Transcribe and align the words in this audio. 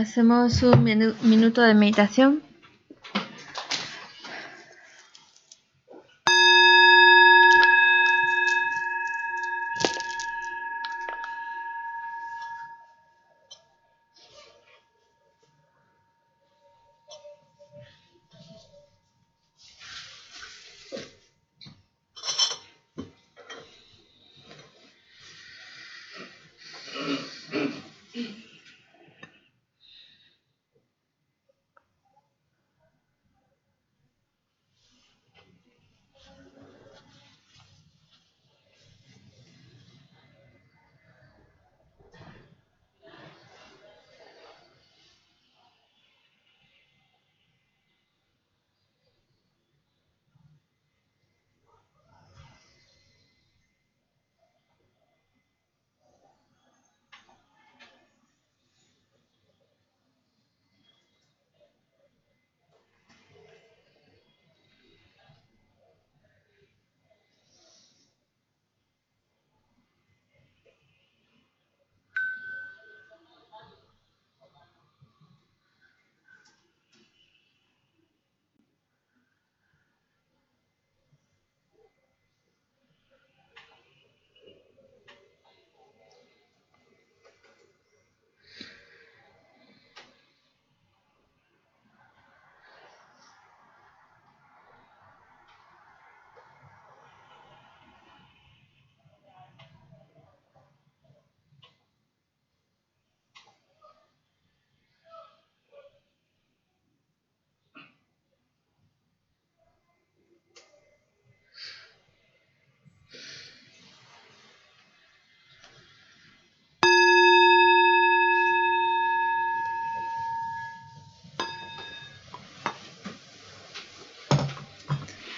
Hacemos 0.00 0.62
un 0.62 0.82
minuto 0.82 1.60
de 1.60 1.74
meditación. 1.74 2.42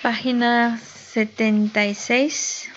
Página 0.03 0.79
76. 0.79 2.69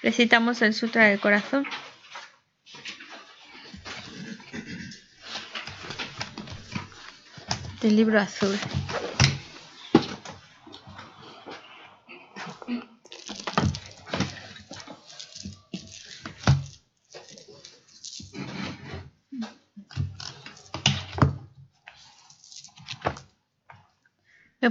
Recitamos 0.00 0.62
el 0.62 0.74
Sutra 0.74 1.06
del 1.06 1.18
Corazón. 1.18 1.66
Del 7.82 7.96
libro 7.96 8.20
azul. 8.20 8.56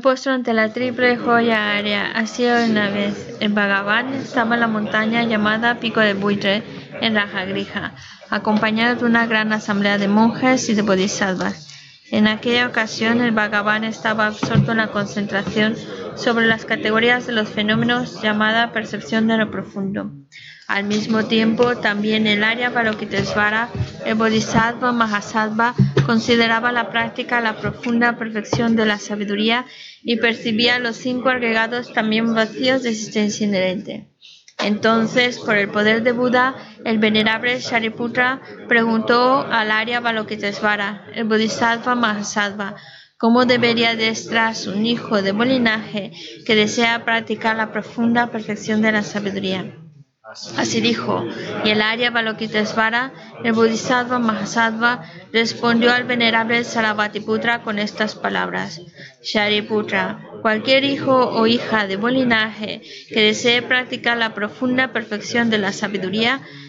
He 0.01 0.29
ante 0.29 0.53
la 0.53 0.71
triple 0.71 1.17
joya 1.17 1.75
área. 1.75 2.11
Así 2.11 2.45
una 2.45 2.89
vez. 2.89 3.35
El 3.39 3.53
Bhagavan 3.53 4.13
estaba 4.13 4.55
en 4.55 4.61
la 4.61 4.67
montaña 4.67 5.23
llamada 5.23 5.79
Pico 5.79 5.99
de 5.99 6.13
Buitre, 6.13 6.63
en 7.01 7.15
Rajagrija, 7.15 7.93
acompañado 8.29 8.95
de 8.95 9.05
una 9.05 9.25
gran 9.25 9.51
asamblea 9.51 9.97
de 9.97 10.07
monjes 10.07 10.69
y 10.69 10.73
de 10.73 10.81
bodhisattvas. 10.81 11.67
En 12.11 12.27
aquella 12.27 12.67
ocasión, 12.67 13.21
el 13.21 13.31
Bhagavan 13.31 13.83
estaba 13.83 14.27
absorto 14.27 14.71
en 14.71 14.77
la 14.77 14.91
concentración 14.91 15.75
sobre 16.15 16.47
las 16.47 16.65
categorías 16.65 17.27
de 17.27 17.33
los 17.33 17.49
fenómenos 17.49 18.21
llamada 18.21 18.71
percepción 18.71 19.27
de 19.27 19.37
lo 19.37 19.51
profundo. 19.51 20.11
Al 20.69 20.83
mismo 20.83 21.25
tiempo, 21.25 21.77
también 21.77 22.27
el 22.27 22.43
Arya 22.43 22.69
Balokitesvara, 22.69 23.69
el 24.05 24.13
Bodhisattva 24.13 24.91
Mahasattva, 24.91 25.73
consideraba 26.05 26.71
la 26.71 26.91
práctica 26.91 27.41
la 27.41 27.59
profunda 27.59 28.19
perfección 28.19 28.75
de 28.75 28.85
la 28.85 28.99
sabiduría 28.99 29.65
y 30.03 30.17
percibía 30.17 30.77
los 30.77 30.95
cinco 30.95 31.29
agregados 31.29 31.91
también 31.91 32.35
vacíos 32.35 32.83
de 32.83 32.91
existencia 32.91 33.47
inherente. 33.47 34.09
Entonces, 34.59 35.39
por 35.39 35.55
el 35.55 35.69
poder 35.69 36.03
de 36.03 36.11
Buda, 36.11 36.53
el 36.85 36.99
venerable 36.99 37.59
Shariputra 37.59 38.39
preguntó 38.67 39.39
al 39.49 39.71
Arya 39.71 40.01
Balokitesvara, 40.01 41.07
el 41.15 41.23
Bodhisattva 41.23 41.95
Mahasattva, 41.95 42.75
cómo 43.17 43.45
debería 43.45 43.95
destrarse 43.95 44.69
un 44.69 44.85
hijo 44.85 45.23
de 45.23 45.31
buen 45.31 45.49
linaje 45.49 46.11
que 46.45 46.53
desea 46.53 47.05
practicar 47.05 47.55
la 47.55 47.71
profunda 47.71 48.27
perfección 48.27 48.83
de 48.83 48.91
la 48.91 49.01
sabiduría. 49.01 49.73
Así 50.57 50.79
dijo, 50.79 51.25
y 51.65 51.69
el 51.71 51.81
Arya 51.81 52.11
Balokitesvara, 52.11 53.11
el 53.43 53.53
Bodhisattva 53.53 54.19
Mahasattva, 54.19 55.03
respondió 55.33 55.91
al 55.91 56.03
venerable 56.03 56.63
Sarabhatiputra 56.63 57.63
con 57.63 57.79
estas 57.79 58.13
palabras: 58.13 58.79
Shariputra, 59.23 60.19
cualquier 60.43 60.83
hijo 60.83 61.15
o 61.15 61.47
hija 61.47 61.87
de 61.87 61.95
buen 61.95 62.13
linaje 62.13 62.81
que 63.09 63.23
desee 63.23 63.63
practicar 63.63 64.17
la 64.17 64.35
profunda 64.35 64.93
perfección 64.93 65.49
de 65.49 65.57
la 65.57 65.73
sabiduría, 65.73 66.41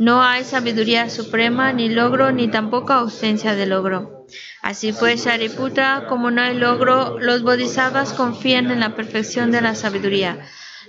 No 0.00 0.22
hay 0.22 0.44
sabiduría 0.44 1.10
suprema, 1.10 1.74
ni 1.74 1.90
logro, 1.90 2.32
ni 2.32 2.48
tampoco 2.48 2.94
ausencia 2.94 3.54
de 3.54 3.66
logro. 3.66 4.24
Así 4.62 4.94
pues, 4.94 5.26
Shariputra, 5.26 6.06
como 6.08 6.30
no 6.30 6.40
hay 6.40 6.56
logro, 6.56 7.18
los 7.18 7.42
bodhisattvas 7.42 8.14
confían 8.14 8.70
en 8.70 8.80
la 8.80 8.96
perfección 8.96 9.50
de 9.50 9.60
la 9.60 9.74
sabiduría. 9.74 10.38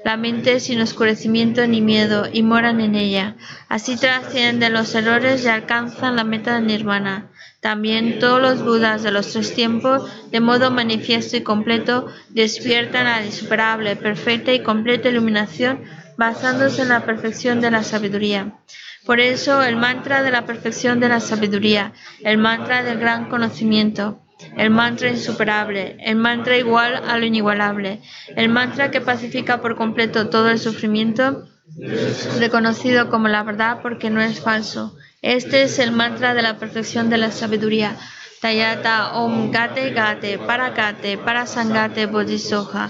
La 0.06 0.16
mente 0.16 0.62
sin 0.62 0.80
oscurecimiento 0.80 1.68
ni 1.68 1.82
miedo 1.82 2.30
y 2.32 2.42
moran 2.42 2.80
en 2.80 2.96
ella. 2.96 3.36
Así 3.68 3.98
trascienden 3.98 4.72
los 4.72 4.96
errores 4.96 5.44
y 5.44 5.50
alcanzan 5.50 6.16
la 6.16 6.24
meta 6.24 6.56
de 6.56 6.62
nirvana. 6.62 7.32
También 7.60 8.18
todos 8.18 8.42
los 8.42 8.64
Budas 8.64 9.04
de 9.04 9.12
los 9.12 9.34
tres 9.34 9.54
tiempos, 9.54 10.10
de 10.32 10.40
modo 10.40 10.72
manifiesto 10.72 11.36
y 11.36 11.42
completo, 11.42 12.08
despiertan 12.30 13.04
la 13.04 13.26
insuperable, 13.26 13.98
perfecta 13.98 14.54
y 14.54 14.64
completa 14.64 15.10
iluminación 15.10 15.84
basándose 16.16 16.84
en 16.84 16.90
la 16.90 17.06
perfección 17.06 17.60
de 17.60 17.72
la 17.72 17.84
sabiduría. 17.84 18.54
Por 19.06 19.20
eso 19.20 19.64
el 19.64 19.76
mantra 19.76 20.24
de 20.24 20.32
la 20.32 20.46
perfección 20.46 21.00
de 21.00 21.10
la 21.10 21.20
sabiduría, 21.20 21.94
el 22.24 22.38
mantra 22.38 22.84
del 22.84 23.00
gran 23.00 23.30
conocimiento, 23.30 24.22
el 24.58 24.70
mantra 24.70 25.10
insuperable, 25.10 25.98
el 26.00 26.16
mantra 26.16 26.58
igual 26.58 26.96
a 26.96 27.18
lo 27.18 27.26
inigualable, 27.26 28.02
el 28.36 28.50
mantra 28.50 28.92
que 28.92 29.02
pacifica 29.02 29.62
por 29.62 29.76
completo 29.76 30.30
todo 30.30 30.50
el 30.50 30.60
sufrimiento, 30.60 31.48
reconocido 32.40 33.10
como 33.10 33.28
la 33.28 33.44
verdad 33.44 33.80
porque 33.82 34.10
no 34.10 34.22
es 34.22 34.40
falso 34.40 34.96
este 35.22 35.62
es 35.62 35.78
el 35.78 35.92
mantra 35.92 36.34
de 36.34 36.42
la 36.42 36.58
perfección 36.58 37.12
de 37.12 37.20
la 37.20 37.30
sabiduría. 37.30 37.96
Tayata 38.42 39.14
Om 39.20 39.52
Gate 39.52 39.92
Gate 39.92 40.40
Parakate 40.40 41.20
Parasangate 41.20 42.08
Bodhisoha. 42.08 42.90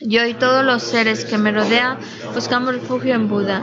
Yo 0.00 0.24
y 0.24 0.34
todos 0.34 0.64
los 0.64 0.84
seres 0.84 1.24
que 1.24 1.38
me 1.38 1.50
rodean 1.50 1.98
buscamos 2.32 2.72
refugio 2.72 3.14
en 3.14 3.28
Buda, 3.28 3.62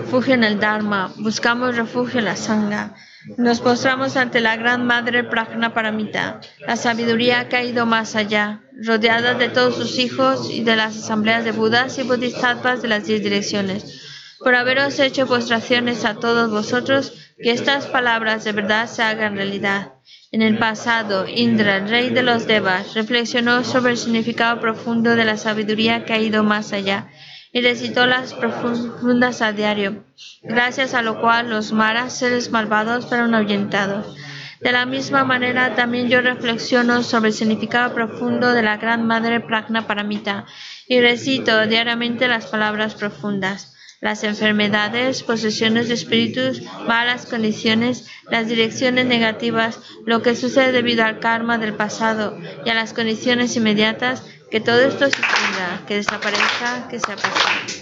refugio 0.00 0.34
en 0.34 0.44
el 0.44 0.60
Dharma, 0.60 1.10
buscamos 1.16 1.74
refugio 1.74 2.18
en 2.18 2.26
la 2.26 2.36
Sangha. 2.36 2.94
Nos 3.38 3.60
postramos 3.60 4.16
ante 4.16 4.40
la 4.40 4.56
Gran 4.56 4.84
Madre 4.84 5.24
Prajna 5.24 5.72
Paramita, 5.72 6.40
la 6.66 6.76
sabiduría 6.76 7.48
que 7.48 7.56
ha 7.56 7.64
ido 7.64 7.86
más 7.86 8.14
allá, 8.14 8.60
rodeada 8.84 9.32
de 9.32 9.48
todos 9.48 9.76
sus 9.76 9.98
hijos 9.98 10.50
y 10.50 10.64
de 10.64 10.76
las 10.76 10.98
asambleas 10.98 11.44
de 11.44 11.52
Budas 11.52 11.98
y 11.98 12.02
Bodhisattvas 12.02 12.82
de 12.82 12.88
las 12.88 13.06
diez 13.06 13.22
direcciones. 13.22 14.02
Por 14.38 14.54
haberos 14.54 14.98
hecho 14.98 15.26
postraciones 15.26 16.04
a 16.04 16.16
todos 16.16 16.50
vosotros, 16.50 17.21
que 17.42 17.50
estas 17.50 17.86
palabras 17.86 18.44
de 18.44 18.52
verdad 18.52 18.86
se 18.86 19.02
hagan 19.02 19.36
realidad. 19.36 19.94
En 20.30 20.42
el 20.42 20.58
pasado, 20.58 21.26
Indra, 21.28 21.80
rey 21.80 22.10
de 22.10 22.22
los 22.22 22.46
Devas, 22.46 22.94
reflexionó 22.94 23.64
sobre 23.64 23.92
el 23.92 23.98
significado 23.98 24.60
profundo 24.60 25.16
de 25.16 25.24
la 25.24 25.36
sabiduría 25.36 26.04
que 26.04 26.12
ha 26.12 26.18
ido 26.18 26.42
más 26.44 26.72
allá 26.72 27.08
y 27.52 27.60
recitó 27.60 28.06
las 28.06 28.32
profundas 28.32 29.42
a 29.42 29.52
diario, 29.52 30.04
gracias 30.42 30.94
a 30.94 31.02
lo 31.02 31.20
cual 31.20 31.50
los 31.50 31.72
maras, 31.72 32.16
seres 32.16 32.50
malvados, 32.50 33.06
fueron 33.06 33.34
ahuyentados. 33.34 34.16
De 34.60 34.72
la 34.72 34.86
misma 34.86 35.24
manera, 35.24 35.74
también 35.74 36.08
yo 36.08 36.20
reflexiono 36.20 37.02
sobre 37.02 37.28
el 37.28 37.34
significado 37.34 37.92
profundo 37.92 38.52
de 38.52 38.62
la 38.62 38.76
Gran 38.76 39.06
Madre 39.06 39.40
Pragna 39.40 39.86
Paramita 39.86 40.46
y 40.86 41.00
recito 41.00 41.66
diariamente 41.66 42.28
las 42.28 42.46
palabras 42.46 42.94
profundas 42.94 43.72
las 44.02 44.24
enfermedades, 44.24 45.22
posesiones 45.22 45.86
de 45.86 45.94
espíritus, 45.94 46.60
malas 46.88 47.24
condiciones, 47.24 48.08
las 48.28 48.48
direcciones 48.48 49.06
negativas, 49.06 49.78
lo 50.04 50.22
que 50.22 50.34
sucede 50.34 50.72
debido 50.72 51.04
al 51.04 51.20
karma 51.20 51.56
del 51.56 51.74
pasado 51.74 52.36
y 52.66 52.68
a 52.68 52.74
las 52.74 52.92
condiciones 52.92 53.56
inmediatas, 53.56 54.24
que 54.50 54.60
todo 54.60 54.80
esto 54.80 55.08
se 55.08 55.20
extinga, 55.20 55.86
que 55.86 55.94
desaparezca, 55.94 56.88
que 56.90 56.98
se 56.98 57.12
apague. 57.12 57.81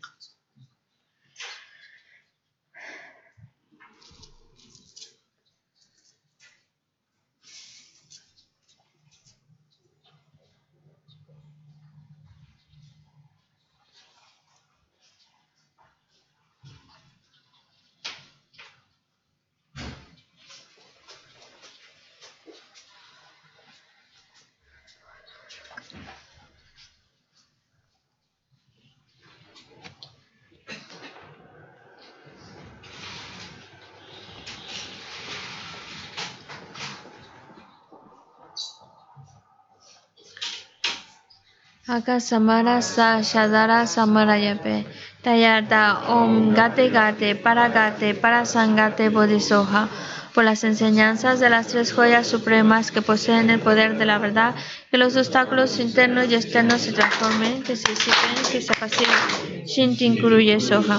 Aka 41.91 42.21
Samara 42.21 42.81
Sa 42.81 43.19
Shadara 43.19 43.85
Samarayape. 43.85 44.85
Tayarta 45.21 46.07
Om 46.07 46.53
Gate 46.53 46.89
Gate 46.89 47.35
Para 47.35 47.67
Gate 47.67 48.15
Para 48.15 48.45
Sangate 48.45 49.09
Bodhisoha. 49.09 49.89
Por 50.33 50.45
las 50.45 50.63
enseñanzas 50.63 51.41
de 51.41 51.49
las 51.49 51.67
tres 51.67 51.91
joyas 51.91 52.27
supremas 52.27 52.91
que 52.91 53.01
poseen 53.01 53.49
el 53.49 53.59
poder 53.59 53.97
de 53.97 54.05
la 54.05 54.19
verdad, 54.19 54.55
que 54.89 54.97
los 54.97 55.17
obstáculos 55.17 55.81
internos 55.81 56.29
y 56.29 56.35
externos 56.35 56.79
se 56.79 56.93
transformen, 56.93 57.61
que 57.61 57.75
se 57.75 57.91
disipen, 57.91 58.41
que 58.49 58.61
se 58.61 58.71
apaciguen. 58.71 59.65
Shintin 59.65 60.17
Kuruye 60.21 60.61
Soha 60.61 60.97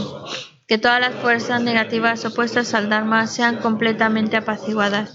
que 0.72 0.78
todas 0.78 1.00
las 1.00 1.14
fuerzas 1.16 1.60
negativas 1.60 2.24
opuestas 2.24 2.72
al 2.72 2.88
Dharma 2.88 3.26
sean 3.26 3.56
completamente 3.56 4.38
apaciguadas, 4.38 5.14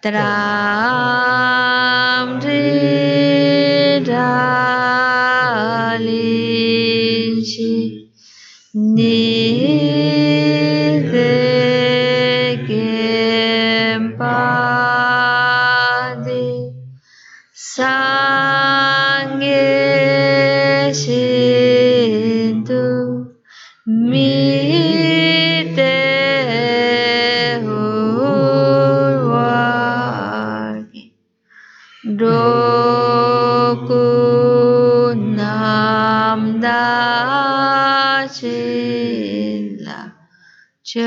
Ta-da! 0.00 0.67
Chöpa 40.88 41.04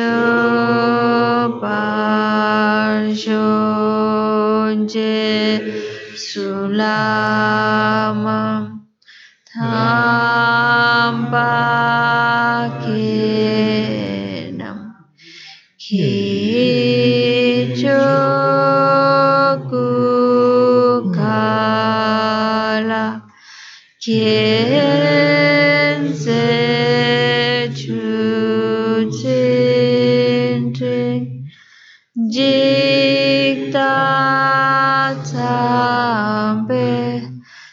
Shonje 3.17 5.01
Sula 6.15 7.70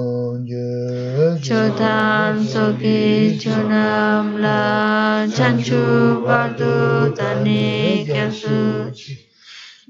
Chodam 0.31 0.47
soki 2.47 3.35
chonam 3.37 4.39
la 4.39 5.27
chanchu 5.27 6.23
bardu 6.23 7.11
tani 7.13 8.05
kyasu 8.07 8.93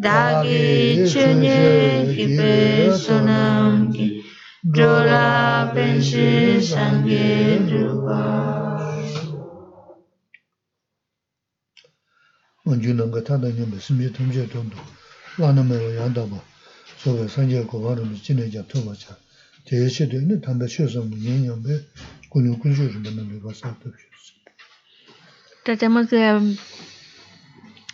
Dagi 0.02 1.06
chunye 1.06 2.10
kipe 2.16 2.90
sonam 2.98 3.94
ki 3.94 4.24
Jola 4.66 5.72
penshi 5.76 6.58
sangi 6.62 7.60
drupa. 7.70 8.22
Onju 12.66 12.94
nanga 12.94 13.22
tanda 13.22 13.52
nyamba 13.52 13.80
simye 13.80 14.10
tumje 14.10 14.48
tumdu 14.48 14.78
Wana 15.38 15.64
mewa 15.64 15.94
yandaba 15.94 16.42
Soga 16.98 17.30
sanje 17.30 17.64
ko 17.68 17.78
warumis 17.78 18.24
jine 18.24 18.50
ja 18.50 18.64
tuba 18.64 18.96
cha. 18.96 19.16
제 19.67 19.77
고바로 19.77 19.89
지내자 19.89 20.07
토마자 20.07 20.07
대시도 20.07 20.17
있는 20.17 20.41
담배 20.41 20.67
쉬어서 20.67 21.03
문연연배 21.03 21.69
군요 22.31 22.59
군주를 22.59 23.01
만나는 23.01 23.41
거 23.41 23.53
사도 23.53 23.93
Tratemos 25.65 26.09
de 26.11 26.33
um, 26.33 26.57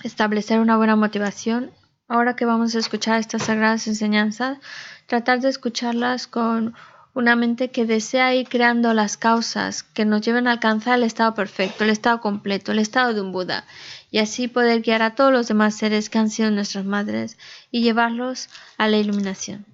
establecer 0.04 0.60
una 0.60 0.76
buena 0.76 0.94
motivación. 0.94 1.70
Ahora 2.06 2.36
que 2.36 2.44
vamos 2.44 2.74
a 2.74 2.78
escuchar 2.80 3.18
estas 3.18 3.44
sagradas 3.44 3.86
enseñanzas, 3.86 4.58
tratar 5.06 5.40
de 5.40 5.48
escucharlas 5.48 6.26
con 6.26 6.74
una 7.14 7.34
mente 7.34 7.70
que 7.70 7.86
desea 7.86 8.34
ir 8.34 8.48
creando 8.48 8.92
las 8.92 9.16
causas 9.16 9.82
que 9.82 10.04
nos 10.04 10.20
lleven 10.20 10.46
a 10.46 10.52
alcanzar 10.52 10.98
el 10.98 11.04
estado 11.04 11.34
perfecto, 11.34 11.84
el 11.84 11.90
estado 11.90 12.20
completo, 12.20 12.72
el 12.72 12.78
estado 12.78 13.14
de 13.14 13.22
un 13.22 13.32
Buda, 13.32 13.64
y 14.10 14.18
así 14.18 14.48
poder 14.48 14.82
guiar 14.82 15.00
a 15.00 15.14
todos 15.14 15.32
los 15.32 15.48
demás 15.48 15.74
seres 15.74 16.10
que 16.10 16.18
han 16.18 16.28
sido 16.28 16.50
nuestras 16.50 16.84
madres 16.84 17.38
y 17.70 17.82
llevarlos 17.82 18.50
a 18.76 18.88
la 18.88 18.98
iluminación. 18.98 19.64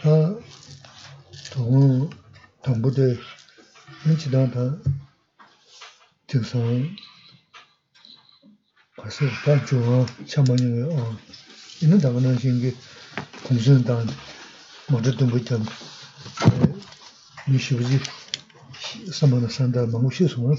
다 0.00 0.38
동은 1.52 2.10
담보대 2.62 3.16
인치다 4.06 4.50
다 4.50 4.76
등산 6.26 6.96
가서 8.96 9.26
다 9.44 9.64
좋아 9.64 10.06
참만이 10.26 10.82
어 10.92 11.16
있는 11.82 11.98
당은 11.98 12.38
신기 12.38 12.74
공선단 13.44 14.06
뭐든 14.90 15.28
못참 15.28 15.64
미시부지 17.48 18.00
사만나 19.12 19.48
산다 19.48 19.86
망고시 19.86 20.26
소만 20.28 20.56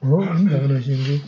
어 0.00 0.24
있는 0.24 0.50
당은 0.50 0.82
신기 0.82 1.22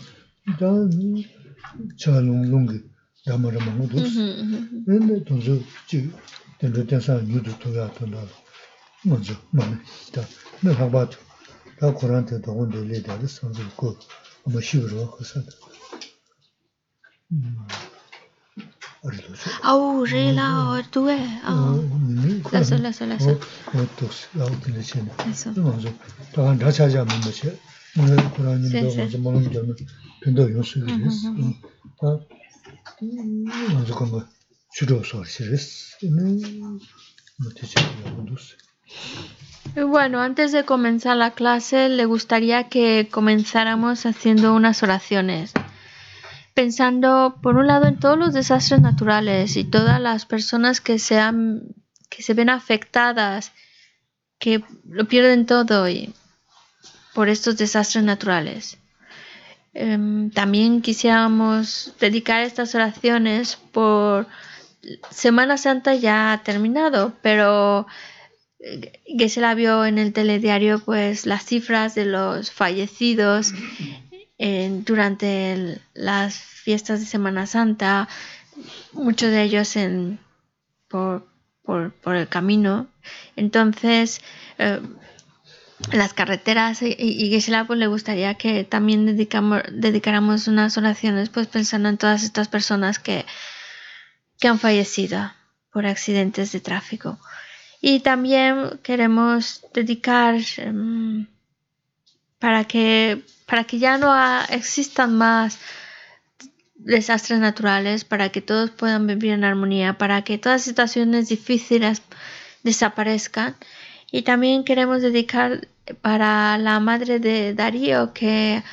dendru 6.59 6.85
tensa 6.85 7.21
yudu 7.25 7.51
tuya 7.59 7.87
tunda 7.95 8.19
manchu, 9.05 9.35
mani, 9.51 9.77
da, 10.13 10.21
na 10.61 10.73
haba 10.73 11.05
tu, 11.07 11.17
da 11.79 11.91
Kurang 11.93 12.25
ten 12.27 12.41
dogon 12.41 12.69
do 12.69 12.83
le 12.83 12.99
dali 13.01 13.27
sanzu 13.27 13.63
go, 13.77 13.97
ama 14.45 14.59
shiviro 14.61 15.07
khasa 15.15 15.39
da. 15.39 15.51
Arido 19.05 19.35
su. 19.35 19.49
Awu, 19.63 20.03
re 20.05 20.31
la, 20.33 20.73
or 20.73 20.83
duwe, 20.91 21.15
awu. 21.45 21.79
Laso, 22.51 22.75
laso, 22.77 23.05
laso. 23.05 23.39
O, 23.73 23.85
toks, 23.95 24.27
awu 24.35 24.55
tila 24.59 24.81
che 24.83 25.01
na. 25.01 25.13
Laso. 25.25 25.51
Manchu, 25.55 25.93
da 26.33 26.43
kan 26.43 26.59
racha 26.59 26.89
ja 26.89 27.05
mimba 27.05 27.31
che, 27.31 27.57
mani 27.95 28.21
Kurang 28.35 28.61
yin 28.63 28.83
do 28.83 28.95
manchu 28.95 29.17
malam 29.19 29.49
jamin, 29.49 29.75
pendo 30.21 30.47
yon 30.49 30.63
su 30.63 30.79
yu 30.79 30.85
res. 30.85 31.23
Da, 32.01 32.19
manchu 33.71 33.93
kamba, 33.95 34.27
Y 39.75 39.81
Bueno, 39.81 40.21
antes 40.21 40.51
de 40.51 40.63
comenzar 40.65 41.17
la 41.17 41.31
clase, 41.31 41.89
le 41.89 42.05
gustaría 42.05 42.69
que 42.69 43.07
comenzáramos 43.11 44.05
haciendo 44.05 44.53
unas 44.55 44.81
oraciones. 44.83 45.53
Pensando, 46.53 47.37
por 47.41 47.55
un 47.55 47.67
lado, 47.67 47.85
en 47.87 47.99
todos 47.99 48.17
los 48.17 48.33
desastres 48.33 48.81
naturales 48.81 49.55
y 49.55 49.63
todas 49.63 49.99
las 50.01 50.25
personas 50.25 50.81
que 50.81 50.99
se, 50.99 51.19
han- 51.19 51.61
que 52.09 52.21
se 52.23 52.33
ven 52.33 52.49
afectadas, 52.49 53.51
que 54.39 54.63
lo 54.85 55.05
pierden 55.07 55.45
todo 55.45 55.87
y- 55.89 56.13
por 57.13 57.29
estos 57.29 57.57
desastres 57.57 58.03
naturales. 58.03 58.77
Em, 59.73 60.31
también 60.31 60.81
quisiéramos 60.81 61.93
dedicar 61.99 62.41
estas 62.41 62.73
oraciones 62.75 63.55
por 63.71 64.27
Semana 65.11 65.57
Santa 65.57 65.95
ya 65.95 66.31
ha 66.31 66.43
terminado, 66.43 67.13
pero 67.21 67.87
que 69.17 69.29
se 69.29 69.41
la 69.41 69.55
vio 69.55 69.85
en 69.85 69.97
el 69.97 70.13
telediario 70.13 70.79
pues 70.79 71.25
las 71.25 71.45
cifras 71.45 71.95
de 71.95 72.05
los 72.05 72.51
fallecidos 72.51 73.53
durante 74.37 75.81
las 75.93 76.35
fiestas 76.35 77.01
de 77.01 77.05
Semana 77.05 77.45
Santa, 77.45 78.07
muchos 78.93 79.31
de 79.31 79.43
ellos 79.43 79.75
en, 79.75 80.19
por, 80.87 81.27
por, 81.63 81.91
por 81.93 82.15
el 82.15 82.27
camino. 82.27 82.87
Entonces, 83.35 84.21
eh, 84.57 84.79
las 85.91 86.13
carreteras 86.13 86.81
y, 86.81 86.95
y 86.97 87.41
pues 87.67 87.79
le 87.79 87.87
gustaría 87.87 88.35
que 88.35 88.63
también 88.63 89.05
dedicamos, 89.05 89.61
dedicáramos 89.71 90.47
unas 90.47 90.77
oraciones 90.77 91.29
pues 91.29 91.47
pensando 91.47 91.89
en 91.89 91.97
todas 91.97 92.23
estas 92.23 92.47
personas 92.47 92.99
que, 92.99 93.25
que 94.39 94.47
han 94.47 94.59
fallecido 94.59 95.31
por 95.71 95.85
accidentes 95.85 96.51
de 96.51 96.59
tráfico. 96.59 97.19
Y 97.81 98.01
también 98.01 98.79
queremos 98.83 99.61
dedicar 99.73 100.35
em, 100.57 101.27
para, 102.39 102.65
que, 102.65 103.23
para 103.45 103.63
que 103.63 103.79
ya 103.79 103.97
no 103.97 104.13
existan 104.49 105.17
más 105.17 105.59
desastres 106.75 107.39
naturales, 107.39 108.05
para 108.05 108.29
que 108.29 108.41
todos 108.41 108.71
puedan 108.71 109.07
vivir 109.07 109.31
en 109.31 109.43
armonía, 109.43 109.97
para 109.97 110.23
que 110.23 110.37
todas 110.37 110.61
situaciones 110.61 111.29
difíciles 111.29 112.01
desaparezcan. 112.63 113.55
Y 114.11 114.23
también 114.23 114.63
queremos 114.63 115.01
dedicar 115.01 115.67
para 116.01 116.57
la 116.57 116.79
madre 116.79 117.19
de 117.19 117.53
Darío 117.53 118.13
que 118.13 118.63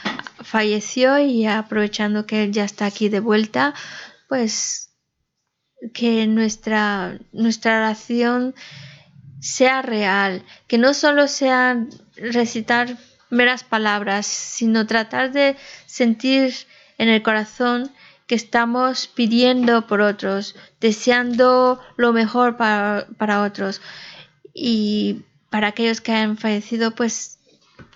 falleció 0.42 1.18
y 1.18 1.46
aprovechando 1.46 2.26
que 2.26 2.44
él 2.44 2.52
ya 2.52 2.64
está 2.64 2.87
aquí 2.87 3.08
de 3.08 3.20
vuelta, 3.20 3.75
pues 4.28 4.85
que 5.92 6.26
nuestra, 6.26 7.19
nuestra 7.32 7.76
oración 7.78 8.54
sea 9.41 9.82
real, 9.82 10.43
que 10.67 10.78
no 10.78 10.95
solo 10.95 11.28
sea 11.28 11.86
recitar 12.17 12.97
meras 13.30 13.65
palabras, 13.65 14.26
sino 14.26 14.86
tratar 14.86 15.32
de 15.32 15.56
sentir 15.86 16.54
en 16.99 17.08
el 17.08 17.23
corazón 17.23 17.91
que 18.26 18.34
estamos 18.34 19.06
pidiendo 19.06 19.86
por 19.86 20.00
otros, 20.00 20.56
deseando 20.80 21.80
lo 21.97 22.12
mejor 22.12 22.56
para, 22.56 23.06
para 23.19 23.43
otros 23.43 23.80
y 24.52 25.23
para 25.50 25.69
aquellos 25.69 26.00
que 26.00 26.12
han 26.12 26.36
fallecido 26.36 26.95
pues 26.95 27.39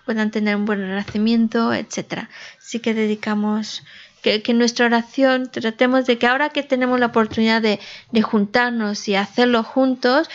puedan 0.05 0.31
tener 0.31 0.57
un 0.57 0.67
buen 0.67 0.81
renacimiento, 0.81 1.73
etc. 1.73 2.29
Así 2.59 2.81
que 2.81 2.95
dedicamos 2.95 3.83
que, 4.23 4.43
que, 4.43 4.55
nuestra 4.55 4.87
oración 4.87 5.51
tratemos 5.51 6.07
de 6.07 6.19
que 6.19 6.27
ahora 6.27 6.51
que 6.51 6.63
tenemos 6.63 7.01
la 7.01 7.07
oportunidad 7.07 7.63
de, 7.63 7.81
de 8.13 8.23
juntarnos 8.23 9.09
y 9.09 9.15
hacerlo 9.15 9.63
juntos, 9.63 10.29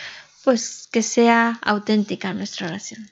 pues 0.44 0.88
que 0.90 1.02
sea 1.02 1.58
auténtica 1.62 2.32
nuestra 2.32 2.68
oración. 2.68 3.10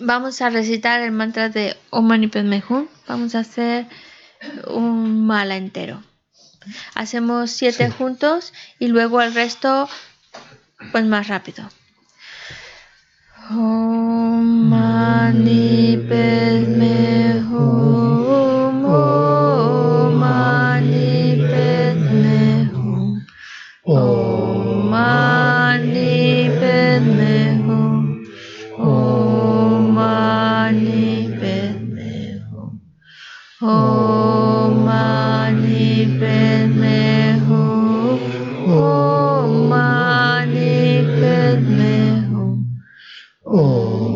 Vamos 0.00 0.40
a 0.42 0.50
recitar 0.50 1.00
el 1.00 1.12
mantra 1.12 1.48
de 1.48 1.76
Om 1.90 2.06
Mani 2.06 2.26
Padme 2.28 2.62
Hum. 2.68 2.88
Vamos 3.06 3.34
a 3.34 3.40
hacer 3.40 3.86
un 4.66 5.26
mala 5.26 5.56
entero. 5.56 6.02
Hacemos 6.94 7.50
siete 7.50 7.86
sí. 7.86 7.92
juntos 7.96 8.52
y 8.78 8.88
luego 8.88 9.20
el 9.22 9.34
resto 9.34 9.88
pues 10.92 11.04
más 11.04 11.28
rápido. 11.28 11.68
हो 13.50 13.68
मानी 14.70 15.96
पद 15.96 16.68
में 16.78 17.40
हो। 17.40 18.11
Oh. 43.54 44.11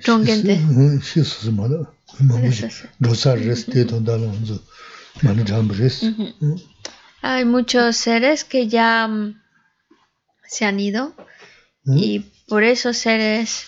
Shu 0.00 0.18
man. 0.18 1.00
Shi 1.02 1.24
su 1.24 1.52
ma 1.52 1.68
da. 1.68 1.80
Ma 2.20 2.34
ushi 2.36 2.66
rosas 3.00 3.38
res 3.40 3.66
te 3.66 3.84
man. 5.22 5.44
Hay 7.22 7.44
muchos 7.44 7.96
seres 7.96 8.44
que 8.44 8.68
ya 8.68 9.08
se 10.48 10.64
han 10.64 10.80
ido. 10.80 11.14
y 11.84 12.20
por 12.48 12.62
esos 12.62 12.96
seres 12.96 13.64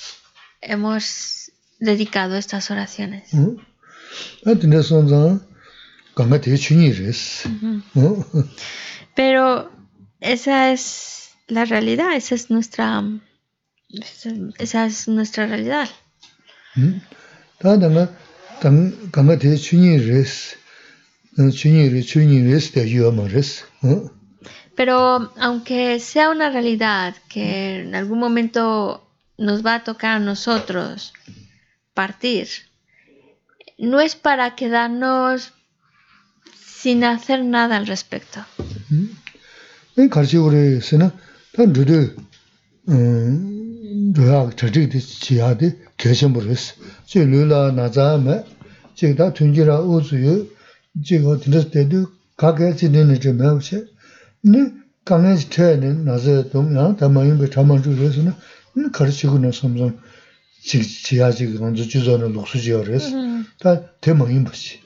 hemos 0.60 1.50
dedicado 1.80 2.36
estas 2.36 2.70
oraciones. 2.70 3.30
Pero 9.14 9.70
esa 10.24 10.72
es 10.72 11.30
la 11.46 11.64
realidad, 11.66 12.16
esa 12.16 12.34
es 12.34 12.50
nuestra 12.50 13.04
esa 14.58 14.86
es 14.86 15.06
nuestra 15.06 15.46
realidad. 15.46 15.88
Pero 24.74 25.32
aunque 25.38 26.00
sea 26.00 26.30
una 26.30 26.50
realidad 26.50 27.14
que 27.28 27.80
en 27.80 27.94
algún 27.94 28.18
momento 28.18 29.06
nos 29.36 29.64
va 29.64 29.76
a 29.76 29.84
tocar 29.84 30.16
a 30.16 30.18
nosotros 30.18 31.12
partir, 31.92 32.48
no 33.78 34.00
es 34.00 34.16
para 34.16 34.56
quedarnos 34.56 35.52
sin 36.64 37.04
hacer 37.04 37.44
nada 37.44 37.76
al 37.76 37.86
respecto. 37.86 38.44
네 54.41 54.71
강에 55.05 55.35
체는 55.35 56.05
나서 56.05 56.49
동양 56.49 56.95
담아인 56.95 57.39
참만 57.49 57.81
주려서는 57.83 58.33
가르치고 58.93 59.39
나 59.39 59.51
삼성 59.51 59.97
지야지 60.61 61.47
먼저 61.59 61.83
주전을 61.83 62.31
녹수지어res 62.31 63.11
다 63.59 63.81
대망인 64.01 64.43
것이 64.43 64.79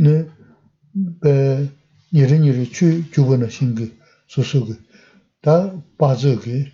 네배 0.00 1.68
예른이를 2.14 2.72
주 2.72 3.10
주번의 3.10 3.50
신기 3.50 3.92
소속이 4.30 4.74
다 5.40 5.80
빠져게 5.98 6.72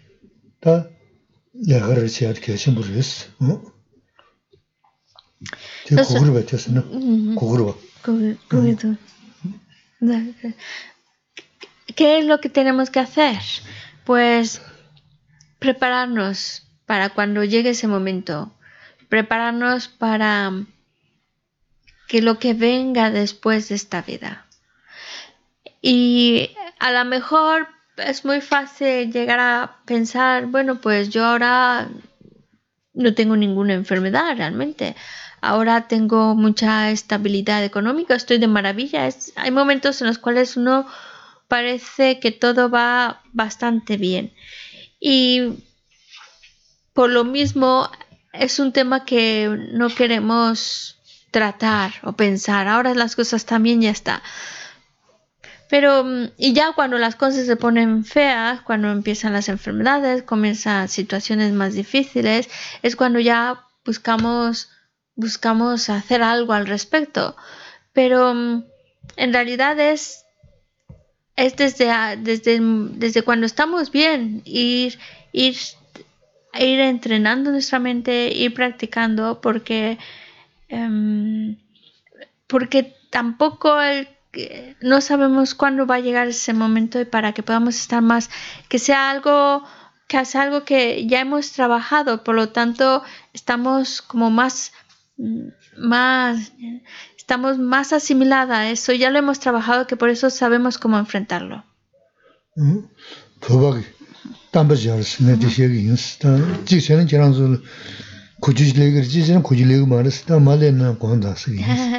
다 0.60 0.88
야가를 1.68 2.08
지야 2.08 2.32
계신 2.32 2.74
분이었어 2.74 3.30
어 3.40 3.72
고구려 5.90 6.32
뱉었으나 6.32 6.82
고구려 7.34 7.76
고구려 8.02 8.76
¿Qué 11.94 12.18
es 12.18 12.24
lo 12.24 12.40
que 12.40 12.48
tenemos 12.48 12.90
que 12.90 13.00
hacer? 13.00 13.38
Pues 14.04 14.60
prepararnos 15.60 16.66
para 16.86 17.10
cuando 17.10 17.44
llegue 17.44 17.70
ese 17.70 17.86
momento, 17.86 18.52
prepararnos 19.08 19.88
para 19.88 20.52
que 22.08 22.20
lo 22.20 22.38
que 22.38 22.54
venga 22.54 23.10
después 23.10 23.68
de 23.68 23.76
esta 23.76 24.02
vida. 24.02 24.46
Y 25.80 26.50
a 26.79 26.91
lo 26.91 27.05
mejor 27.05 27.67
es 27.97 28.25
muy 28.25 28.41
fácil 28.41 29.11
llegar 29.11 29.39
a 29.39 29.77
pensar, 29.85 30.45
bueno, 30.47 30.79
pues 30.79 31.09
yo 31.09 31.25
ahora 31.25 31.89
no 32.93 33.13
tengo 33.13 33.35
ninguna 33.35 33.73
enfermedad 33.73 34.35
realmente. 34.37 34.95
Ahora 35.41 35.87
tengo 35.87 36.35
mucha 36.35 36.89
estabilidad 36.89 37.63
económica, 37.63 38.15
estoy 38.15 38.39
de 38.39 38.47
maravilla. 38.47 39.07
hay 39.35 39.51
momentos 39.51 40.01
en 40.01 40.07
los 40.07 40.17
cuales 40.17 40.57
uno 40.57 40.87
parece 41.47 42.19
que 42.19 42.31
todo 42.31 42.69
va 42.69 43.21
bastante 43.33 43.97
bien. 43.97 44.33
Y 44.99 45.63
por 46.93 47.11
lo 47.11 47.23
mismo 47.23 47.89
es 48.33 48.59
un 48.59 48.73
tema 48.73 49.05
que 49.05 49.47
no 49.71 49.89
queremos 49.89 50.97
tratar 51.31 51.93
o 52.03 52.13
pensar. 52.13 52.67
Ahora 52.67 52.93
las 52.95 53.15
cosas 53.15 53.45
también 53.45 53.81
ya 53.81 53.91
está. 53.91 54.23
Pero, 55.69 56.03
mm, 56.03 56.29
y 56.37 56.53
ya 56.53 56.73
cuando 56.73 56.97
las 56.97 57.15
cosas 57.15 57.45
se 57.45 57.55
ponen 57.55 58.05
feas, 58.05 58.61
cuando 58.61 58.89
empiezan 58.91 59.33
las 59.33 59.49
enfermedades, 59.49 60.23
comienzan 60.23 60.87
situaciones 60.89 61.53
más 61.53 61.73
difíciles, 61.73 62.49
es 62.83 62.95
cuando 62.95 63.19
ya 63.19 63.65
buscamos, 63.85 64.69
buscamos 65.15 65.89
hacer 65.89 66.21
algo 66.23 66.53
al 66.53 66.67
respecto. 66.67 67.35
Pero 67.93 68.33
mm, 68.33 68.63
en 69.17 69.33
realidad 69.33 69.79
es 69.79 70.25
es 71.37 71.55
desde, 71.55 71.87
desde, 72.17 72.59
desde 72.59 73.21
cuando 73.21 73.45
estamos 73.45 73.91
bien, 73.91 74.41
ir, 74.43 74.97
ir, 75.31 75.55
ir 76.59 76.79
entrenando 76.79 77.51
nuestra 77.51 77.77
mente, 77.77 78.33
ir 78.33 78.53
practicando, 78.55 79.39
porque, 79.39 79.99
em, 80.67 81.57
porque 82.47 82.95
tampoco 83.11 83.79
no 84.81 85.01
sabemos 85.01 85.55
cuándo 85.55 85.85
va 85.85 85.95
a 85.95 85.99
llegar 85.99 86.27
ese 86.27 86.53
momento 86.53 86.99
y 86.99 87.05
para 87.05 87.33
que 87.33 87.43
podamos 87.43 87.75
estar 87.75 88.01
más, 88.01 88.29
que 88.69 88.79
sea 88.79 89.09
algo 89.09 89.63
que 90.07 90.23
sea 90.23 90.43
algo 90.43 90.63
que 90.63 91.05
ya 91.05 91.19
hemos 91.19 91.51
trabajado, 91.51 92.23
por 92.23 92.35
lo 92.35 92.49
tanto 92.49 93.03
estamos 93.33 94.01
como 94.01 94.29
más, 94.29 94.71
más 95.77 96.53
estamos 97.17 97.59
más 97.59 97.91
asimilada 97.91 98.59
a 98.59 98.69
eso, 98.69 98.93
ya 98.93 99.09
lo 99.09 99.19
hemos 99.19 99.41
trabajado, 99.41 99.85
que 99.85 99.97
por 99.97 100.09
eso 100.09 100.29
sabemos 100.29 100.77
cómo 100.77 100.97
enfrentarlo. 100.97 101.65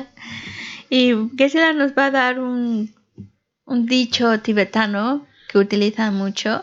y 0.91 1.13
Gesela 1.37 1.73
nos 1.73 1.93
va 1.93 2.07
a 2.07 2.11
dar 2.11 2.39
un, 2.39 2.91
un 3.67 3.87
dicho 3.87 4.41
tibetano 4.41 5.27
que 5.49 5.59
utiliza 5.59 6.11
mucho, 6.11 6.63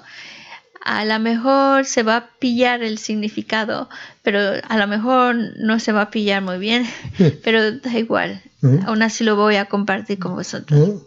a 0.83 1.03
lo 1.03 1.19
mejor 1.19 1.85
se 1.85 2.03
va 2.03 2.17
a 2.17 2.29
pillar 2.39 2.83
el 2.83 2.97
significado, 2.99 3.89
pero 4.21 4.39
a 4.67 4.77
lo 4.77 4.87
mejor 4.87 5.35
no 5.57 5.79
se 5.79 5.91
va 5.91 6.03
a 6.03 6.11
pillar 6.11 6.43
muy 6.43 6.59
bien, 6.59 6.85
pero 7.43 7.71
da 7.79 7.97
igual. 7.97 8.41
Aún 8.85 9.01
así 9.03 9.23
lo 9.23 9.35
voy 9.35 9.55
a 9.57 9.65
compartir 9.65 10.19
con 10.19 10.35
vosotros. 10.35 11.03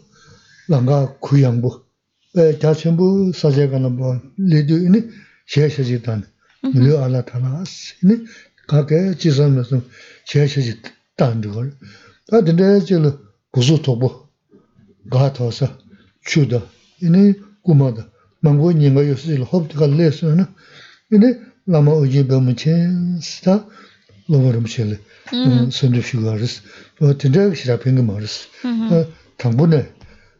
Langa 0.67 1.07
kuyangbu, 1.19 1.83
ya 2.33 2.75
chenbu 2.75 3.33
saje 3.33 3.69
kana 3.69 3.89
bo, 3.89 4.21
le 4.37 4.63
du 4.63 4.77
ini 4.77 5.01
xie 5.45 5.69
xie 5.69 5.83
ji 5.83 5.97
dan, 5.97 6.27
le 6.61 6.95
ala 6.97 7.23
tana 7.23 7.61
as, 7.61 7.95
ini 8.03 8.27
kake 8.67 9.15
jisam 9.17 9.55
na 9.55 9.63
sum 9.63 9.81
xie 10.25 10.47
xie 10.47 10.61
ji 10.61 10.73
다 12.29 12.43
된대지는 12.43 13.17
고소 13.51 13.81
토보. 13.81 14.27
가타서 15.09 15.77
추다. 16.25 16.63
이니 17.01 17.33
구마다. 17.63 18.09
망고 18.41 18.73
님가 18.73 19.07
요스일 19.07 19.43
홉트가 19.43 19.87
레스는 19.87 20.45
이니 21.11 21.25
라마 21.65 21.91
오지 21.91 22.27
범체 22.27 22.71
스타 23.21 23.65
로버음.실 24.27 24.99
선도 25.71 26.01
슈가르스. 26.01 26.61
뭐 26.99 27.17
된대 27.17 27.53
시라핑 27.55 27.95
거 27.95 28.03
말스. 28.03 28.47
당분에 29.37 29.91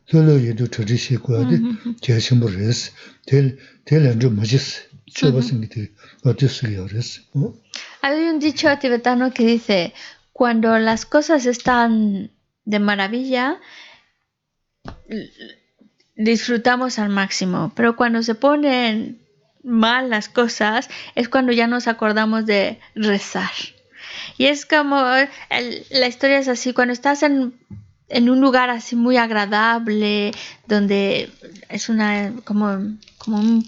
저로 0.09 0.43
얘도 0.45 0.67
저지시 0.67 1.17
고야데 1.17 1.59
제심부르스 2.01 2.91
될 3.27 3.57
될은 3.85 4.19
좀 4.19 4.35
멋있어 4.35 4.81
저버생이 5.13 5.69
될 5.69 5.91
어디서 6.25 6.73
요?르스 6.73 7.21
어. 7.35 7.53
아윤디 8.01 8.55
차티베 8.55 9.01
다노 9.03 9.29
크리세 9.29 9.93
cuando 10.39 10.79
las 10.79 11.05
cosas 11.05 11.45
están 11.45 12.31
de 12.63 12.79
maravilla, 12.79 13.59
disfrutamos 16.15 16.97
al 16.97 17.09
máximo, 17.09 17.73
pero 17.75 17.97
cuando 17.97 18.23
se 18.23 18.35
ponen 18.35 19.19
mal 19.65 20.09
las 20.09 20.29
cosas 20.29 20.89
es 21.15 21.27
cuando 21.27 21.51
ya 21.51 21.67
nos 21.67 21.89
acordamos 21.89 22.45
de 22.45 22.79
rezar. 22.95 23.51
Y 24.37 24.45
es 24.45 24.65
como, 24.65 24.95
la 24.95 26.07
historia 26.07 26.39
es 26.39 26.47
así, 26.47 26.71
cuando 26.71 26.93
estás 26.93 27.21
en, 27.21 27.59
en, 28.07 28.29
un 28.29 28.39
lugar 28.39 28.69
así 28.69 28.95
muy 28.95 29.17
agradable, 29.17 30.31
donde 30.67 31.29
es 31.67 31.89
una, 31.89 32.31
como, 32.45 32.95
como 33.17 33.39
un, 33.41 33.65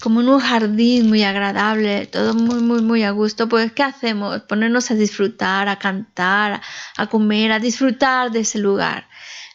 como 0.00 0.20
en 0.20 0.28
un 0.28 0.40
jardín 0.40 1.08
muy 1.08 1.22
agradable, 1.22 2.06
todo 2.06 2.34
muy, 2.34 2.60
muy, 2.60 2.82
muy 2.82 3.02
a 3.02 3.10
gusto, 3.10 3.48
pues 3.48 3.72
¿qué 3.72 3.82
hacemos? 3.82 4.42
Ponernos 4.42 4.90
a 4.90 4.94
disfrutar, 4.94 5.68
a 5.68 5.78
cantar, 5.78 6.60
a 6.96 7.06
comer, 7.06 7.52
a 7.52 7.58
disfrutar 7.58 8.30
de 8.30 8.40
ese 8.40 8.58
lugar. 8.58 9.06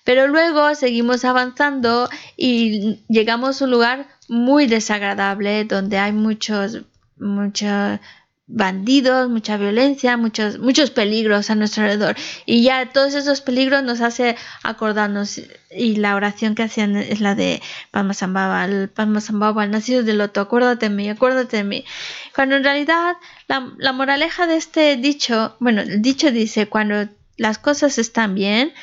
Pero 0.04 0.28
luego 0.28 0.74
seguimos 0.76 1.26
avanzando 1.26 2.10
y 2.38 3.04
llegamos 3.10 3.62
a 3.62 3.66
un 3.66 3.72
lugar 3.72 4.08
muy 4.30 4.66
desagradable 4.68 5.66
donde 5.66 5.98
hay 5.98 6.14
muchos, 6.14 6.84
muchos 7.18 8.00
bandidos, 8.48 9.30
mucha 9.30 9.58
violencia, 9.58 10.16
muchos, 10.16 10.58
muchos 10.58 10.90
peligros 10.90 11.50
a 11.50 11.56
nuestro 11.56 11.84
alrededor. 11.84 12.16
Y 12.46 12.64
ya 12.64 12.92
todos 12.92 13.14
esos 13.14 13.42
peligros 13.42 13.84
nos 13.84 14.00
hace 14.00 14.38
acordarnos. 14.64 15.42
Y 15.70 15.98
la 15.98 16.16
oración 16.16 16.56
que 16.56 16.64
hacían 16.64 16.96
es 16.96 17.20
la 17.20 17.36
de 17.36 17.62
Padmasambhava, 17.92 18.64
el 18.66 18.90
Padmasambhava, 18.90 19.66
el 19.66 19.72
nacido 19.72 20.04
del 20.04 20.18
loto, 20.18 20.40
acuérdate 20.40 20.88
de 20.88 20.96
mí, 20.96 21.10
acuérdate 21.10 21.58
de 21.58 21.64
mí. 21.66 21.86
Cuando 22.34 22.56
en 22.56 22.64
realidad 22.64 23.18
la, 23.48 23.74
la 23.78 23.92
moraleja 23.92 24.48
de 24.48 24.56
este 24.56 24.96
dicho, 24.96 25.58
bueno, 25.60 25.82
el 25.82 26.02
dicho 26.02 26.32
dice, 26.32 26.68
cuando 26.68 27.10
las 27.36 27.58
cosas 27.58 27.98
están 27.98 28.34
bien, 28.34 28.74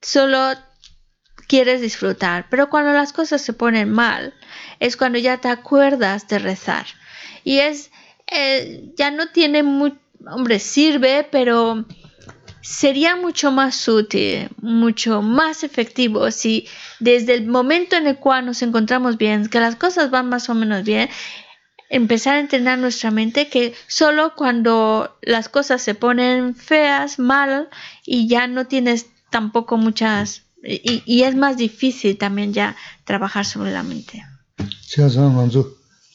solo 0.00 0.54
quieres 1.48 1.80
disfrutar, 1.80 2.46
pero 2.50 2.70
cuando 2.70 2.92
las 2.92 3.12
cosas 3.12 3.42
se 3.42 3.52
ponen 3.52 3.90
mal, 3.90 4.32
es 4.78 4.96
cuando 4.96 5.18
ya 5.18 5.38
te 5.38 5.48
acuerdas 5.48 6.28
de 6.28 6.38
rezar. 6.38 6.86
Y 7.42 7.58
es 7.58 7.90
eh, 8.26 8.92
ya 8.96 9.10
no 9.10 9.28
tiene 9.28 9.62
mucho, 9.62 9.96
hombre, 10.26 10.58
sirve, 10.58 11.26
pero 11.30 11.84
sería 12.62 13.14
mucho 13.16 13.52
más 13.52 13.86
útil, 13.88 14.48
mucho 14.60 15.20
más 15.20 15.64
efectivo 15.64 16.30
si 16.30 16.66
desde 16.98 17.34
el 17.34 17.46
momento 17.46 17.96
en 17.96 18.06
el 18.06 18.16
cual 18.16 18.46
nos 18.46 18.62
encontramos 18.62 19.18
bien, 19.18 19.48
que 19.48 19.60
las 19.60 19.76
cosas 19.76 20.10
van 20.10 20.30
más 20.30 20.48
o 20.48 20.54
menos 20.54 20.82
bien, 20.82 21.10
empezar 21.90 22.36
a 22.36 22.40
entrenar 22.40 22.78
nuestra 22.78 23.10
mente 23.10 23.48
que 23.48 23.74
solo 23.86 24.34
cuando 24.34 25.16
las 25.20 25.48
cosas 25.48 25.82
se 25.82 25.94
ponen 25.94 26.54
feas, 26.54 27.18
mal 27.18 27.68
y 28.06 28.28
ya 28.28 28.46
no 28.46 28.66
tienes 28.66 29.06
tampoco 29.30 29.76
muchas 29.76 30.42
y, 30.66 31.22
es 31.22 31.36
más 31.36 31.58
difícil 31.58 32.16
también 32.16 32.54
ya 32.54 32.74
trabajar 33.04 33.44
sobre 33.44 33.70
la 33.70 33.82
mente. 33.82 34.24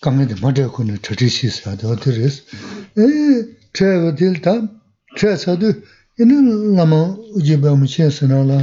강에도 0.02 0.36
먼저 0.42 0.72
군을 0.72 1.00
저지시 1.00 1.48
있어야 1.48 1.76
어디레스 1.76 2.44
에 2.98 3.02
트레버딜다 3.74 4.70
트레서도 5.18 5.74
이는 6.20 6.76
남아 6.76 7.18
우지바 7.36 7.76
무치스나라. 7.76 8.60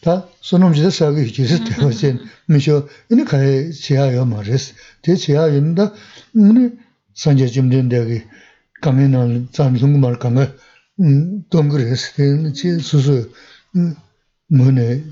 다 0.00 0.28
소놈지다 0.40 0.90
사기 0.90 1.22
희지스 1.22 1.64
되어진 1.64 2.20
미쇼. 2.46 2.88
이는 3.10 3.24
가에 3.24 3.70
지하여 3.70 4.24
말레스 4.24 4.74
제 5.02 5.16
지하인다. 5.16 5.92
오늘 6.36 6.78
산제 7.14 7.48
좀 7.48 7.68
된다기 7.68 8.22
강에는 8.80 9.48
잔송 9.50 10.00
말 10.00 10.18
강에 10.20 10.48
음 11.00 11.42
동그레스 11.50 12.52
제 12.54 12.78
수수 12.78 13.32
뭐네 14.48 15.04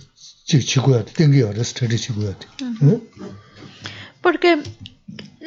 지치고야 0.46 1.04
땡겨야 1.04 1.52
스트레스 1.62 2.04
지고야 2.14 2.38
응 2.82 3.00
porque 4.22 4.62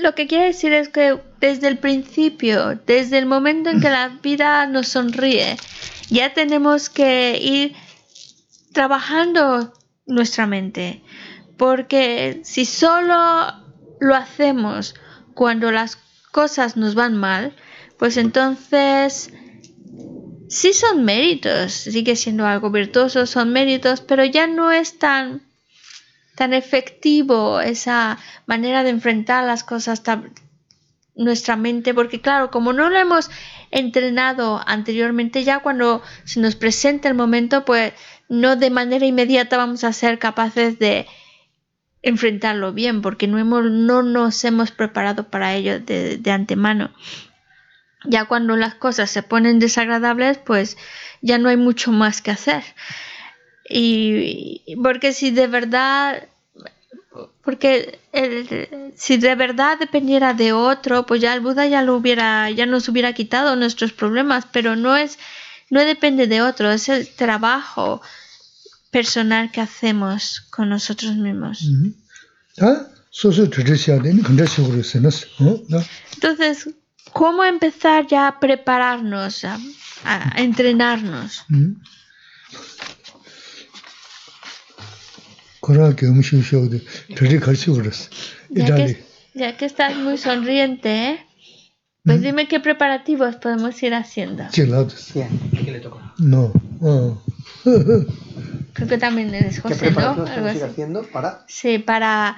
Lo 0.01 0.15
que 0.15 0.27
quiere 0.27 0.45
decir 0.45 0.71
es 0.71 0.87
que 0.87 1.19
desde 1.41 1.67
el 1.67 1.77
principio, 1.77 2.79
desde 2.85 3.17
el 3.17 3.25
momento 3.25 3.69
en 3.69 3.81
que 3.81 3.89
la 3.89 4.07
vida 4.23 4.65
nos 4.65 4.87
sonríe, 4.87 5.57
ya 6.09 6.33
tenemos 6.33 6.89
que 6.89 7.37
ir 7.41 7.75
trabajando 8.71 9.73
nuestra 10.05 10.47
mente. 10.47 11.03
Porque 11.57 12.39
si 12.43 12.63
solo 12.63 13.53
lo 13.99 14.15
hacemos 14.15 14.95
cuando 15.33 15.69
las 15.71 15.97
cosas 16.31 16.77
nos 16.77 16.95
van 16.95 17.17
mal, 17.17 17.53
pues 17.97 18.15
entonces 18.15 19.33
sí 20.47 20.71
son 20.71 21.03
méritos, 21.03 21.73
sigue 21.73 22.15
siendo 22.15 22.47
algo 22.47 22.71
virtuoso, 22.71 23.25
son 23.25 23.51
méritos, 23.51 23.99
pero 23.99 24.23
ya 24.23 24.47
no 24.47 24.71
es 24.71 24.97
tan 24.97 25.48
tan 26.39 26.53
efectivo 26.53 27.59
esa 27.59 28.17
manera 28.45 28.83
de 28.83 28.91
enfrentar 28.91 29.43
las 29.43 29.65
cosas, 29.65 30.01
nuestra 31.13 31.57
mente, 31.57 31.93
porque 31.93 32.21
claro, 32.21 32.49
como 32.49 32.71
no 32.71 32.89
lo 32.89 32.97
hemos 32.97 33.29
entrenado 33.71 34.61
anteriormente, 34.65 35.43
ya 35.43 35.59
cuando 35.59 36.01
se 36.23 36.39
nos 36.39 36.55
presenta 36.55 37.09
el 37.09 37.15
momento, 37.15 37.65
pues 37.65 37.91
no 38.29 38.55
de 38.55 38.69
manera 38.69 39.05
inmediata 39.05 39.57
vamos 39.57 39.83
a 39.83 39.91
ser 39.91 40.17
capaces 40.17 40.79
de 40.79 41.07
enfrentarlo 42.03 42.71
bien, 42.71 43.01
porque 43.01 43.27
no, 43.27 43.37
hemos, 43.37 43.65
no 43.65 44.01
nos 44.01 44.41
hemos 44.45 44.71
preparado 44.71 45.29
para 45.29 45.55
ello 45.55 45.81
de 45.81 46.31
antemano. 46.31 46.89
Ya 48.05 48.23
cuando 48.23 48.55
las 48.55 48.75
cosas 48.75 49.11
se 49.11 49.23
ponen 49.23 49.59
desagradables, 49.59 50.37
pues 50.37 50.77
ya 51.21 51.37
no 51.37 51.49
hay 51.49 51.57
mucho 51.57 51.91
más 51.91 52.21
que 52.21 52.31
hacer. 52.31 52.63
Y 53.69 54.75
porque 54.81 55.13
si 55.13 55.29
de 55.31 55.47
verdad, 55.47 56.27
porque 57.43 57.99
si 58.95 59.17
de 59.17 59.35
verdad 59.35 59.77
dependiera 59.79 60.33
de 60.33 60.53
otro, 60.53 61.05
pues 61.05 61.21
ya 61.21 61.33
el 61.33 61.41
Buda 61.41 61.67
ya 61.67 61.83
lo 61.83 61.95
hubiera, 61.95 62.49
ya 62.49 62.65
nos 62.65 62.89
hubiera 62.89 63.13
quitado 63.13 63.55
nuestros 63.55 63.93
problemas, 63.93 64.45
pero 64.51 64.75
no 64.75 64.97
es, 64.97 65.19
no 65.69 65.81
depende 65.81 66.27
de 66.27 66.41
otro, 66.41 66.71
es 66.71 66.89
el 66.89 67.07
trabajo 67.07 68.01
personal 68.91 69.51
que 69.51 69.61
hacemos 69.61 70.41
con 70.49 70.69
nosotros 70.69 71.15
mismos. 71.15 71.63
Entonces, 76.13 76.69
¿cómo 77.13 77.43
empezar 77.43 78.07
ya 78.07 78.27
a 78.27 78.39
prepararnos, 78.39 79.45
a, 79.45 79.59
entrenarnos? 80.37 81.45
Ya 88.49 88.75
que, 88.75 89.03
ya 89.33 89.57
que 89.57 89.65
estás 89.65 89.95
muy 89.95 90.17
sonriente, 90.17 91.11
¿eh? 91.11 91.25
pues 92.03 92.21
dime 92.21 92.47
qué 92.47 92.59
preparativos 92.59 93.35
podemos 93.35 93.81
ir 93.83 93.93
haciendo. 93.93 94.45
¿Qué 95.63 95.71
le 95.71 95.79
toca? 95.79 96.13
No. 96.17 96.51
Creo 98.73 98.87
que 98.87 98.97
también 98.97 99.33
eres 99.33 99.59
José, 99.59 99.75
¿Qué 99.75 99.85
preparativos 99.91 100.35
¿no? 100.41 100.51
ir 100.53 100.63
haciendo 100.63 101.03
para? 101.03 101.43
Sí, 101.47 101.79
para... 101.79 102.37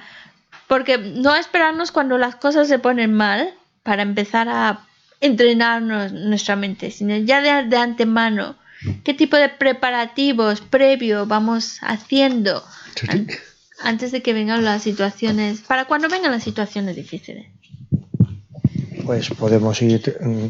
Porque 0.68 0.98
no 0.98 1.34
esperarnos 1.34 1.92
cuando 1.92 2.18
las 2.18 2.36
cosas 2.36 2.68
se 2.68 2.78
ponen 2.78 3.12
mal 3.12 3.54
para 3.82 4.02
empezar 4.02 4.48
a 4.48 4.86
entrenarnos 5.20 6.12
nuestra 6.12 6.56
mente, 6.56 6.90
sino 6.90 7.16
ya 7.16 7.40
de, 7.40 7.68
de 7.68 7.76
antemano. 7.76 8.56
¿Qué 9.04 9.14
tipo 9.14 9.36
de 9.36 9.48
preparativos 9.48 10.60
previo 10.60 11.26
vamos 11.26 11.78
haciendo 11.82 12.64
antes 13.82 14.12
de 14.12 14.22
que 14.22 14.32
vengan 14.32 14.64
las 14.64 14.82
situaciones, 14.82 15.60
para 15.60 15.86
cuando 15.86 16.08
vengan 16.08 16.32
las 16.32 16.44
situaciones 16.44 16.96
difíciles. 16.96 17.46
Pues 19.04 19.30
podemos 19.30 19.82
ir... 19.82 20.16
Mm, 20.20 20.46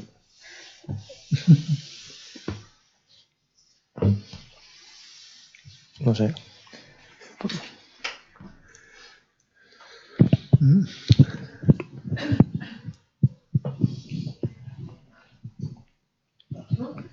no 6.01 6.15
sé. 6.15 6.35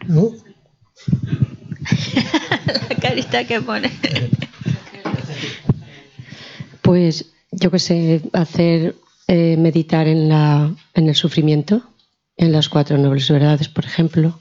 ¿No? 0.08 0.49
La 2.90 2.96
carita 2.96 3.46
que 3.46 3.62
pone. 3.62 3.92
Pues 6.82 7.26
yo 7.52 7.72
que 7.72 7.80
sé, 7.80 8.22
hacer 8.34 8.96
eh, 9.28 9.58
meditar 9.58 10.08
en, 10.08 10.30
la, 10.30 10.74
en 10.94 11.10
el 11.10 11.16
sufrimiento, 11.16 11.84
en 12.38 12.52
las 12.52 12.70
cuatro 12.70 12.98
nobles 12.98 13.30
verdades, 13.30 13.68
por 13.68 13.86
ejemplo. 13.86 14.40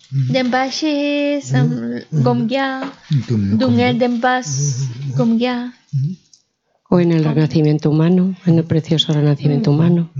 O 6.90 7.00
en 7.00 7.12
el 7.12 7.24
renacimiento 7.24 7.90
humano, 7.90 8.34
en 8.46 8.58
el 8.58 8.64
precioso 8.64 9.12
renacimiento 9.12 9.70
humano. 9.70 10.10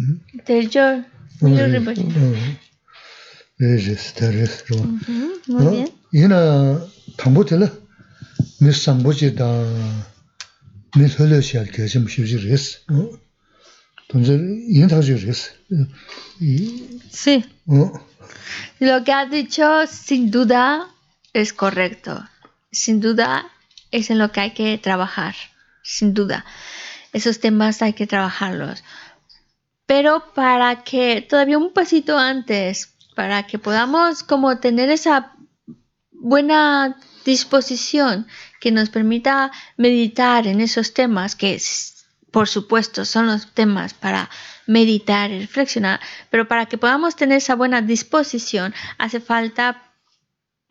Muy 5.47 5.67
bien. 5.69 5.89
Sí. 17.11 17.45
Lo 18.81 19.05
que 19.05 19.13
has 19.13 19.31
dicho 19.31 19.87
sin 19.87 20.31
duda 20.31 20.89
es 21.35 21.53
correcto. 21.53 22.25
Sin 22.73 23.01
duda 23.01 23.47
es 23.91 24.11
en 24.11 24.19
lo 24.19 24.33
que 24.33 24.41
hay 24.41 24.51
que 24.53 24.79
trabajar. 24.79 25.35
Sin 25.83 26.15
duda. 26.15 26.45
Esos 27.13 27.41
temas 27.41 27.83
hay 27.83 27.93
que 27.93 28.07
trabajarlos. 28.07 28.83
Pero 29.87 30.33
para 30.35 30.85
que 30.85 31.21
todavía 31.23 31.59
un 31.59 31.73
pasito 31.73 32.19
antes, 32.19 32.95
para 33.15 33.47
que 33.47 33.59
podamos 33.59 34.23
como 34.23 34.59
tener 34.59 34.91
esa 34.91 35.35
buena 36.21 36.97
disposición 37.25 38.27
que 38.61 38.73
nos 38.73 38.91
permita 38.91 39.51
meditar 39.77 40.47
en 40.47 40.61
esos 40.61 40.95
temas 40.95 41.37
que 41.37 41.61
por 42.31 42.49
supuesto 42.49 43.05
son 43.05 43.27
los 43.27 43.55
temas 43.55 43.95
para 43.95 44.29
meditar 44.67 45.31
y 45.31 45.41
reflexionar, 45.41 46.01
pero 46.31 46.47
para 46.47 46.67
que 46.67 46.79
podamos 46.79 47.17
tener 47.17 47.39
esa 47.39 47.55
buena 47.55 47.81
disposición 47.81 48.75
hace 48.99 49.21
falta 49.21 49.83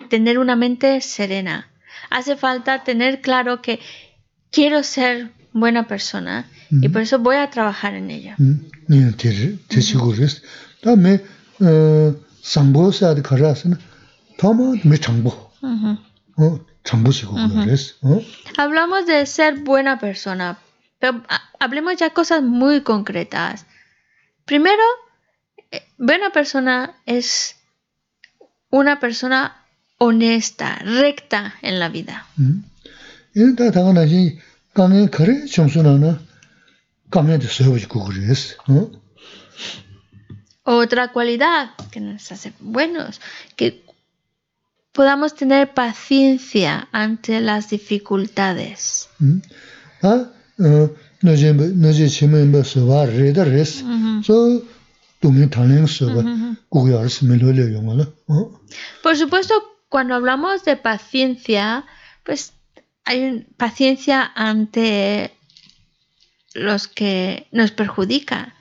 tener 0.09 0.37
una 0.37 0.55
mente 0.55 1.01
serena, 1.01 1.71
hace 2.09 2.35
falta 2.35 2.83
tener 2.83 3.21
claro 3.21 3.61
que 3.61 3.79
quiero 4.51 4.83
ser 4.83 5.31
buena 5.51 5.87
persona 5.87 6.47
y 6.69 6.89
por 6.89 7.01
eso 7.01 7.19
voy 7.19 7.37
a 7.37 7.49
trabajar 7.49 7.95
en 7.95 8.11
ello. 18.03 18.27
Hablamos 18.57 19.05
de 19.05 19.25
ser 19.25 19.59
buena 19.59 19.99
persona, 19.99 20.57
pero 20.99 21.23
hablemos 21.59 21.97
ya 21.97 22.11
cosas 22.11 22.41
muy 22.43 22.81
concretas. 22.81 23.65
Primero, 24.45 24.83
eh, 25.71 25.83
buena 25.97 26.31
persona 26.31 26.95
es 27.05 27.55
una 28.69 28.99
persona 28.99 29.65
honesta, 29.97 30.79
recta 30.83 31.55
en 31.61 31.79
la 31.79 31.89
vida. 31.89 32.25
Otra 40.63 41.13
cualidad 41.13 41.71
que 41.91 41.99
nos 41.99 42.31
hace 42.31 42.53
buenos, 42.59 43.21
que 43.55 43.86
podamos 44.97 45.35
tener 45.35 45.75
paciencia 45.75 46.87
ante 46.91 47.39
las 47.39 47.69
dificultades. 47.69 49.09
Por 59.03 59.15
supuesto, 59.15 59.53
cuando 59.87 60.15
hablamos 60.15 60.65
de 60.65 60.77
paciencia, 60.77 61.85
pues 62.23 62.53
hay 63.05 63.45
paciencia 63.55 64.31
ante 64.33 65.31
los 66.55 66.87
que 66.87 67.45
nos 67.51 67.69
perjudican. 67.69 68.51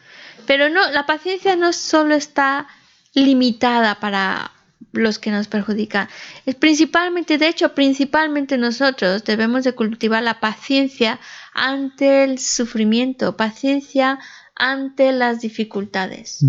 Pero 0.47 0.69
no, 0.69 0.91
la 0.91 1.07
paciencia 1.07 1.57
no 1.57 1.73
solo 1.73 2.15
está 2.15 2.69
limitada 3.15 4.01
para 4.01 4.53
los 4.97 5.19
que 5.19 5.31
nos 5.31 5.49
perjudican. 5.49 6.09
Es 6.45 6.55
principalmente, 6.55 7.39
de 7.39 7.49
hecho, 7.49 7.75
principalmente 7.75 8.59
nosotros 8.59 9.25
debemos 9.25 9.65
de 9.65 9.73
cultivar 9.73 10.23
la 10.23 10.41
paciencia 10.41 11.21
ante 11.55 12.25
el 12.25 12.39
sufrimiento, 12.39 13.37
paciencia 13.37 14.19
ante 14.55 15.13
las 15.13 15.41
dificultades. 15.41 16.45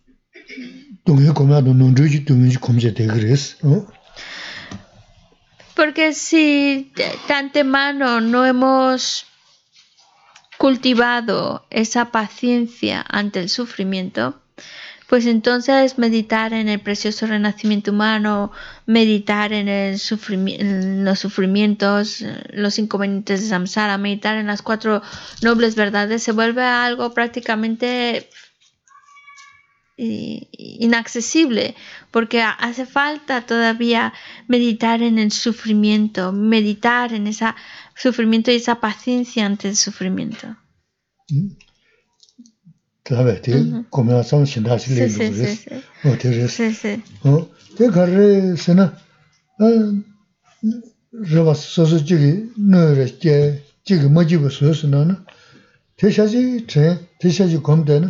Porque 5.75 6.13
si 6.13 6.91
de 7.27 7.33
antemano 7.33 8.21
no 8.21 8.45
hemos 8.45 9.25
cultivado 10.57 11.65
esa 11.71 12.11
paciencia 12.11 13.03
ante 13.09 13.39
el 13.39 13.49
sufrimiento, 13.49 14.39
pues 15.11 15.25
entonces 15.25 15.97
meditar 15.97 16.53
en 16.53 16.69
el 16.69 16.79
precioso 16.79 17.25
renacimiento 17.25 17.91
humano, 17.91 18.51
meditar 18.85 19.51
en, 19.51 19.67
el 19.67 19.99
los 21.03 21.19
sufrimientos, 21.19 22.23
los 22.53 22.79
inconvenientes 22.79 23.41
de 23.41 23.49
samsara, 23.49 23.97
meditar 23.97 24.37
en 24.37 24.47
las 24.47 24.61
cuatro 24.61 25.01
nobles 25.41 25.75
verdades, 25.75 26.23
se 26.23 26.31
vuelve 26.31 26.63
algo 26.63 27.13
prácticamente 27.13 28.29
inaccesible, 30.01 31.75
porque 32.09 32.41
hace 32.41 32.85
falta 32.85 33.45
todavía 33.45 34.13
meditar 34.47 35.01
en 35.01 35.19
el 35.19 35.31
sufrimiento, 35.31 36.31
meditar 36.31 37.13
en 37.13 37.27
ese 37.27 37.45
sufrimiento 37.95 38.51
y 38.51 38.55
esa 38.55 38.79
paciencia 38.79 39.45
ante 39.45 39.67
el 39.69 39.75
sufrimiento. 39.75 40.55
Te. 41.27 41.57
O 46.03 46.17
te 46.17 46.45
es. 46.45 46.51
Sí, 46.51 46.75
te 47.77 48.57
sena. 48.57 48.97
Soso 51.27 51.53
no 52.57 52.95
soso. 54.33 55.25
Te 55.97 56.11
shaji 56.11 56.61
te 56.61 57.29
shaji 57.29 57.57
komde 57.61 58.09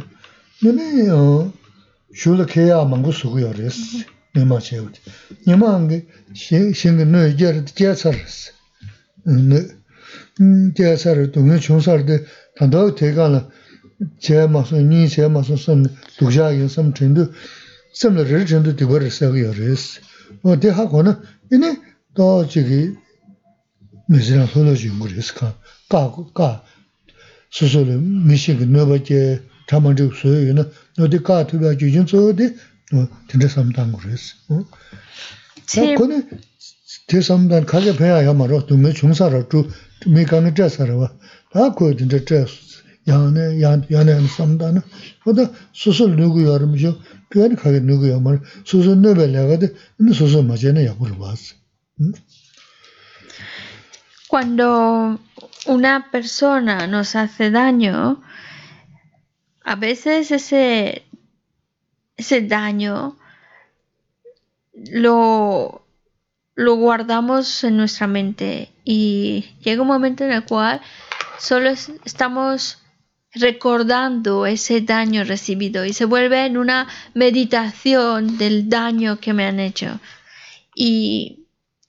shūla 2.18 2.46
kēyā 2.50 2.82
māngu 2.90 3.14
sūgu 3.16 3.42
yō 3.46 3.52
rēs, 3.56 3.78
nīmā 4.36 4.60
chē 4.64 4.82
wad. 4.82 4.98
Nīmā 5.48 5.70
ngī 5.86 6.00
shīngi 6.36 7.08
nō 7.08 7.24
yā 7.40 7.54
rīt 7.56 7.72
jē 7.78 7.94
sā 8.00 8.12
rēs. 8.16 8.38
Jē 10.78 10.94
sā 11.00 11.16
rīt, 11.18 11.38
ngī 11.40 11.60
chūng 11.64 11.84
sā 11.84 11.98
rīt, 12.02 12.28
tāndā 12.60 12.86
wā 12.88 12.96
tē 13.00 13.12
kā 13.16 13.28
nā 13.32 13.42
jē 14.24 14.48
mā 14.52 14.64
sō, 14.68 14.82
nī 14.88 15.06
jē 15.08 15.30
mā 15.32 15.44
sō 15.48 15.60
sō 15.64 15.78
duk 16.18 16.34
yā 16.36 16.50
yā 16.58 16.68
sām 16.72 16.92
chēndu, 16.98 17.30
sām 17.96 18.20
lā 18.20 18.28
rīt 18.28 18.52
chēndu 18.52 18.76
tī 18.76 18.90
bā 18.90 19.00
rī 19.04 19.12
sā 19.14 19.32
yō 19.32 19.54
rēs. 19.56 19.88
Wā 20.44 20.58
tē 20.60 20.76
hā 20.76 20.88
kō 20.92 21.06
na, 21.08 21.16
inī 21.52 21.76
tō 22.18 22.28
chī 22.52 22.66
kī 22.68 22.82
mē 24.12 24.20
sī 24.20 24.40
rā 24.40 24.50
sō 24.52 24.66
lō 24.68 24.76
chī 24.84 24.92
ngū 24.92 25.14
rēs 25.14 25.32
kā, 25.38 25.54
kā, 25.92 26.04
kā, 26.36 26.52
sō 27.56 27.72
sō 27.72 27.86
rī 27.88 28.00
mī 28.02 28.40
shīngi 28.40 28.68
nō 28.68 28.88
bā 28.90 29.00
jē, 29.00 29.24
chaman 29.68 29.96
chuk 29.96 30.14
suyo 30.14 30.48
yu 30.48 30.54
na, 30.54 30.66
no 30.98 31.08
di 31.08 31.20
kaa 31.20 31.44
tuba 31.44 31.76
ju 31.76 31.90
jun 31.90 32.08
suyo 32.08 32.34
di, 32.36 32.48
no, 32.92 33.08
tinda 33.28 33.48
samdang 33.48 33.92
kuru 33.92 34.14
isi. 34.14 34.34
Na 34.50 35.96
kone, 35.96 36.24
di 37.08 37.22
samdang 37.22 37.66
kaja 37.66 37.94
paya 37.94 38.22
ya 38.24 38.34
maro, 38.34 38.62
dunga 38.62 38.92
chungsa 38.94 39.32
ra 39.32 39.44
chu, 39.44 39.70
mi 40.08 40.26
kani 40.26 40.52
chasa 40.54 40.86
ra 40.88 40.96
wa, 40.96 41.12
taa 41.54 41.72
kuya 41.72 41.96
tinda 41.96 42.20
chas, 42.20 42.82
yane, 43.06 43.60
yane, 43.60 43.86
yane 43.90 44.28
samdang 44.28 44.74
na, 44.76 44.82
oda 45.26 45.50
susu 45.74 46.08
nugu 46.08 46.42
ya 46.42 46.58
rima 46.58 46.78
shio, 46.78 46.96
piyani 47.30 47.56
kaja 47.56 47.80
nugu 47.80 48.06
ya 48.08 48.20
maro, 48.20 48.40
susu 48.64 48.96
nubay 48.96 49.28
laga 49.32 49.58
di, 49.58 49.68
ina 50.00 50.14
susu 50.14 50.44
maja 50.44 50.74
na 50.74 50.82
ya 50.82 50.94
kuru 50.94 51.16
wasi. 51.20 51.56
Hmm? 51.98 52.14
Cuando 54.28 55.20
una 55.68 56.08
persona 56.10 56.88
nos 56.88 57.16
hace 57.16 57.52
daño, 57.52 58.24
a 59.64 59.76
veces 59.76 60.32
ese, 60.32 61.04
ese 62.18 62.42
daño 62.42 63.18
lo, 64.74 65.86
lo 66.56 66.76
guardamos 66.76 67.64
en 67.64 67.78
nuestra 67.78 68.08
mente 68.08 68.72
y 68.84 69.56
llega 69.62 69.82
un 69.82 69.88
momento 69.88 70.24
en 70.24 70.32
el 70.32 70.46
cual 70.46 70.82
solo 71.40 71.70
estamos 71.70 72.80
recordando 73.34 74.46
ese 74.46 74.82
daño 74.82 75.24
recibido 75.24 75.86
y 75.86 75.94
se 75.94 76.06
vuelve 76.06 76.46
en 76.46 76.58
una 76.58 76.88
meditación 77.14 78.38
del 78.38 78.70
daño 78.70 79.20
que 79.20 79.34
me 79.34 79.46
han 79.46 79.60
hecho. 79.60 80.00
Y 80.76 81.41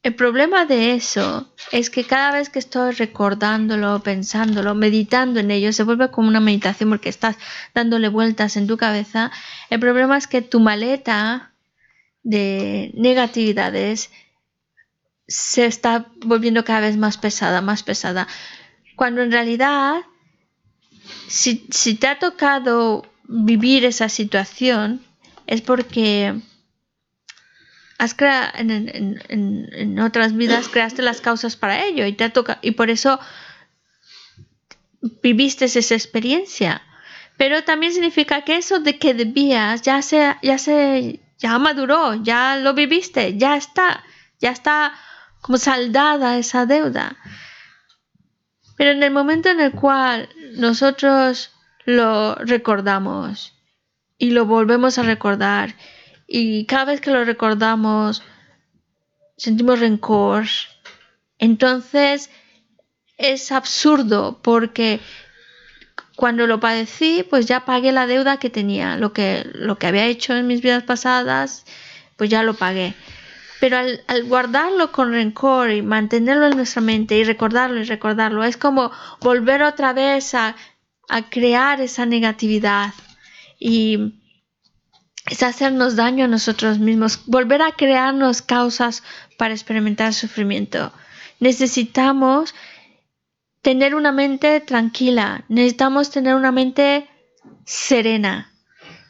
el 0.02 0.14
problema 0.14 0.66
de 0.66 0.94
eso 0.94 1.52
es 1.70 1.88
que 1.88 2.04
cada 2.04 2.32
vez 2.32 2.50
que 2.50 2.58
estoy 2.58 2.92
recordándolo, 2.92 4.02
pensándolo, 4.02 4.74
meditando 4.74 5.38
en 5.38 5.50
ello, 5.50 5.72
se 5.72 5.84
vuelve 5.84 6.10
como 6.10 6.28
una 6.28 6.40
meditación 6.40 6.90
porque 6.90 7.08
estás 7.08 7.36
dándole 7.72 8.08
vueltas 8.08 8.56
en 8.56 8.66
tu 8.66 8.76
cabeza. 8.76 9.30
El 9.70 9.78
problema 9.78 10.16
es 10.16 10.26
que 10.26 10.42
tu 10.42 10.58
maleta 10.58 11.52
de 12.24 12.90
negatividades 12.94 14.10
se 15.28 15.66
está 15.66 16.06
volviendo 16.24 16.64
cada 16.64 16.80
vez 16.80 16.96
más 16.96 17.16
pesada, 17.16 17.60
más 17.60 17.84
pesada. 17.84 18.26
Cuando 18.96 19.22
en 19.22 19.30
realidad 19.30 20.02
si, 21.28 21.66
si 21.70 21.94
te 21.94 22.08
ha 22.08 22.18
tocado 22.18 23.06
vivir 23.28 23.84
esa 23.84 24.08
situación, 24.08 25.00
es 25.46 25.60
porque 25.60 26.40
has 28.02 28.16
en, 28.58 29.22
en, 29.28 30.00
otras 30.00 30.36
vidas 30.36 30.68
creaste 30.68 31.02
las 31.02 31.20
causas 31.20 31.54
para 31.54 31.84
ello 31.84 32.04
y 32.04 32.12
te 32.14 32.24
ha 32.24 32.32
tocado, 32.32 32.58
y 32.60 32.72
por 32.72 32.90
eso 32.90 33.20
viviste 35.22 35.66
esa 35.66 35.94
experiencia. 35.94 36.82
Pero 37.36 37.62
también 37.62 37.92
significa 37.92 38.42
que 38.42 38.56
eso 38.56 38.80
de 38.80 38.98
que 38.98 39.14
debías 39.14 39.82
ya 39.82 40.02
se, 40.02 40.36
ya 40.42 40.58
se, 40.58 41.20
ya 41.38 41.58
maduró, 41.60 42.14
ya 42.14 42.56
lo 42.56 42.74
viviste, 42.74 43.38
ya 43.38 43.56
está, 43.56 44.02
ya 44.40 44.50
está 44.50 44.94
como 45.40 45.58
saldada 45.58 46.38
esa 46.38 46.66
deuda. 46.66 47.16
Pero 48.76 48.90
en 48.90 49.02
el 49.04 49.12
momento 49.12 49.48
en 49.48 49.60
el 49.60 49.70
cual 49.70 50.28
nosotros 50.56 51.52
lo 51.84 52.34
recordamos 52.34 53.54
y 54.18 54.30
lo 54.30 54.44
volvemos 54.44 54.98
a 54.98 55.04
recordar 55.04 55.76
y 56.34 56.64
cada 56.64 56.86
vez 56.86 57.02
que 57.02 57.10
lo 57.10 57.26
recordamos 57.26 58.22
sentimos 59.36 59.80
rencor, 59.80 60.46
entonces 61.38 62.30
es 63.18 63.52
absurdo 63.52 64.40
porque 64.42 65.00
cuando 66.16 66.46
lo 66.46 66.58
padecí, 66.58 67.22
pues 67.28 67.44
ya 67.44 67.66
pagué 67.66 67.92
la 67.92 68.06
deuda 68.06 68.38
que 68.38 68.48
tenía, 68.48 68.96
lo 68.96 69.12
que, 69.12 69.46
lo 69.52 69.76
que 69.76 69.88
había 69.88 70.06
hecho 70.06 70.34
en 70.34 70.46
mis 70.46 70.62
vidas 70.62 70.84
pasadas, 70.84 71.66
pues 72.16 72.30
ya 72.30 72.42
lo 72.42 72.54
pagué. 72.54 72.94
Pero 73.60 73.76
al, 73.76 74.24
guardarlo 74.24 74.90
con 74.90 75.12
rencor 75.12 75.70
y 75.70 75.82
mantenerlo 75.82 76.46
en 76.46 76.56
nuestra 76.56 76.80
mente 76.80 77.18
y 77.18 77.24
recordarlo 77.24 77.78
y 77.78 77.84
recordarlo, 77.84 78.42
es 78.42 78.56
como 78.56 78.90
volver 79.20 79.62
otra 79.62 79.92
vez 79.92 80.34
a, 80.34 80.56
a 81.10 81.28
crear 81.28 81.82
esa 81.82 82.06
negatividad 82.06 82.94
y 83.58 84.21
es 85.26 85.42
hacernos 85.42 85.96
daño 85.96 86.24
a 86.24 86.28
nosotros 86.28 86.78
mismos, 86.78 87.24
volver 87.26 87.62
a 87.62 87.72
crearnos 87.72 88.42
causas 88.42 89.02
para 89.38 89.54
experimentar 89.54 90.12
sufrimiento. 90.14 90.92
Necesitamos 91.38 92.54
tener 93.62 93.94
una 93.94 94.12
mente 94.12 94.60
tranquila, 94.60 95.44
necesitamos 95.48 96.10
tener 96.10 96.34
una 96.34 96.52
mente 96.52 97.08
serena. 97.64 98.52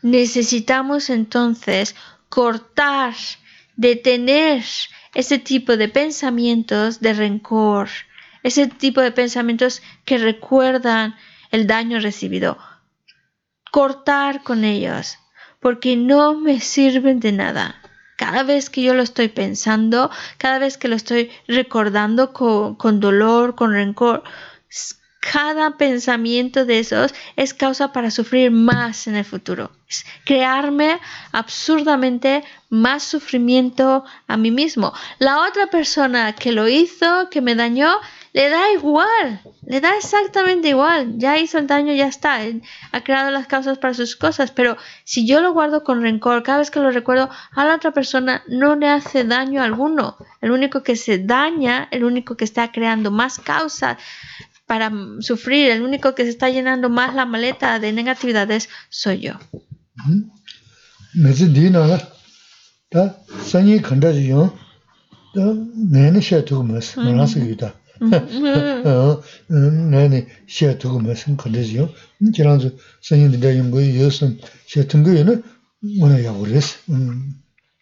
Necesitamos 0.02 1.10
entonces 1.10 1.94
cortar, 2.28 3.14
detener 3.76 4.64
ese 5.14 5.38
tipo 5.38 5.76
de 5.76 5.88
pensamientos 5.88 7.00
de 7.00 7.14
rencor, 7.14 7.88
ese 8.42 8.66
tipo 8.66 9.00
de 9.00 9.12
pensamientos 9.12 9.82
que 10.04 10.18
recuerdan 10.18 11.14
el 11.50 11.66
daño 11.66 12.00
recibido. 12.00 12.58
Cortar 13.70 14.42
con 14.42 14.64
ellos, 14.64 15.18
porque 15.62 15.96
no 15.96 16.34
me 16.34 16.60
sirven 16.60 17.20
de 17.20 17.32
nada. 17.32 17.76
Cada 18.16 18.42
vez 18.42 18.68
que 18.68 18.82
yo 18.82 18.94
lo 18.94 19.02
estoy 19.02 19.28
pensando, 19.28 20.10
cada 20.36 20.58
vez 20.58 20.76
que 20.76 20.88
lo 20.88 20.96
estoy 20.96 21.30
recordando 21.48 22.32
con, 22.32 23.00
dolor, 23.00 23.54
con 23.54 23.72
rencor, 23.72 24.22
cada 25.20 25.76
pensamiento 25.76 26.64
de 26.64 26.80
esos 26.80 27.14
es 27.36 27.54
causa 27.54 27.92
para 27.92 28.10
sufrir 28.10 28.50
más 28.50 29.06
en 29.06 29.14
el 29.14 29.24
futuro. 29.24 29.70
Es 29.88 30.04
crearme 30.24 30.98
absurdamente 31.30 32.42
más 32.68 33.04
sufrimiento 33.04 34.04
a 34.26 34.36
mí 34.36 34.50
mismo. 34.50 34.92
La 35.20 35.46
otra 35.46 35.68
persona 35.68 36.34
que 36.34 36.50
lo 36.50 36.68
hizo, 36.68 37.28
que 37.30 37.40
me 37.40 37.54
dañó, 37.54 37.94
le 38.32 38.48
da 38.48 38.72
igual, 38.72 39.40
le 39.66 39.80
da 39.80 39.96
exactamente 39.96 40.68
igual, 40.68 41.18
ya 41.18 41.38
hizo 41.38 41.58
el 41.58 41.66
daño, 41.66 41.92
ya 41.92 42.06
está, 42.06 42.38
ha 42.92 43.04
creado 43.04 43.30
las 43.30 43.46
causas 43.46 43.78
para 43.78 43.92
sus 43.92 44.16
cosas, 44.16 44.50
pero 44.50 44.78
si 45.04 45.26
yo 45.26 45.40
lo 45.40 45.52
guardo 45.52 45.84
con 45.84 46.00
rencor, 46.00 46.42
cada 46.42 46.58
vez 46.58 46.70
que 46.70 46.80
lo 46.80 46.90
recuerdo, 46.90 47.28
a 47.50 47.64
la 47.64 47.74
otra 47.74 47.92
persona 47.92 48.42
no 48.48 48.74
le 48.74 48.88
hace 48.88 49.24
daño 49.24 49.62
alguno, 49.62 50.16
el 50.40 50.50
único 50.50 50.82
que 50.82 50.96
se 50.96 51.18
daña, 51.18 51.88
el 51.90 52.04
único 52.04 52.36
que 52.36 52.44
está 52.44 52.72
creando 52.72 53.10
más 53.10 53.38
causas 53.38 53.98
para 54.66 54.90
sufrir, 55.20 55.70
el 55.70 55.82
único 55.82 56.14
que 56.14 56.24
se 56.24 56.30
está 56.30 56.48
llenando 56.48 56.88
más 56.88 57.14
la 57.14 57.26
maleta 57.26 57.78
de 57.78 57.92
negatividades 57.92 58.70
soy 58.88 59.20
yo. 59.20 59.34
나니 69.90 70.26
시에 70.46 70.78
두고 70.78 70.98
무슨 71.00 71.36
컨디션 71.36 71.88
지난주 72.34 72.76
선생님 73.00 73.40
내가 73.40 73.56
연구 73.56 73.80
요즘 73.98 74.38
시에 74.66 74.86
등교에는 74.86 75.42
뭐나 75.98 76.24
야고레스 76.24 76.90
음 76.90 77.34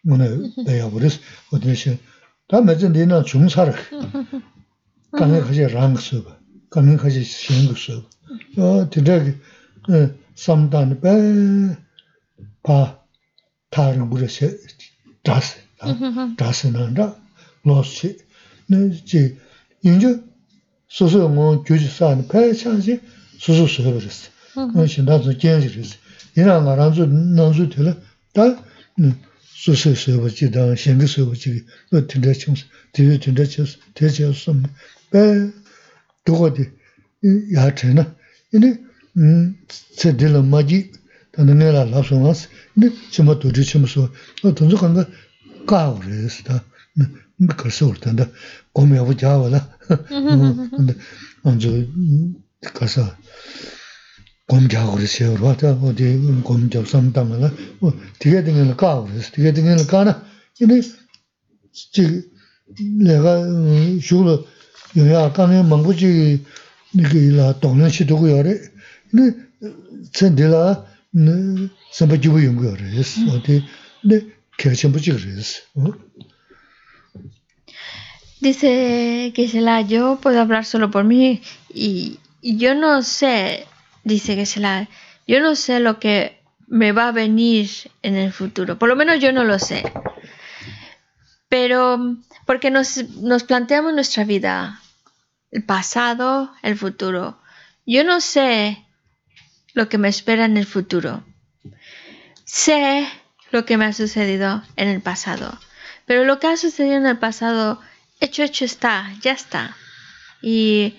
뭐나 0.03 0.25
야고레스 0.67 1.19
어디시 1.53 1.99
다 2.47 2.61
맞은 2.61 2.93
데나 2.93 3.23
중사를 3.23 3.73
가능 5.11 5.41
가지 5.41 5.61
랑스 5.67 6.23
가능 6.69 6.97
가지 6.97 7.23
신구스 7.23 8.01
어 8.57 8.89
디렉 8.89 9.39
삼단 10.35 11.01
배파 12.61 12.99
다른 13.69 14.09
물에서 14.09 14.47
다스 15.23 15.57
다스 16.37 16.67
난다 16.67 17.15
로스 17.63 18.17
네 18.67 18.89
인주 19.82 20.24
소소 20.88 21.28
뭐 21.28 21.62
교지 21.62 21.88
사는 21.88 22.26
패창지 22.28 23.00
소소 23.38 23.66
소소 23.66 23.94
그랬어. 23.94 24.30
어 24.74 24.86
신다도 24.86 25.36
견지랬어. 25.38 25.96
이나 26.36 26.60
나랑도 26.60 27.06
나도 27.06 27.68
되려 27.68 27.94
다 28.32 28.62
소소 29.42 29.94
소소 29.94 30.28
지다 30.28 30.74
신의 30.76 31.06
소소 31.06 31.34
지 31.34 31.64
어떻게 31.92 32.32
좀 32.32 32.54
되게 32.92 33.18
된다 33.18 33.44
쳤어. 33.44 33.78
대체였어. 33.94 34.54
배 35.12 35.50
도거디 36.24 36.62
야트나 37.54 38.14
이네 38.54 38.78
음 39.18 39.56
세딜 39.68 40.42
마지 40.42 40.92
다는 41.32 41.58
내가 41.58 41.84
라소마스 41.84 42.48
네 42.74 42.88
좀 43.10 43.38
도지 43.38 43.64
좀서 43.64 44.10
어 44.44 44.54
돈도 44.54 44.76
간다 44.76 45.06
까오레스다. 45.66 46.64
그래서 47.56 47.86
올텐데 47.86 48.32
gom 48.74 48.94
yabu 48.94 49.14
jawa 49.16 49.48
la, 49.48 49.60
anzu 51.44 51.88
kasa 52.74 53.16
gom 54.48 54.68
jawa 54.68 54.94
uri 54.94 55.06
siya 55.06 55.32
urwa, 55.32 55.56
ta 55.56 55.72
odi 55.82 56.16
gom 56.42 56.68
jawa 56.68 56.86
samtama 56.86 57.36
la, 57.38 57.52
tiga 58.18 58.42
tingi 58.42 58.64
la 58.68 58.74
kaa 58.74 59.00
uri, 59.04 59.20
tiga 59.32 59.52
tingi 59.52 59.74
la 59.76 59.84
kaa 59.84 60.04
na, 60.04 60.12
ini 60.60 60.80
chigi 61.72 62.24
lega 63.00 63.32
shugla 64.00 64.34
yoya 64.94 65.30
kange 65.32 65.62
mangu 65.62 65.92
chigi 65.94 66.44
niki 66.94 67.30
la 67.36 67.52
tonglan 67.54 67.90
shi 67.90 68.04
tuku 68.04 68.26
yore, 68.28 68.54
ini 69.12 69.24
tsendi 70.12 70.44
la 70.48 70.84
samba 71.92 72.16
jibu 72.16 72.38
yungu 72.38 72.64
yore, 72.64 72.84
odi 73.34 73.64
kaya 74.56 74.74
chenpu 74.74 74.98
chigi 75.00 75.28
yore. 75.28 75.92
Dice 78.41 79.31
Gisela, 79.35 79.81
yo 79.81 80.17
puedo 80.19 80.41
hablar 80.41 80.65
solo 80.65 80.89
por 80.89 81.03
mí 81.03 81.43
y, 81.69 82.19
yo 82.41 82.73
no 82.73 83.03
sé, 83.03 83.67
dice 84.03 84.35
Gisela, 84.35 84.87
yo 85.27 85.39
no 85.41 85.55
sé 85.55 85.79
lo 85.79 85.99
que 85.99 86.41
me 86.67 86.91
va 86.91 87.09
a 87.09 87.11
venir 87.11 87.69
en 88.01 88.15
el 88.15 88.33
futuro. 88.33 88.79
Por 88.79 88.89
lo 88.89 88.95
menos 88.95 89.19
yo 89.19 89.31
no 89.31 89.43
lo 89.43 89.59
sé. 89.59 89.83
Pero 91.49 92.17
porque 92.47 92.71
nos, 92.71 92.97
nos 93.21 93.43
planteamos 93.43 93.93
nuestra 93.93 94.23
vida, 94.23 94.81
el 95.51 95.63
pasado, 95.63 96.51
el 96.63 96.75
futuro. 96.75 97.39
Yo 97.85 98.03
no 98.03 98.21
sé 98.21 98.83
lo 99.73 99.87
que 99.87 99.99
me 99.99 100.07
espera 100.07 100.45
en 100.45 100.57
el 100.57 100.65
futuro. 100.65 101.23
Sé 102.43 103.07
lo 103.51 103.65
que 103.65 103.77
me 103.77 103.85
ha 103.85 103.93
sucedido 103.93 104.63
en 104.77 104.87
el 104.87 104.99
pasado. 104.99 105.59
Pero 106.07 106.25
lo 106.25 106.39
que 106.39 106.47
ha 106.47 106.57
sucedido 106.57 106.95
en 106.95 107.05
el 107.05 107.19
pasado 107.19 107.79
hecho, 108.21 108.43
hecho 108.43 108.63
está, 108.63 109.13
ya 109.21 109.33
está. 109.33 109.75
Y 110.41 110.95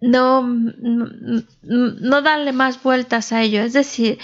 no, 0.00 0.42
no, 0.42 2.22
darle 2.22 2.52
más 2.52 2.82
vueltas 2.82 3.32
a 3.32 3.42
ello. 3.42 3.62
Es 3.62 3.72
decir, 3.72 4.18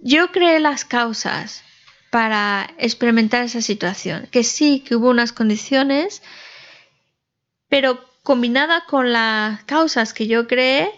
yo 0.00 0.32
creé 0.32 0.58
las 0.58 0.84
causas 0.84 1.62
para 2.10 2.74
experimentar 2.78 3.44
esa 3.44 3.62
situación. 3.62 4.26
Que 4.32 4.42
sí, 4.42 4.80
que 4.80 4.96
hubo 4.96 5.10
unas 5.10 5.32
condiciones, 5.32 6.22
pero 7.68 8.04
combinada 8.22 8.84
con 8.86 9.12
las 9.12 9.62
causas 9.64 10.12
que 10.12 10.26
yo 10.26 10.48
creé, 10.48 10.90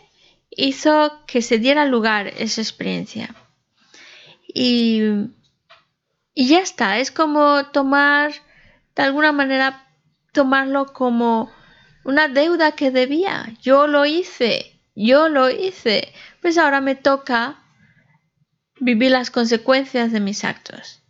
hizo 0.50 1.24
que 1.26 1.42
se 1.42 1.58
diera 1.58 1.84
lugar 1.84 2.28
esa 2.38 2.62
experiencia. 2.62 3.34
Y 4.52 5.02
y 6.34 6.48
ya 6.48 6.60
está, 6.60 6.98
es 6.98 7.10
como 7.10 7.66
tomar, 7.66 8.32
de 8.94 9.02
alguna 9.02 9.32
manera, 9.32 9.86
tomarlo 10.32 10.86
como 10.92 11.50
una 12.04 12.28
deuda 12.28 12.72
que 12.72 12.90
debía. 12.90 13.52
Yo 13.60 13.86
lo 13.86 14.06
hice, 14.06 14.80
yo 14.94 15.28
lo 15.28 15.50
hice. 15.50 16.12
Pues 16.40 16.56
ahora 16.56 16.80
me 16.80 16.94
toca 16.94 17.58
vivir 18.78 19.10
las 19.10 19.30
consecuencias 19.30 20.12
de 20.12 20.20
mis 20.20 20.44
actos. 20.44 21.02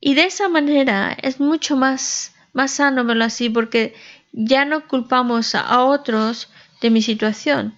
Y 0.00 0.14
de 0.14 0.24
esa 0.24 0.48
manera 0.48 1.16
es 1.20 1.40
mucho 1.40 1.76
más, 1.76 2.34
más 2.52 2.72
sano 2.72 3.04
verlo 3.04 3.24
así 3.24 3.50
porque 3.50 3.94
ya 4.32 4.64
no 4.64 4.88
culpamos 4.88 5.54
a 5.54 5.84
otros 5.84 6.48
de 6.80 6.90
mi 6.90 7.02
situación, 7.02 7.76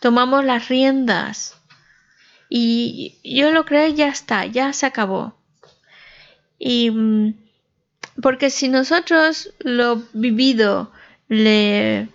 tomamos 0.00 0.44
las 0.44 0.68
riendas. 0.68 1.60
Y 2.48 3.18
yo 3.22 3.50
lo 3.50 3.66
creo, 3.66 3.88
ya 3.88 4.08
está, 4.08 4.46
ya 4.46 4.72
se 4.72 4.86
acabó. 4.86 5.37
Y 6.58 6.90
mm, 6.90 7.34
porque 8.22 8.50
si 8.50 8.68
nosotros 8.68 9.54
lo 9.60 10.02
vivido 10.12 10.92
le 11.28 12.08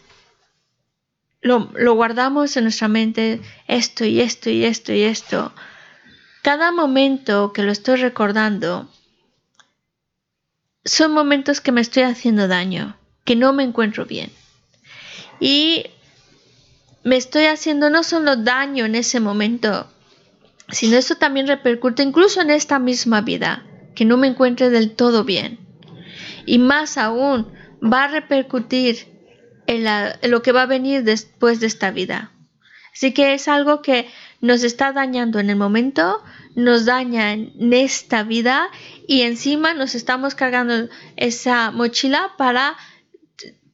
lo, 1.41 1.70
lo, 1.74 1.94
guardamos 1.94 2.56
en 2.56 2.64
nuestra 2.64 2.88
mente 2.88 3.41
esto 3.68 4.06
y 4.06 4.22
esto 4.22 4.50
y 4.50 4.64
esto 4.64 4.94
y 4.94 5.04
esto, 5.04 5.54
cada 6.41 6.72
momento 6.72 7.52
que 7.54 7.64
lo 7.64 7.72
estoy 7.72 7.98
recordando 7.98 8.89
son 10.86 11.14
momentos 11.14 11.62
que 11.62 11.72
me 11.72 11.82
estoy 11.82 12.04
haciendo 12.04 12.48
daño, 12.48 12.98
que 13.24 13.36
no 13.36 13.54
me 13.54 13.64
encuentro 13.64 14.06
bien. 14.06 14.32
Y 15.39 15.86
me 17.04 17.18
estoy 17.18 17.46
haciendo 17.46 17.89
no 17.89 18.04
solo 18.04 18.36
daño 18.36 18.86
en 18.86 18.96
ese 18.96 19.20
momento, 19.20 19.89
sino 20.70 20.98
eso 20.98 21.16
también 21.16 21.48
repercute 21.48 22.04
incluso 22.04 22.41
en 22.41 22.50
esta 22.50 22.80
misma 22.80 23.22
vida, 23.22 23.66
que 23.96 24.06
no 24.06 24.18
me 24.18 24.28
encuentre 24.28 24.70
del 24.70 24.91
todo 24.91 25.24
bien. 25.24 25.60
Y 26.46 26.58
más 26.60 26.98
aún, 26.98 27.52
va 27.82 28.06
a 28.06 28.08
repercutir 28.08 29.08
en, 29.68 29.86
lo 30.30 30.41
que 30.41 30.52
va 30.52 30.64
a 30.64 30.68
venir 30.68 31.04
después 31.04 31.60
de 31.60 31.68
esta 31.68 31.91
vida. 31.91 32.32
Así 32.94 33.14
que 33.14 33.34
es 33.34 33.48
algo 33.48 33.82
que 33.82 34.08
nos 34.39 34.64
está 34.64 34.91
dañando 34.91 35.39
en 35.39 35.50
el 35.50 35.56
momento, 35.56 36.22
nos 36.56 36.86
daña 36.86 37.34
en 37.34 37.74
esta 37.74 38.24
vida 38.24 38.70
y 39.08 39.22
encima 39.22 39.74
nos 39.74 39.96
estamos 39.96 40.36
cargando 40.36 40.89
esa 41.16 41.72
mochila 41.72 42.34
para 42.38 42.76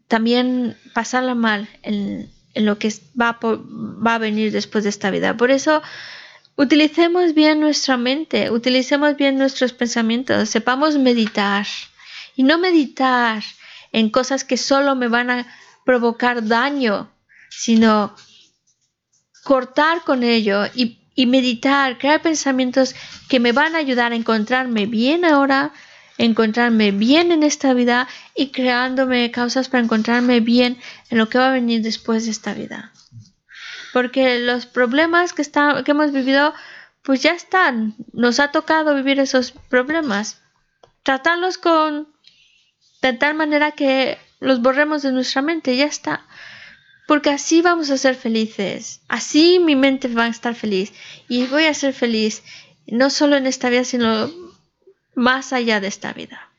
también 0.08 0.78
pasarla 0.94 1.36
mal 1.36 1.68
en, 1.84 2.32
lo 2.56 2.80
que 2.80 2.94
va, 3.20 3.40
va 3.42 4.16
a 4.16 4.20
venir 4.20 4.52
después 4.52 4.84
de 4.84 4.90
esta 4.90 5.12
vida. 5.12 5.38
Por 5.38 5.52
eso 5.52 5.82
utilicemos 6.60 7.34
bien 7.34 7.62
nuestra 7.62 7.96
mente, 7.96 8.52
utilicemos 8.52 9.16
bien 9.16 9.38
nuestros 9.38 9.72
pensamientos, 9.72 10.50
sepamos 10.50 10.98
meditar 10.98 11.66
y 12.36 12.44
no 12.44 12.58
meditar 12.58 13.42
en 13.94 14.10
cosas 14.10 14.44
que 14.44 14.58
solo 14.58 14.94
me 14.94 15.08
van 15.08 15.30
a 15.30 15.48
provocar 15.86 16.46
daño, 16.46 17.10
sino 17.50 18.14
cortar 19.46 20.04
con 20.04 20.24
ello 20.24 20.66
y, 20.76 20.98
meditar, 21.28 21.98
crear 21.98 22.22
pensamientos 22.22 22.94
que 23.30 23.40
me 23.40 23.54
van 23.54 23.74
a 23.74 23.78
ayudar 23.78 24.12
a 24.12 24.16
encontrarme 24.18 24.86
bien 24.86 25.24
ahora, 25.24 25.72
encontrarme 26.18 26.92
bien 26.92 27.32
en 27.32 27.44
esta 27.44 27.74
vida 27.74 28.10
y 28.36 28.48
creándome 28.48 29.32
causas 29.32 29.70
para 29.70 29.84
encontrarme 29.84 30.42
bien 30.42 30.78
en 31.10 31.20
lo 31.20 31.30
que 31.30 31.38
va 31.38 31.48
a 31.48 31.54
venir 31.54 31.82
después 31.82 32.26
de 32.26 32.32
esta 32.32 32.54
vida. 32.54 32.92
Porque 33.94 34.40
los 34.40 34.66
problemas 34.66 35.34
que, 35.34 35.44
que 35.44 35.92
hemos 35.92 36.12
vivido, 36.12 36.54
pues 37.04 37.22
ya 37.22 37.32
están. 37.32 37.96
Nos 38.14 38.40
ha 38.40 38.52
tocado 38.52 38.96
vivir 38.96 39.20
esos 39.20 39.52
problemas. 39.52 40.42
Tratarlos 41.04 41.58
con 41.58 42.08
de 43.02 43.14
tal 43.14 43.36
manera 43.36 43.72
que 43.72 44.18
los 44.40 44.62
borremos 44.62 45.02
de 45.02 45.12
nuestra 45.12 45.42
mente, 45.42 45.76
ya 45.76 45.86
está. 45.86 46.26
Porque 47.08 47.32
así 47.32 47.62
vamos 47.62 47.90
a 47.90 47.98
ser 47.98 48.16
felices. 48.16 49.02
Así 49.08 49.60
mi 49.60 49.76
mente 49.76 50.08
va 50.08 50.26
a 50.26 50.30
estar 50.30 50.54
feliz. 50.54 50.94
Y 51.28 51.48
voy 51.48 51.66
a 51.66 51.74
ser 51.74 51.94
feliz 51.94 52.44
no 52.88 53.10
solo 53.10 53.36
en 53.36 53.48
esta 53.48 53.70
vida, 53.70 53.84
sino 53.84 54.30
más 55.16 55.54
allá 55.54 55.80
de 55.80 55.88
esta 55.88 56.14
vida. 56.14 56.50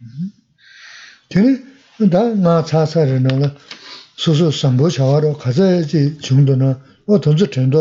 어 7.10 7.20
돈도 7.20 7.50
된다. 7.50 7.78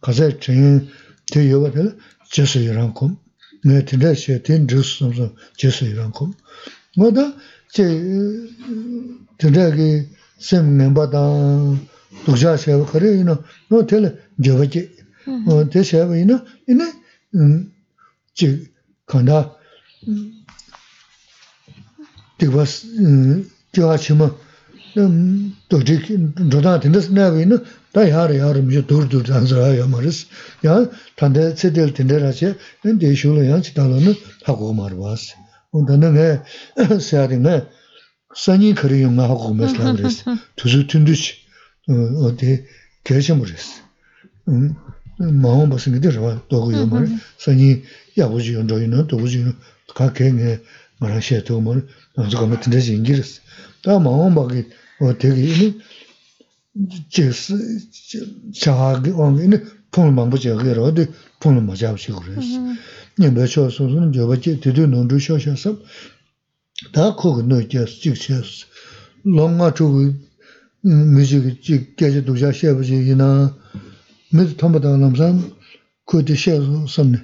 가서 0.00 0.38
전 0.38 0.88
대여가 1.32 1.72
될 1.72 1.96
제수 2.30 2.60
이런 2.60 2.94
거. 2.94 3.16
내한테 3.64 4.14
제된 4.14 4.68
주스서 4.68 5.34
제수 5.56 5.84
이런 5.86 6.12
거. 6.12 6.30
뭐다? 6.96 7.34
제 7.72 7.84
드라기 9.38 10.08
샘 10.38 10.76
멤버다 10.76 11.18
독자 12.24 12.56
세워 12.56 12.86
그래. 12.86 13.18
이너 13.18 13.42
너 13.68 13.86
텔레 13.86 14.14
저거지 14.44 14.90
어 15.48 15.68
대세와 15.68 16.16
이너 16.16 16.44
이네 16.68 16.92
음지 17.34 18.68
간다. 19.06 19.56
디바 22.38 22.64
디와 23.72 23.96
치마 23.98 24.34
음 24.96 25.54
도지 25.68 26.32
도다 26.50 26.80
된다 26.80 27.00
스나비는 27.00 27.62
다 27.92 28.08
야르 28.08 28.38
야르 28.38 28.60
미저 28.60 28.86
돌돌 28.86 29.24
단서라 29.24 29.78
야 29.78 29.86
말스. 29.86 30.26
야 30.66 30.88
단데 31.16 31.56
세델 31.56 31.92
된데라지 31.92 32.54
근데 32.82 33.14
쇼로 33.14 33.46
야 33.46 33.60
지달로는 33.60 34.14
하고 34.44 34.72
말와스. 34.72 35.34
온다는 35.72 36.14
왜 36.14 36.40
세아리네 36.98 37.66
선이 38.34 38.74
그리용 38.74 39.18
하고 39.20 39.54
말스라 39.54 39.92
그랬어 39.92 40.36
두수 40.56 40.86
튼듯이 40.88 41.34
어디 42.22 42.64
계셔 43.04 43.38
그랬어 43.38 43.82
음 44.48 44.74
마음 45.18 45.68
무슨 45.68 45.94
게 45.94 46.00
되죠 46.00 46.44
도고요 46.48 46.86
말 46.86 47.06
선이 47.38 47.82
야부지 48.18 48.54
연도이는 48.54 49.06
도부지는 49.06 49.54
각행에 49.94 50.58
말하셔도 50.98 51.60
뭐 51.60 51.80
나서 52.16 52.48
같은 52.48 52.72
데서 52.72 52.92
인기스. 52.92 53.40
다 53.84 53.98
마음 53.98 54.34
밖에 54.34 54.66
어 55.00 55.16
되게 55.18 55.74
제스 57.08 57.54
자하기 58.54 59.10
온기는 59.10 59.66
폰만 59.90 60.30
보지 60.30 60.48
그래요. 60.50 60.84
어디 60.84 61.08
폰을 61.40 61.62
못 61.62 61.74
잡으시고 61.76 62.20
그랬어. 62.20 62.60
네 63.18 63.30
며칠 63.30 63.70
소소는 63.70 64.12
저번에 64.12 64.40
뒤도 64.40 64.86
논도 64.86 65.18
쇼셔서 65.18 65.78
다 66.92 67.16
거기 67.16 67.46
넣게 67.46 67.84
찍혔어. 67.84 68.66
롱아 69.24 69.74
쪽이 69.74 70.14
뮤직 70.82 71.62
찍게 71.62 72.24
도자 72.24 72.52
셔버지 72.52 72.94
이나 72.94 73.54
미드 74.32 74.56
톰바다 74.56 74.96
남산 74.96 75.52
그때 76.06 76.34
셔서 76.34 76.86
섬네. 76.86 77.18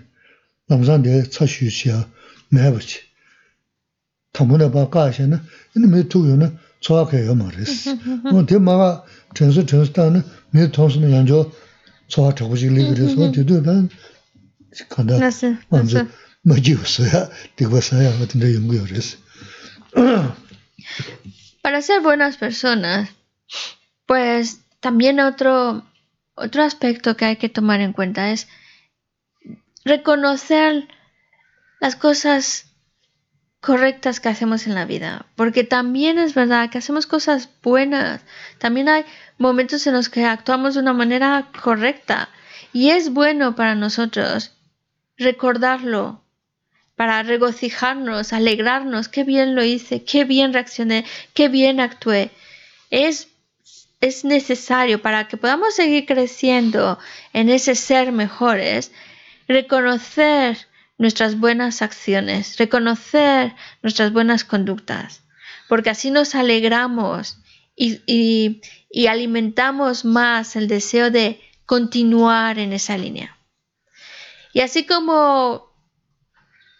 남산대 0.69 1.31
차슈시야 1.31 2.09
매버지. 2.51 2.99
담문에 4.33 4.71
바까시는 4.73 5.39
이놈의 5.77 6.09
두요는 6.09 6.59
Para 21.62 21.82
ser 21.82 22.01
buenas 22.01 22.37
personas, 22.37 23.11
pues 24.07 24.61
también 24.80 25.18
otro, 25.18 25.84
otro 26.34 26.62
aspecto 26.62 27.16
que 27.16 27.24
hay 27.24 27.37
que 27.37 27.49
tomar 27.49 27.80
en 27.80 27.93
cuenta 27.93 28.30
es 28.30 28.47
reconocer 29.84 30.87
las 31.80 31.97
cosas 31.97 32.66
correctas 33.61 34.21
que 34.21 34.29
hacemos 34.29 34.67
en 34.67 34.75
la 34.75 34.85
vida, 34.85 35.27
porque 35.35 35.65
también 35.65 36.19
es 36.19 36.35
verdad 36.35 36.71
que 36.71 36.79
hacemos 36.79 37.07
cosas 37.07 37.49
buenas, 37.63 38.21
también 38.59 38.89
hay 38.89 39.05
momentos 39.39 39.87
en 39.87 39.95
los 39.95 40.09
que 40.09 40.25
actuamos 40.25 40.75
de 40.75 40.81
una 40.81 40.93
manera 40.93 41.51
correcta 41.63 42.29
y 42.73 42.91
es 42.91 43.13
bueno 43.13 43.57
para 43.57 43.75
nosotros 43.75 44.53
recordarlo, 45.17 46.23
para 46.95 47.23
regocijarnos, 47.23 48.33
alegrarnos, 48.33 49.09
qué 49.09 49.25
bien 49.25 49.55
lo 49.55 49.65
hice, 49.65 50.05
qué 50.05 50.25
bien 50.25 50.53
reaccioné, 50.53 51.05
qué 51.35 51.49
bien 51.49 51.81
actué. 51.81 52.31
Es, 52.91 53.29
es 54.01 54.25
necesario 54.25 55.03
para 55.03 55.29
que 55.29 55.37
podamos 55.37 55.75
seguir 55.75 56.07
creciendo 56.07 56.99
en 57.33 57.51
ese 57.51 57.75
ser 57.75 58.13
mejores, 58.13 58.93
reconocer 59.49 60.59
nuestras 60.99 61.39
buenas 61.39 61.83
acciones, 61.83 62.57
reconocer 62.59 63.55
nuestras 63.83 64.13
buenas 64.13 64.45
conductas, 64.45 65.23
porque 65.69 65.91
así 65.91 66.11
nos 66.11 66.35
alegramos 66.35 67.39
y, 67.77 68.61
alimentamos 69.09 70.05
más 70.05 70.57
el 70.57 70.69
deseo 70.69 71.11
de 71.11 71.41
continuar 71.67 72.59
en 72.59 72.73
esa 72.73 72.97
línea. 72.97 73.37
Y 74.53 74.61
así 74.61 74.87
como 74.87 75.71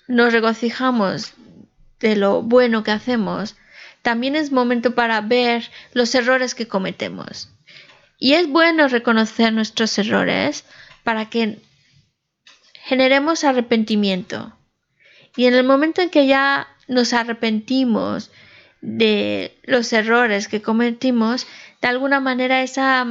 nos 0.09 0.33
regocijamos 0.33 1.35
de 2.01 2.17
lo 2.17 2.43
bueno 2.43 2.83
que 2.83 2.93
hacemos, 2.93 3.57
también 4.03 4.37
es 4.37 4.53
momento 4.53 4.95
para 4.95 5.21
ver 5.21 5.71
los 5.93 6.15
errores 6.15 6.55
que 6.55 6.69
cometemos. 6.69 7.51
Y 8.19 8.35
es 8.35 8.49
bueno 8.49 8.89
reconocer 8.89 9.53
nuestros 9.53 9.99
errores 9.99 10.65
para 11.05 11.29
que 11.29 11.59
generemos 12.87 13.45
arrepentimiento. 13.45 14.53
Y 15.37 15.47
en 15.47 15.55
el 15.55 15.65
momento 15.65 16.01
en 16.01 16.11
que 16.11 16.27
ya 16.27 16.69
nos 16.89 17.13
arrepentimos 17.13 18.31
de 18.81 19.59
los 19.65 19.93
errores 19.93 20.49
que 20.49 20.63
cometimos, 20.63 21.47
de 21.83 21.89
alguna 21.89 22.21
manera 22.21 22.63
esa 22.63 23.07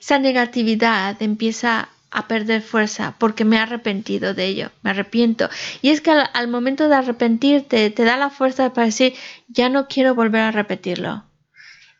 esa 0.00 0.18
negatividad 0.18 1.20
empieza 1.20 1.90
a 2.10 2.26
perder 2.26 2.62
fuerza 2.62 3.14
porque 3.18 3.44
me 3.44 3.56
he 3.56 3.58
arrepentido 3.60 4.34
de 4.34 4.46
ello, 4.46 4.70
me 4.82 4.90
arrepiento. 4.90 5.48
Y 5.82 5.90
es 5.90 6.00
que 6.00 6.10
al, 6.10 6.48
momento 6.48 6.88
de 6.88 6.96
arrepentirte 6.96 7.90
te 7.90 8.04
da 8.04 8.16
la 8.16 8.30
fuerza 8.30 8.72
para 8.72 8.86
decir, 8.86 9.14
ya 9.48 9.68
no 9.68 9.86
quiero 9.88 10.14
volver 10.14 10.40
a 10.40 10.50
repetirlo. 10.50 11.22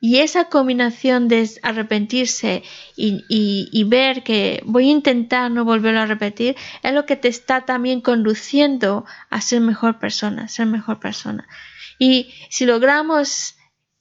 Y 0.03 0.21
esa 0.21 0.47
combinación 0.47 1.29
de 1.29 1.49
arrepentirse 1.63 2.63
y, 2.97 3.25
y, 3.29 3.85
ver 3.85 4.23
que 4.23 4.63
voy 4.65 4.89
a 4.89 4.93
intentar 4.93 5.51
no 5.51 5.67
volverlo 5.67 6.01
a 6.01 6.07
repetir 6.07 6.57
es 6.83 6.95
lo 6.95 7.05
que 7.05 7.17
te 7.17 7.29
está 7.29 7.67
también 7.67 8.01
conduciendo 8.01 9.05
a 9.29 9.43
ser 9.43 9.61
mejor 9.61 9.99
persona, 9.99 10.49
ser 10.49 10.67
mejor 10.67 11.01
persona. 11.01 11.47
Y 11.99 12.33
si 12.49 12.65
logramos 12.65 13.57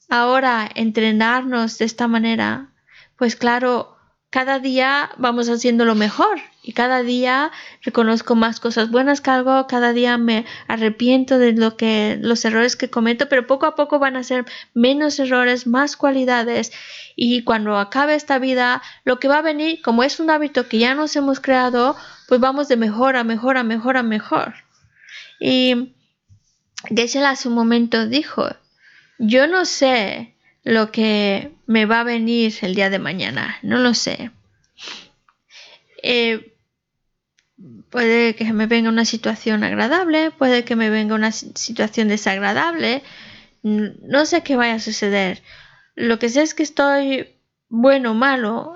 ahora 0.07 0.69
entrenarnos 0.73 1.77
de 1.77 1.85
esta 1.85 2.07
manera, 2.07 2.71
pues 3.17 3.35
claro, 3.35 3.97
cada 4.29 4.59
día 4.59 5.11
vamos 5.17 5.49
haciendo 5.49 5.83
lo 5.83 5.95
mejor 5.95 6.39
y 6.69 6.71
cada 6.71 7.01
día 7.01 7.51
reconozco 7.81 8.35
más 8.35 8.59
cosas 8.59 8.91
buenas 8.91 9.21
que 9.21 9.31
hago, 9.31 9.65
cada 9.65 9.91
día 9.91 10.19
me 10.19 10.45
arrepiento 10.67 11.39
de 11.39 11.53
lo 11.53 11.75
que 11.75 12.19
los 12.21 12.45
errores 12.45 12.75
que 12.75 12.91
cometo, 12.91 13.27
pero 13.27 13.47
poco 13.47 13.65
a 13.65 13.73
poco 13.73 13.97
van 13.97 14.15
a 14.15 14.21
ser 14.21 14.45
menos 14.75 15.17
errores, 15.17 15.65
más 15.65 15.97
cualidades 15.97 16.71
y 17.15 17.43
cuando 17.43 17.79
acabe 17.79 18.13
esta 18.13 18.37
vida, 18.37 18.83
lo 19.03 19.19
que 19.19 19.27
va 19.27 19.39
a 19.39 19.41
venir, 19.41 19.81
como 19.81 20.03
es 20.03 20.19
un 20.19 20.29
hábito 20.29 20.67
que 20.67 20.77
ya 20.77 20.93
nos 20.93 21.15
hemos 21.15 21.39
creado, 21.39 21.95
pues 22.27 22.39
vamos 22.39 22.67
de 22.67 22.77
mejor 22.77 23.15
a 23.15 23.23
mejor 23.23 23.57
a 23.57 23.63
mejor 23.63 23.97
a 23.97 24.03
mejor. 24.03 24.53
Y 25.39 25.95
Geshe 26.95 27.25
hace 27.25 27.47
un 27.47 27.55
momento 27.55 28.05
dijo, 28.05 28.47
yo 29.17 29.47
no 29.47 29.65
sé 29.65 30.35
lo 30.63 30.91
que 30.91 31.51
me 31.65 31.87
va 31.87 32.01
a 32.01 32.03
venir 32.03 32.53
el 32.61 32.75
día 32.75 32.91
de 32.91 32.99
mañana, 32.99 33.57
no 33.63 33.79
lo 33.79 33.95
sé. 33.95 34.29
Eh, 36.03 36.53
puede 37.89 38.35
que 38.35 38.51
me 38.53 38.67
venga 38.67 38.89
una 38.89 39.05
situación 39.05 39.63
agradable, 39.63 40.31
puede 40.31 40.63
que 40.63 40.75
me 40.75 40.89
venga 40.89 41.15
una 41.15 41.31
situación 41.31 42.07
desagradable, 42.07 43.03
no 43.63 44.25
sé 44.25 44.43
qué 44.43 44.55
vaya 44.55 44.75
a 44.75 44.79
suceder. 44.79 45.43
Lo 45.95 46.19
que 46.19 46.29
sé 46.29 46.41
es 46.41 46.53
que 46.53 46.63
estoy 46.63 47.35
bueno 47.67 48.11
o 48.11 48.13
malo 48.13 48.75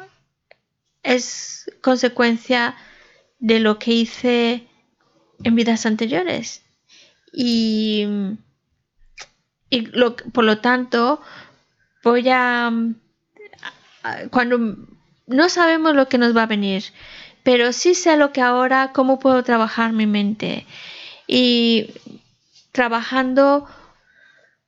es 1.03 1.71
consecuencia 1.81 2.75
de 3.39 3.59
lo 3.59 3.79
que 3.79 3.91
hice 3.91 4.67
en 5.43 5.55
vidas 5.55 5.85
anteriores. 5.85 6.63
Y, 7.31 8.05
y 9.69 9.81
por 10.31 10.43
lo 10.43 10.59
tanto, 10.59 11.21
voy 12.03 12.27
a, 12.29 12.71
cuando 14.31 14.77
no 15.27 15.49
sabemos 15.49 15.95
lo 15.95 16.07
que 16.09 16.17
nos 16.17 16.35
va 16.35 16.43
a 16.43 16.47
venir, 16.47 16.83
pero 17.43 17.73
sí 17.73 17.93
sé 17.93 18.17
lo 18.17 18.31
que 18.31 18.41
ahora, 18.41 18.91
cómo 18.93 19.19
puedo 19.19 19.43
trabajar 19.43 19.91
mi 19.93 20.07
mente. 20.07 20.65
Y 21.27 21.91
trabajando, 22.71 23.67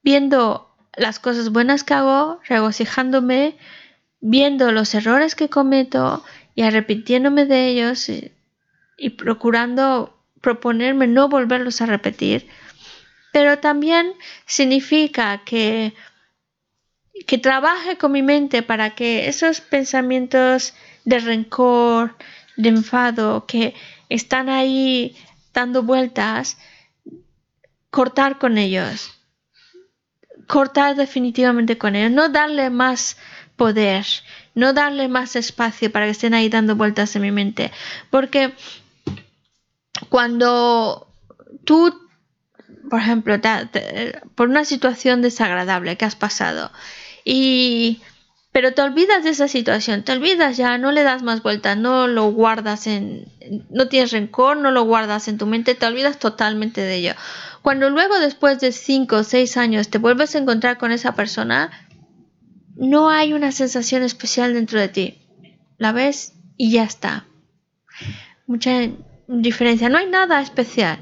viendo 0.04 0.70
las 0.96 1.20
cosas 1.20 1.52
buenas 1.52 1.84
que 1.84 1.94
hago, 1.94 2.40
regocijándome, 2.48 3.58
viendo 4.20 4.72
los 4.72 4.94
errores 4.94 5.36
que 5.36 5.50
cometo 5.50 6.24
y 6.54 6.64
arrepintiéndome 6.64 7.46
de 7.46 7.68
ellos 7.68 8.10
y, 8.10 8.32
y 8.98 9.12
procurando 9.12 10.18
proponerme 10.42 11.08
no 11.08 11.30
volverlos 11.30 11.82
a 11.82 11.86
repetir. 11.86 12.48
Pero 13.32 13.60
también 13.60 14.14
significa 14.46 15.42
que 15.44 15.94
que 17.26 17.38
trabaje 17.38 17.98
con 17.98 18.12
mi 18.12 18.22
mente 18.22 18.62
para 18.62 18.96
que 18.96 19.28
esos 19.28 19.62
pensamientos 19.62 20.74
de 21.06 21.20
rencor, 21.20 22.16
de 22.58 22.70
enfado, 22.70 23.46
que 23.46 23.74
están 24.10 24.50
ahí 24.50 25.16
dando 25.54 25.84
vueltas, 25.84 26.58
cortar 27.90 28.38
con 28.38 28.58
ellos. 28.58 29.12
Cortar 30.48 30.96
definitivamente 30.96 31.78
con 31.78 31.96
ellos. 31.96 32.12
No 32.12 32.30
darle 32.30 32.70
más 32.70 33.18
poder. 33.56 34.06
No 34.54 34.74
darle 34.74 35.08
más 35.08 35.36
espacio 35.36 35.92
para 35.92 36.06
que 36.06 36.12
estén 36.12 36.34
ahí 36.34 36.50
dando 36.50 36.76
vueltas 36.76 37.16
en 37.16 37.22
mi 37.24 37.32
mente. 37.32 37.72
Porque 38.10 38.54
cuando 40.10 41.08
tú, 41.64 42.00
por 42.90 43.00
ejemplo, 43.00 43.36
por 44.36 44.50
una 44.50 44.66
situación 44.66 45.22
desagradable 45.22 45.98
que 45.98 46.06
has 46.06 46.16
pasado, 46.16 46.72
y 47.24 48.02
pero 48.56 48.74
te 48.74 48.82
olvidas 48.82 49.26
de 49.26 49.32
esa 49.32 49.50
situación, 49.50 50.04
te 50.04 50.14
olvidas 50.14 50.56
ya, 50.56 50.78
no 50.78 50.94
le 50.94 51.04
das 51.04 51.24
más 51.24 51.44
vueltas, 51.44 51.78
no 51.78 52.08
lo 52.08 52.32
guardas 52.32 52.88
en, 52.88 53.26
no 53.70 53.90
tienes 53.90 54.14
rencor, 54.14 54.56
no 54.56 54.72
lo 54.72 54.86
guardas 54.86 55.28
en 55.28 55.38
tu 55.38 55.46
mente, 55.46 55.76
te 55.76 55.86
olvidas 55.86 56.20
totalmente 56.20 56.80
de 56.80 56.96
ello. 56.96 57.14
Cuando 57.62 57.90
luego 57.90 58.18
después 58.18 58.62
de 58.62 58.72
5 58.72 59.14
o 59.14 59.24
6 59.26 59.58
años 59.58 59.90
te 59.90 59.98
vuelves 59.98 60.36
a 60.36 60.38
encontrar 60.38 60.78
con 60.78 60.94
esa 60.94 61.16
persona, 61.16 61.70
no 62.78 63.10
hay 63.10 63.34
una 63.34 63.52
sensación 63.52 64.04
especial 64.04 64.54
dentro 64.54 64.80
de 64.80 64.88
ti. 64.88 65.18
La 65.78 65.92
ves 65.92 66.36
y 66.56 66.72
ya 66.72 66.86
está. 66.86 67.26
Mucha 68.48 68.88
diferencia, 69.28 69.90
no 69.90 69.98
hay 69.98 70.08
nada 70.08 70.40
especial. 70.40 71.00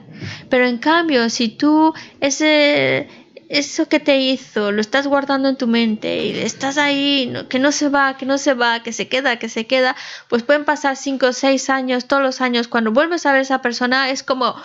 Pero 0.49 0.65
en 0.65 0.79
cambio, 0.79 1.29
si 1.29 1.49
tú 1.49 1.93
ese 2.19 3.07
eso 3.53 3.87
que 3.87 3.99
te 3.99 4.17
hizo, 4.17 4.71
lo 4.71 4.81
estás 4.81 5.05
guardando 5.05 5.47
en 5.47 5.57
tu 5.57 5.67
mente 5.67 6.25
y 6.25 6.39
estás 6.39 6.79
ahí, 6.79 7.31
que 7.49 7.59
no 7.59 7.71
se 7.71 7.87
va, 7.87 8.17
que 8.17 8.25
no 8.25 8.39
se 8.39 8.55
va, 8.55 8.81
que 8.81 8.91
se 8.91 9.07
queda, 9.07 9.37
que 9.37 9.47
se 9.47 9.67
queda, 9.67 9.95
pues 10.27 10.41
pueden 10.41 10.65
pasar 10.65 10.97
cinco 10.97 11.27
o 11.27 11.33
seis 11.33 11.69
años, 11.69 12.07
todos 12.07 12.23
los 12.23 12.41
años, 12.41 12.67
cuando 12.67 12.91
vuelves 12.91 13.27
a 13.27 13.31
ver 13.31 13.39
a 13.39 13.43
esa 13.43 13.61
persona 13.61 14.09
es 14.09 14.23
como 14.23 14.55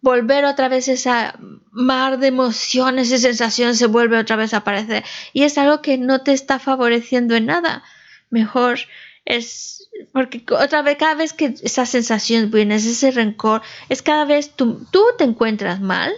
volver 0.00 0.46
otra 0.46 0.68
vez 0.68 0.88
esa 0.88 1.38
mar 1.70 2.18
de 2.18 2.28
emociones 2.28 3.10
y 3.10 3.18
sensaciones 3.18 3.76
se 3.78 3.88
vuelve 3.88 4.18
otra 4.18 4.36
vez 4.36 4.54
a 4.54 4.58
aparecer 4.58 5.04
y 5.32 5.42
es 5.42 5.58
algo 5.58 5.82
que 5.82 5.98
no 5.98 6.22
te 6.22 6.32
está 6.32 6.58
favoreciendo 6.58 7.34
en 7.36 7.46
nada. 7.46 7.82
Mejor 8.30 8.78
es 9.26 9.88
porque 10.12 10.42
otra 10.50 10.80
vez 10.80 10.96
cada 10.96 11.14
vez 11.14 11.34
que 11.34 11.54
esa 11.62 11.84
sensación 11.84 12.50
viene, 12.50 12.76
ese 12.76 13.10
rencor, 13.10 13.60
es 13.90 14.00
cada 14.00 14.24
vez 14.24 14.56
tú, 14.56 14.86
tú 14.90 15.04
te 15.18 15.24
encuentras 15.24 15.80
mal 15.80 16.12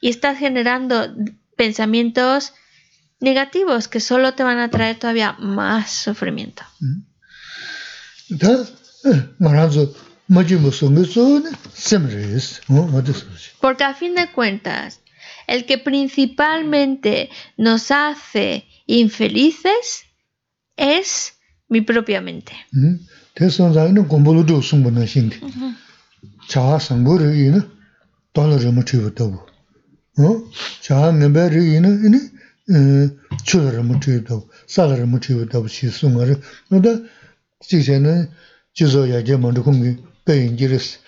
y 0.00 0.10
estás 0.10 0.38
generando 0.38 1.08
pensamientos 1.58 2.54
negativos 3.20 3.88
que 3.88 4.00
solo 4.00 4.32
te 4.32 4.44
van 4.44 4.58
a 4.58 4.70
traer 4.70 4.98
todavía 4.98 5.32
más 5.38 5.90
sufrimiento. 5.90 6.62
Porque 13.60 13.84
a 13.84 13.94
fin 13.94 14.14
de 14.14 14.30
cuentas, 14.30 15.00
el 15.46 15.66
que 15.66 15.78
principalmente 15.78 17.28
nos 17.56 17.90
hace 17.90 18.66
infelices 18.86 20.04
es 20.76 21.34
mi 21.68 21.80
propia 21.80 22.20
mente. 22.20 22.52
chā 30.18 30.98
ngāmbā 31.14 31.46
rī 31.52 31.62
yinā 31.76 31.90
yinā 32.02 32.20
chūla 33.46 33.72
rā 33.76 33.82
mūtī 33.86 34.18
yu 34.18 34.24
tabu, 34.26 34.44
sāla 34.66 34.98
rā 34.98 35.06
mūtī 35.06 35.36
yu 35.36 35.46
tabu 35.48 35.70
shī 35.70 35.90
sū 35.94 36.10
ngā 36.12 36.26
rī. 36.28 36.36
Nō 36.72 36.80
tā 36.84 36.94
chīk 37.64 37.84
chā 37.86 37.98
yinā 37.98 38.14
jizō 38.76 39.06
yā 39.12 39.22
kia 39.24 39.38
māndu 39.38 39.62
khungi 39.62 39.94
bā 40.26 40.36
yin 40.36 40.56
ki 40.58 40.70
rīs, 40.74 40.98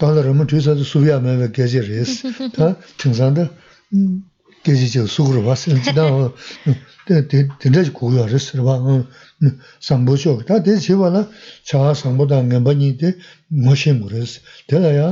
tāla 0.00 0.24
rā 0.24 0.32
mūtī 0.34 0.58
yu 0.58 0.64
sā 0.64 0.76
tu 0.78 0.86
sūyā 0.88 1.20
mā 1.22 1.36
yā 1.42 1.50
kia 1.52 1.68
jī 1.68 1.84
rīs, 1.84 2.22
tā 2.56 2.72
tīng 2.98 3.14
sā 3.14 3.30
ndā 3.34 3.46
kia 4.64 4.74
jī 4.74 4.90
chī 4.96 5.04
sū 5.12 5.28
gu 5.28 5.38
rā 5.38 5.44
bā 5.44 5.58
sī, 5.60 5.76
tā 5.84 7.20
tīndā 7.28 7.84
jī 7.84 7.92
gu 7.94 8.14
yā 8.16 8.26
rīs 8.32 8.50
rā 8.56 8.64
bā, 8.64 8.78
sāmbō 9.84 10.16
chō, 10.24 10.38
tā 10.48 10.62
tī 10.64 10.80
chī 10.80 10.96
bā 10.98 11.12
nā 11.12 11.26
chā 11.68 11.84
sāmbō 12.00 12.30
tā 12.32 12.40
ngāmbā 12.48 12.74
nī 12.80 12.94
tī 12.96 13.12
ngō 13.52 13.76
shī 13.76 13.98
mū 14.00 14.08
rīs, 14.10 14.40
tēlā 14.72 14.94
yā 14.96 15.10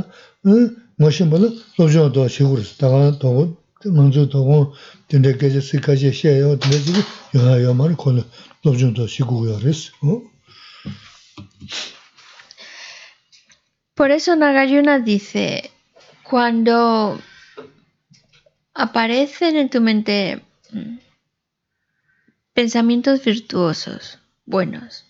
Por 13.94 14.10
eso 14.10 14.36
Nagayuna 14.36 15.00
dice, 15.00 15.70
cuando 16.22 17.20
aparecen 18.74 19.56
en 19.56 19.68
tu 19.68 19.80
mente 19.80 20.42
mm, 20.70 20.98
pensamientos 22.54 23.24
virtuosos, 23.24 24.18
buenos, 24.46 25.04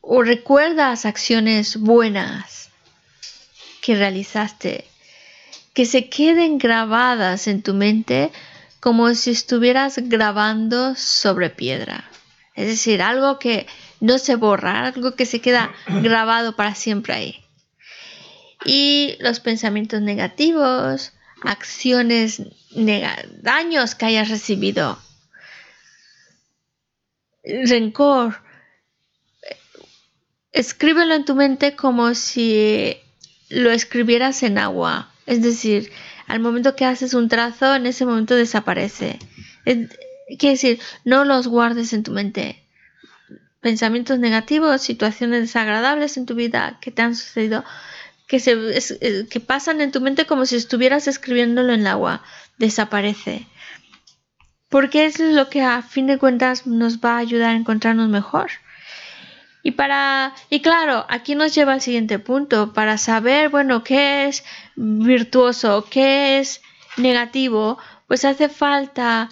o 0.00 0.22
recuerdas 0.22 1.06
acciones 1.06 1.76
buenas, 1.76 2.71
que 3.82 3.96
realizaste, 3.96 4.86
que 5.74 5.84
se 5.84 6.08
queden 6.08 6.56
grabadas 6.56 7.46
en 7.48 7.62
tu 7.62 7.74
mente 7.74 8.30
como 8.80 9.14
si 9.14 9.32
estuvieras 9.32 9.98
grabando 9.98 10.94
sobre 10.94 11.50
piedra. 11.50 12.10
Es 12.54 12.66
decir, 12.66 13.02
algo 13.02 13.38
que 13.38 13.66
no 14.00 14.18
se 14.18 14.36
borra, 14.36 14.86
algo 14.86 15.14
que 15.14 15.26
se 15.26 15.40
queda 15.40 15.72
grabado 16.02 16.56
para 16.56 16.74
siempre 16.74 17.12
ahí. 17.12 17.44
Y 18.64 19.16
los 19.20 19.40
pensamientos 19.40 20.00
negativos, 20.00 21.12
acciones, 21.42 22.42
daños 23.40 23.94
que 23.96 24.06
hayas 24.06 24.28
recibido, 24.28 24.98
rencor, 27.44 28.40
escríbelo 30.52 31.14
en 31.14 31.24
tu 31.24 31.34
mente 31.34 31.74
como 31.74 32.14
si 32.14 32.96
lo 33.52 33.70
escribieras 33.70 34.42
en 34.42 34.58
agua. 34.58 35.10
Es 35.26 35.42
decir, 35.42 35.92
al 36.26 36.40
momento 36.40 36.74
que 36.74 36.84
haces 36.84 37.14
un 37.14 37.28
trazo, 37.28 37.74
en 37.74 37.86
ese 37.86 38.06
momento 38.06 38.34
desaparece. 38.34 39.18
quiere 39.64 40.54
decir, 40.54 40.80
no 41.04 41.24
los 41.24 41.46
guardes 41.46 41.92
en 41.92 42.02
tu 42.02 42.12
mente. 42.12 42.62
Pensamientos 43.60 44.18
negativos, 44.18 44.82
situaciones 44.82 45.42
desagradables 45.42 46.16
en 46.16 46.26
tu 46.26 46.34
vida 46.34 46.78
que 46.80 46.90
te 46.90 47.02
han 47.02 47.14
sucedido, 47.14 47.64
que, 48.26 48.40
se, 48.40 48.56
eh, 49.00 49.26
que 49.30 49.40
pasan 49.40 49.80
en 49.80 49.92
tu 49.92 50.00
mente 50.00 50.26
como 50.26 50.46
si 50.46 50.56
estuvieras 50.56 51.06
escribiéndolo 51.06 51.72
en 51.72 51.80
el 51.80 51.86
agua. 51.86 52.22
Desaparece. 52.58 53.46
Porque 54.68 55.04
es 55.04 55.20
lo 55.20 55.50
que 55.50 55.62
a 55.62 55.82
fin 55.82 56.06
de 56.06 56.18
cuentas 56.18 56.66
nos 56.66 56.98
va 56.98 57.16
a 57.16 57.18
ayudar 57.18 57.50
a 57.50 57.56
encontrarnos 57.56 58.08
mejor. 58.08 58.50
Y 59.62 59.72
para, 59.72 60.34
y 60.50 60.60
claro, 60.60 61.06
aquí 61.08 61.34
nos 61.34 61.54
lleva 61.54 61.72
al 61.72 61.80
siguiente 61.80 62.18
punto, 62.18 62.72
para 62.72 62.98
saber, 62.98 63.48
bueno, 63.48 63.84
qué 63.84 64.26
es 64.26 64.44
virtuoso, 64.74 65.86
qué 65.88 66.40
es 66.40 66.60
negativo, 66.96 67.78
pues 68.08 68.24
hace 68.24 68.48
falta 68.48 69.30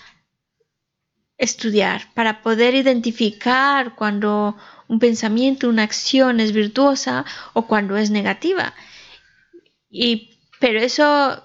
estudiar 1.37 2.03
para 2.15 2.43
poder 2.43 2.75
identificar 2.75 3.95
cuando 3.97 4.57
un 4.89 4.99
pensamiento, 4.99 5.69
una 5.69 5.83
acción 5.83 6.39
es 6.39 6.53
virtuosa 6.53 7.25
o 7.55 7.67
cuando 7.67 7.97
es 7.97 8.11
negativa. 8.11 8.75
Y, 9.89 10.39
pero 10.61 10.81
eso 10.81 11.43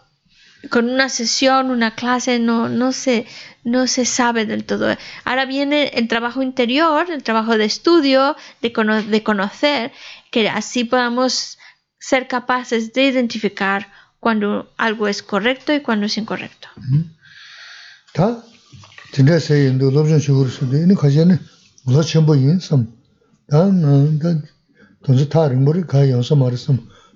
con 0.69 0.89
una 0.89 1.09
sesión, 1.09 1.71
una 1.71 1.95
clase, 1.95 2.39
no, 2.39 2.69
no, 2.69 2.91
se, 2.91 3.25
no 3.64 3.86
se 3.86 4.04
sabe 4.04 4.46
del 4.46 4.64
todo. 4.64 4.96
Ahora 5.24 5.44
viene 5.46 5.88
el 5.94 6.08
trabajo 6.08 6.42
interior, 6.42 7.11
el 7.11 7.22
trabajo 7.22 7.56
de 7.56 7.64
estudio, 7.64 8.36
de, 8.62 8.70
de 9.08 9.22
conocer, 9.22 9.92
que 10.30 10.48
así 10.48 10.84
podamos 10.84 11.58
ser 11.98 12.28
capaces 12.28 12.92
de 12.92 13.06
identificar 13.06 13.88
cuando 14.18 14.72
algo 14.76 15.08
es 15.08 15.22
correcto 15.22 15.72
y 15.74 15.80
cuando 15.80 16.06
es 16.06 16.16
incorrecto. 16.16 16.68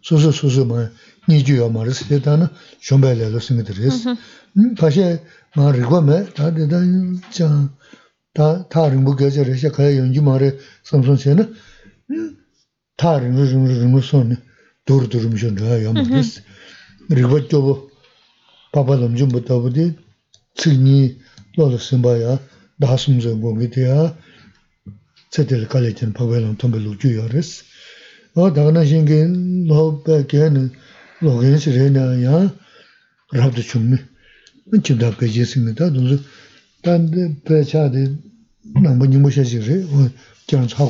수수 0.05 0.33
수수 0.33 0.67
뭐 0.67 0.91
니주요 1.29 1.71
말스 1.71 2.05
되다나 2.09 2.51
쇼벨레로 2.81 3.41
생기들스 3.41 4.15
다시 4.77 5.01
말이고메 5.01 5.38
다데다 5.38 5.38
자다 5.38 5.38
다른 5.38 5.38
뭐 5.38 5.38
겨저에서 5.38 5.38
가야 5.38 5.38
연지 5.38 5.38
말에 5.38 5.38
섬손세는 5.38 5.38
다른 5.38 5.38
무슨 5.38 5.38
무슨 5.38 5.38
도르도르 5.38 5.38
무슨 5.38 5.38
mā 5.58 5.72
rīkwa 5.74 6.02
mē, 6.06 6.18
tā 6.38 6.52
rīdā 6.54 6.80
chāng, 7.34 7.70
tā 8.38 8.84
rīmbu 8.94 9.16
gāchā 9.18 9.46
rīshā 9.48 9.72
kāyā 9.74 9.96
yōngjī 9.98 10.22
mā 10.26 10.38
rī 10.42 10.52
samsōn 10.86 11.18
chē 11.22 11.36
na, 11.40 11.48
tā 13.00 13.16
rīmbu 13.24 13.48
rīmbu 13.50 13.80
rīmbu 13.80 14.02
sōn 14.06 14.28
nī, 14.30 14.38
dōr 14.90 15.08
dōr 15.10 15.26
rīmbu 15.26 15.42
shōn 15.42 15.58
rā 15.64 15.80
yā 15.82 15.94
mā 15.96 16.06
rīs. 16.06 16.40
Rīkwa 17.10 17.42
chōbu, 17.50 17.76
pāpa 18.76 19.00
lamchūm 19.02 19.34
bā 19.34 19.42
tābu 19.48 19.74
dī, 19.74 19.88
cik 20.62 20.78
nī 20.78 21.00
lō 21.58 21.72
lā 21.74 21.82
sīmbā 21.82 22.14
yā, 22.20 22.38
dā 22.82 23.00
sūm 23.02 23.18
zā 23.24 23.34
gō 23.34 23.56
gī 23.58 23.72
dī 23.74 23.88
yā, 23.88 24.12
cē 25.34 25.48
tē 25.50 25.64
rī 25.64 25.72
kālē 25.72 25.96
chēn 25.98 26.14
pāpa 26.14 26.38
yā 26.38 26.54
tōmbē 26.62 26.84
lō 26.86 26.94
chū 27.02 27.16
yā 27.18 27.26
rīs. 27.34 27.64
Ā 28.38 28.52
dā 28.54 28.70
nā 28.70 28.86
shīng 28.86 29.10
kī 29.10 29.20
lō 29.72 29.82
bā 30.06 30.22
kē 30.30 30.54
nī, 30.54 30.70
lō 31.26 31.36
kē 31.42 31.56
nī 31.56 31.64
shī 31.66 31.74
rē 31.74 31.90
nā 31.98 32.06
yā, 32.22 32.46
rāb 33.34 33.58
dā 33.58 33.66
chūm 33.66 33.90
nī, 33.96 34.00
gu 34.70 34.78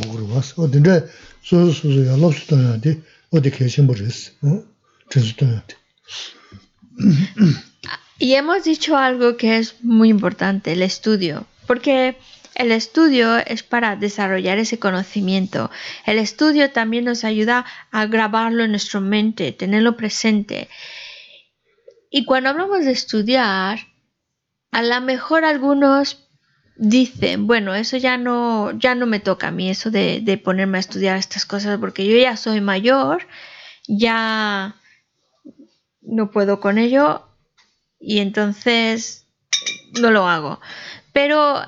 gu 0.09 0.15
rō 0.19 0.25
wās 0.33 0.49
o 0.57 0.67
dīn 0.71 0.87
rē 0.87 0.97
sū 1.47 1.55
sū 1.77 1.93
sū 1.93 2.01
yā 2.09 2.15
lōb 2.19 2.33
sū 2.37 2.43
tō 2.51 2.59
yā 2.63 2.73
dē 2.85 2.91
o 3.31 3.33
shīmbu 3.75 3.93
rē 3.99 4.09
sī 4.17 4.25
o 4.47 4.49
tō 5.11 5.23
yā 5.53 5.61
dē 5.69 5.75
Y 8.21 8.33
hemos 8.33 8.65
dicho 8.65 8.97
algo 8.97 9.37
que 9.37 9.57
es 9.57 9.75
muy 9.81 10.09
importante, 10.09 10.73
el 10.73 10.81
estudio, 10.81 11.47
porque 11.65 12.17
El 12.59 12.73
estudio 12.73 13.37
es 13.37 13.63
para 13.63 13.95
desarrollar 13.95 14.57
ese 14.57 14.79
conocimiento. 14.79 15.71
El 16.05 16.17
estudio 16.17 16.71
también 16.71 17.05
nos 17.05 17.23
ayuda 17.23 17.65
a 17.89 18.05
grabarlo 18.05 18.65
en 18.65 18.71
nuestra 18.71 18.99
mente, 18.99 19.53
tenerlo 19.53 19.95
presente. 19.95 20.67
Y 22.09 22.25
cuando 22.25 22.49
hablamos 22.49 22.85
de 22.85 22.91
estudiar, 22.91 23.79
a 24.71 24.81
lo 24.81 25.01
mejor 25.01 25.45
algunos 25.45 26.27
dicen, 26.75 27.45
bueno, 27.45 27.75
eso 27.75 27.97
ya 27.97 28.17
no, 28.17 28.71
ya 28.77 28.95
no 28.95 29.05
me 29.05 29.19
toca 29.19 29.49
a 29.49 29.51
mí, 29.51 29.69
eso 29.69 29.91
de, 29.91 30.21
de 30.21 30.37
ponerme 30.37 30.77
a 30.77 30.81
estudiar 30.81 31.17
estas 31.17 31.45
cosas, 31.45 31.77
porque 31.79 32.07
yo 32.07 32.17
ya 32.17 32.37
soy 32.37 32.61
mayor, 32.61 33.27
ya 33.87 34.75
no 36.01 36.31
puedo 36.31 36.59
con 36.59 36.77
ello 36.77 37.27
y 37.99 38.19
entonces 38.19 39.27
no 39.99 40.11
lo 40.11 40.27
hago. 40.27 40.59
Pero 41.11 41.61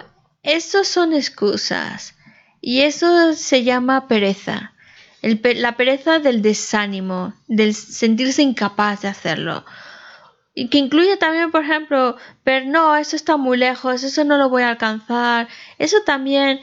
estos 0.43 0.87
son 0.87 1.13
excusas 1.13 2.15
y 2.61 2.81
eso 2.81 3.33
se 3.33 3.63
llama 3.63 4.07
pereza. 4.07 4.73
la 5.21 5.77
pereza 5.77 6.19
del 6.19 6.41
desánimo, 6.41 7.33
del 7.47 7.75
sentirse 7.75 8.41
incapaz 8.41 9.01
de 9.01 9.07
hacerlo. 9.09 9.65
Y 10.53 10.67
que 10.69 10.77
incluye 10.79 11.15
también, 11.17 11.51
por 11.51 11.63
ejemplo, 11.63 12.17
pero 12.43 12.65
no, 12.65 12.95
eso 12.97 13.15
está 13.15 13.37
muy 13.37 13.57
lejos, 13.57 14.03
eso 14.03 14.23
no 14.25 14.37
lo 14.37 14.49
voy 14.49 14.63
a 14.63 14.69
alcanzar. 14.69 15.47
Eso 15.77 15.97
también 16.05 16.59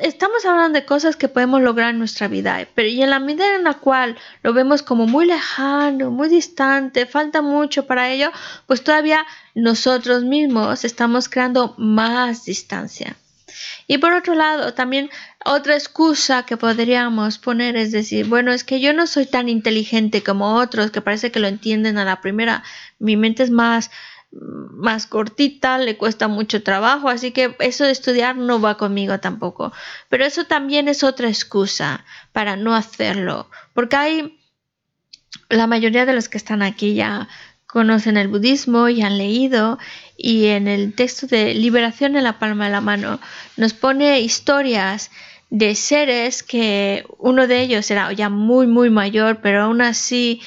estamos 0.00 0.44
hablando 0.44 0.78
de 0.78 0.86
cosas 0.86 1.16
que 1.16 1.28
podemos 1.28 1.60
lograr 1.60 1.90
en 1.90 1.98
nuestra 1.98 2.28
vida, 2.28 2.66
pero 2.74 2.88
y 2.88 3.02
en 3.02 3.10
la 3.10 3.20
medida 3.20 3.54
en 3.56 3.64
la 3.64 3.74
cual 3.74 4.16
lo 4.42 4.52
vemos 4.52 4.82
como 4.82 5.06
muy 5.06 5.26
lejano, 5.26 6.10
muy 6.10 6.28
distante, 6.28 7.06
falta 7.06 7.42
mucho 7.42 7.86
para 7.86 8.10
ello, 8.10 8.30
pues 8.66 8.82
todavía 8.82 9.24
nosotros 9.54 10.24
mismos 10.24 10.84
estamos 10.84 11.28
creando 11.28 11.74
más 11.78 12.44
distancia. 12.44 13.16
Y 13.86 13.98
por 13.98 14.12
otro 14.12 14.34
lado, 14.34 14.74
también 14.74 15.10
otra 15.44 15.74
excusa 15.74 16.44
que 16.44 16.56
podríamos 16.56 17.38
poner 17.38 17.76
es 17.76 17.92
decir, 17.92 18.26
bueno, 18.26 18.52
es 18.52 18.64
que 18.64 18.80
yo 18.80 18.92
no 18.92 19.06
soy 19.06 19.26
tan 19.26 19.48
inteligente 19.48 20.22
como 20.22 20.56
otros 20.56 20.90
que 20.90 21.00
parece 21.00 21.30
que 21.30 21.40
lo 21.40 21.46
entienden 21.46 21.98
a 21.98 22.04
la 22.04 22.20
primera, 22.20 22.64
mi 22.98 23.16
mente 23.16 23.42
es 23.42 23.50
más 23.50 23.90
más 24.32 25.06
cortita, 25.06 25.78
le 25.78 25.96
cuesta 25.96 26.28
mucho 26.28 26.62
trabajo, 26.62 27.08
así 27.08 27.30
que 27.30 27.56
eso 27.60 27.84
de 27.84 27.92
estudiar 27.92 28.36
no 28.36 28.60
va 28.60 28.76
conmigo 28.76 29.18
tampoco. 29.20 29.72
Pero 30.08 30.24
eso 30.24 30.44
también 30.44 30.88
es 30.88 31.04
otra 31.04 31.28
excusa 31.28 32.04
para 32.32 32.56
no 32.56 32.74
hacerlo, 32.74 33.48
porque 33.72 33.96
hay 33.96 34.38
la 35.48 35.66
mayoría 35.66 36.06
de 36.06 36.12
los 36.12 36.28
que 36.28 36.38
están 36.38 36.62
aquí 36.62 36.94
ya 36.94 37.28
conocen 37.76 38.16
el 38.16 38.28
budismo 38.28 38.88
y 38.88 39.02
han 39.02 39.18
leído 39.18 39.78
y 40.16 40.46
en 40.46 40.66
el 40.66 40.94
texto 40.94 41.26
de 41.26 41.52
Liberación 41.52 42.16
en 42.16 42.24
la 42.24 42.38
palma 42.38 42.64
de 42.64 42.70
la 42.70 42.80
mano 42.80 43.20
nos 43.58 43.74
pone 43.74 44.20
historias 44.20 45.10
de 45.50 45.74
seres 45.74 46.42
que 46.42 47.04
uno 47.18 47.46
de 47.46 47.60
ellos 47.60 47.90
era 47.90 48.10
ya 48.14 48.30
muy 48.30 48.66
muy 48.66 48.88
mayor, 48.88 49.42
pero 49.42 49.64
aún 49.64 49.82
así 49.82 50.40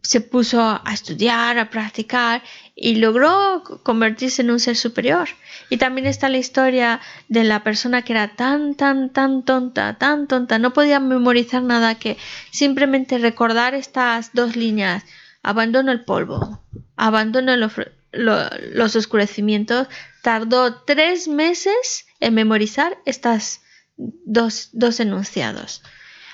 se 0.00 0.22
puso 0.22 0.62
a 0.62 0.90
estudiar, 0.90 1.58
a 1.58 1.68
practicar 1.68 2.42
y 2.74 2.94
logró 2.94 3.62
convertirse 3.82 4.40
en 4.40 4.50
un 4.50 4.60
ser 4.60 4.74
superior. 4.74 5.28
Y 5.68 5.76
también 5.76 6.06
está 6.06 6.30
la 6.30 6.38
historia 6.38 7.00
de 7.28 7.44
la 7.44 7.62
persona 7.62 8.00
que 8.00 8.14
era 8.14 8.28
tan, 8.36 8.74
tan, 8.74 9.12
tan 9.12 9.44
tonta, 9.44 9.98
tan 9.98 10.28
tonta, 10.28 10.58
no 10.58 10.72
podía 10.72 10.98
memorizar 10.98 11.62
nada 11.62 11.96
que 11.96 12.16
simplemente 12.52 13.18
recordar 13.18 13.74
estas 13.74 14.32
dos 14.32 14.56
líneas, 14.56 15.04
abandono 15.48 15.92
el 15.92 16.04
polvo, 16.04 16.62
abandono 16.96 17.56
los 17.56 18.96
oscurecimientos, 18.96 19.88
tardó 20.22 20.82
tres 20.82 21.26
meses 21.26 22.04
en 22.20 22.34
memorizar 22.34 22.98
estas 23.06 23.62
dos, 23.96 24.68
dos 24.72 25.00
enunciados. 25.00 25.82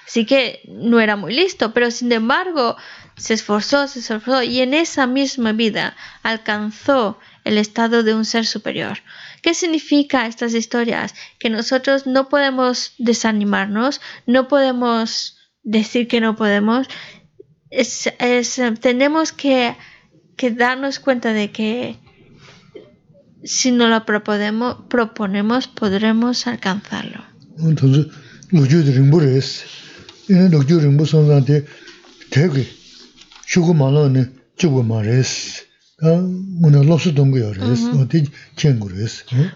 Así 0.05 0.27
que 0.27 0.63
no 0.67 0.99
era 0.99 1.15
muy 1.15 1.33
listo, 1.33 1.73
pero 1.73 1.93
sin 1.93 2.11
embargo 2.11 2.77
se 3.17 3.35
esforzó, 3.35 3.87
se 3.87 4.01
esforzó 4.01 4.43
y 4.43 4.61
en 4.61 4.75
esa 4.75 5.07
misma 5.07 5.53
vida 5.53 5.97
alcanzó 6.25 7.21
el 7.45 7.57
estado 7.57 8.03
de 8.03 8.15
un 8.15 8.25
ser 8.25 8.47
superior. 8.47 8.99
¿Qué 9.43 9.55
significa 9.55 10.27
estas 10.27 10.55
historias? 10.55 11.15
Que 11.39 11.51
nosotros 11.51 12.09
no 12.09 12.29
podemos 12.29 12.95
desanimarnos, 12.99 14.01
no 14.27 14.49
podemos 14.49 15.39
decir 15.63 16.09
que 16.09 16.21
no 16.21 16.35
podemos, 16.35 16.89
tenemos 18.81 19.33
que, 19.33 19.77
que 20.37 20.51
darnos 20.51 20.99
cuenta 20.99 21.33
de 21.33 21.51
que 21.51 21.99
si 23.45 23.71
no 23.71 23.89
lo 23.89 24.05
proponemos, 24.07 24.77
proponemos 24.89 25.69
podremos 25.69 26.47
alcanzarlo. 26.47 27.25
Entonces, 27.59 28.07
lo 28.51 28.65
yo 28.67 28.83
de 28.83 29.37
es, 29.37 29.65
en 30.29 30.51
lo 30.51 30.63
yo 30.63 30.81
rimbo 30.81 31.07
son 31.07 31.45
de 31.45 31.67
tegue, 32.31 32.69
shugo 33.47 33.75
malo 33.75 34.09
ne, 34.09 34.31
chugo 34.57 34.83
mares. 34.83 35.67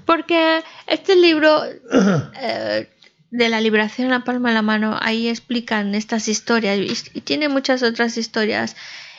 Porque 0.06 0.62
este 0.86 1.16
libro 1.16 1.64
eh, 2.40 2.88
de 3.30 3.48
la 3.48 3.60
liberación 3.60 4.10
la 4.10 4.24
palma 4.24 4.48
de 4.48 4.54
la 4.54 4.62
mano, 4.62 4.98
ahí 5.00 5.28
explican 5.28 5.94
estas 5.94 6.28
historias 6.28 6.78
y, 6.78 7.20
tiene 7.20 7.48
muchas 7.48 7.82
otras 7.82 8.16
historias. 8.16 8.76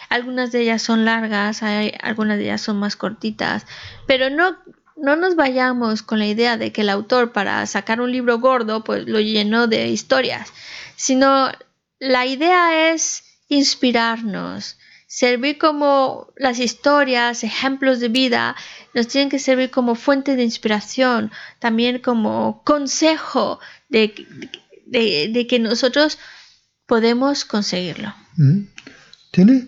Algunas 0.09 0.51
de 0.51 0.61
ellas 0.61 0.81
son 0.81 1.05
largas, 1.05 1.61
algunas 2.01 2.37
de 2.37 2.45
ellas 2.45 2.61
son 2.61 2.79
más 2.79 2.95
cortitas, 2.95 3.67
pero 4.07 4.31
no, 4.31 4.57
no 4.97 5.15
nos 5.15 5.35
vayamos 5.35 6.01
con 6.01 6.17
la 6.17 6.25
idea 6.25 6.57
de 6.57 6.71
que 6.71 6.81
el 6.81 6.89
autor 6.89 7.31
para 7.31 7.63
sacar 7.67 8.01
un 8.01 8.11
libro 8.11 8.39
gordo 8.39 8.83
pues 8.83 9.07
lo 9.07 9.19
llenó 9.19 9.67
de 9.67 9.89
historias, 9.89 10.51
sino 10.95 11.51
la 11.99 12.25
idea 12.25 12.91
es 12.91 13.23
inspirarnos, 13.49 14.79
servir 15.05 15.57
como 15.57 16.33
las 16.37 16.59
historias, 16.59 17.43
ejemplos 17.43 17.99
de 17.99 18.09
vida, 18.09 18.55
nos 18.93 19.07
tienen 19.07 19.29
que 19.29 19.39
servir 19.39 19.69
como 19.69 19.95
fuente 19.95 20.35
de 20.35 20.43
inspiración, 20.43 21.31
también 21.59 21.99
como 21.99 22.63
consejo 22.63 23.59
de, 23.89 24.13
de, 24.87 25.47
que 25.47 25.59
nosotros 25.59 26.17
podemos 26.87 27.45
conseguirlo. 27.45 28.13
Tiene 29.31 29.67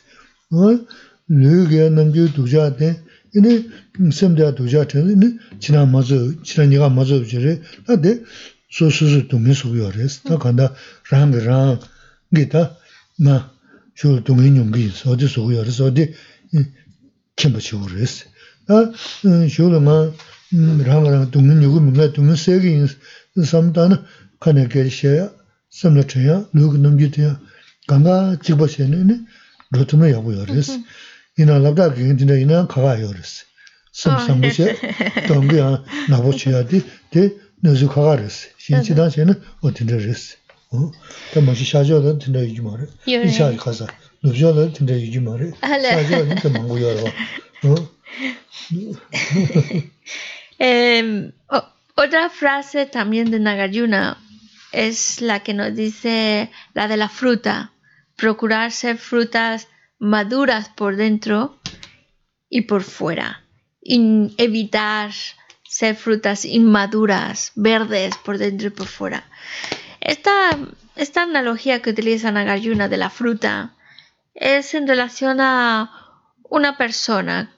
Lyoge 1.29 1.91
namgyo 1.91 2.29
dukja 2.29 2.71
ten 2.77 2.97
ini 3.35 3.65
samdaya 4.13 4.53
dukja 4.53 4.85
ten 4.87 5.09
ini 5.11 5.39
china 5.59 5.87
mazo, 5.87 6.33
china 6.43 6.67
niga 6.67 6.89
mazo 6.89 7.15
wajiri 7.19 7.61
ta 7.87 7.97
de 7.97 8.25
so 8.71 8.91
susu 8.91 9.27
dungi 9.29 9.55
sukuyo 9.55 9.91
resi. 9.91 10.23
Ta 10.23 10.37
kanda 10.39 10.77
rang 11.11 11.33
rang 11.33 11.79
gi 12.35 12.47
ta 12.47 12.77
na 13.19 13.51
shul 13.95 14.21
dungi 14.23 14.51
nyungi 14.51 14.91
sodi 14.91 15.27
sukuyo 15.27 15.63
resi 15.65 15.77
sodi 15.77 16.15
kima 17.37 17.61
shivu 17.61 17.89
resi. 17.89 18.25
Da 18.69 18.93
eh, 19.25 19.49
shivu 19.49 19.71
la 19.71 19.81
nga 19.81 20.13
mm, 20.53 20.83
ranga 20.87 21.11
ranga 21.11 21.27
dungun 21.31 21.63
yugu 21.63 21.81
minga 21.81 22.09
dungun 22.09 22.37
segi 22.37 22.69
yin 22.69 22.89
samdana 23.45 24.07
kane 24.41 24.67
geri 24.69 24.91
sheya, 24.91 25.31
samla 25.71 26.03
chaya, 26.07 26.45
lugu 26.55 26.77
namji 26.79 27.11
taya, 27.11 27.41
ganga 27.89 28.37
jikba 28.43 28.69
sheni 28.69 29.05
ni 29.05 29.15
rutuna 29.73 30.09
yagu 30.09 30.33
yo 30.33 30.45
resi. 30.45 30.73
Mm-hmm. 30.73 31.43
Ina 31.43 31.59
labda 31.59 31.89
gengi 31.91 32.15
dina 32.15 32.35
ina 32.39 32.67
kaga 32.67 33.01
yo 33.01 33.13
resi. 33.13 33.43
Sam 33.93 34.15
oh. 34.17 34.27
samgu 34.27 34.51
she, 34.51 34.67
dongu 35.29 35.57
ya 35.57 35.83
nabu 36.09 36.33
chaya 36.33 36.63
di, 36.63 36.83
di 37.13 37.31
nazu 37.63 37.89
kaga 37.89 38.23
resi. 38.23 38.47
Shin 38.59 38.77
mm-hmm. 38.77 38.85
chidan 38.87 39.11
sheni 39.11 39.35
o 39.63 39.71
dina 39.71 39.97
resi. 39.97 40.37
Da 40.73 40.79
oh. 40.79 41.41
mashi 41.43 41.65
shajo 41.65 42.01
da 42.03 42.13
dina 42.13 42.41
yugi 42.41 42.61
ma 42.63 42.77
resi. 42.77 42.93
Isha 43.29 43.51
yi 43.51 43.57
kaza. 43.59 43.89
Rā. 45.37 45.53
Otra 51.97 52.29
frase 52.29 52.87
también 52.87 53.31
de 53.31 53.39
Nagarjuna 53.39 54.19
es 54.73 55.21
la 55.21 55.43
que 55.45 55.55
nos 55.55 55.75
dice 55.75 56.51
la 56.73 56.89
de 56.89 56.97
la 56.97 57.09
fruta. 57.09 57.73
Procurar 58.17 58.73
ser 58.73 58.97
frutas 58.99 59.69
maduras 59.99 60.71
por 60.71 60.97
dentro 60.97 61.59
y 62.49 62.63
por 62.63 62.83
fuera. 62.83 63.43
evitar 63.87 65.13
ser 65.69 65.95
frutas 65.97 66.45
inmaduras, 66.45 67.53
verdes 67.55 68.17
por 68.25 68.39
dentro 68.39 68.69
y 68.69 68.71
por 68.71 68.87
fuera. 68.87 69.25
Esta, 70.01 70.59
esta 70.97 71.23
analogía 71.23 71.83
que 71.83 71.91
utiliza 71.91 72.33
Nagarjuna 72.33 72.89
de 72.89 72.97
la 72.97 73.11
fruta 73.11 73.74
es 74.35 74.75
en 74.75 74.87
relación 74.87 75.41
a 75.41 76.21
una 76.43 76.77
persona. 76.77 77.55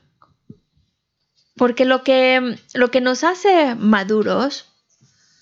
Porque 1.57 1.85
lo 1.85 2.05
que, 2.05 2.59
lo 2.75 2.91
que 2.91 3.01
nos 3.01 3.25
hace 3.25 3.75
maduros, 3.75 4.67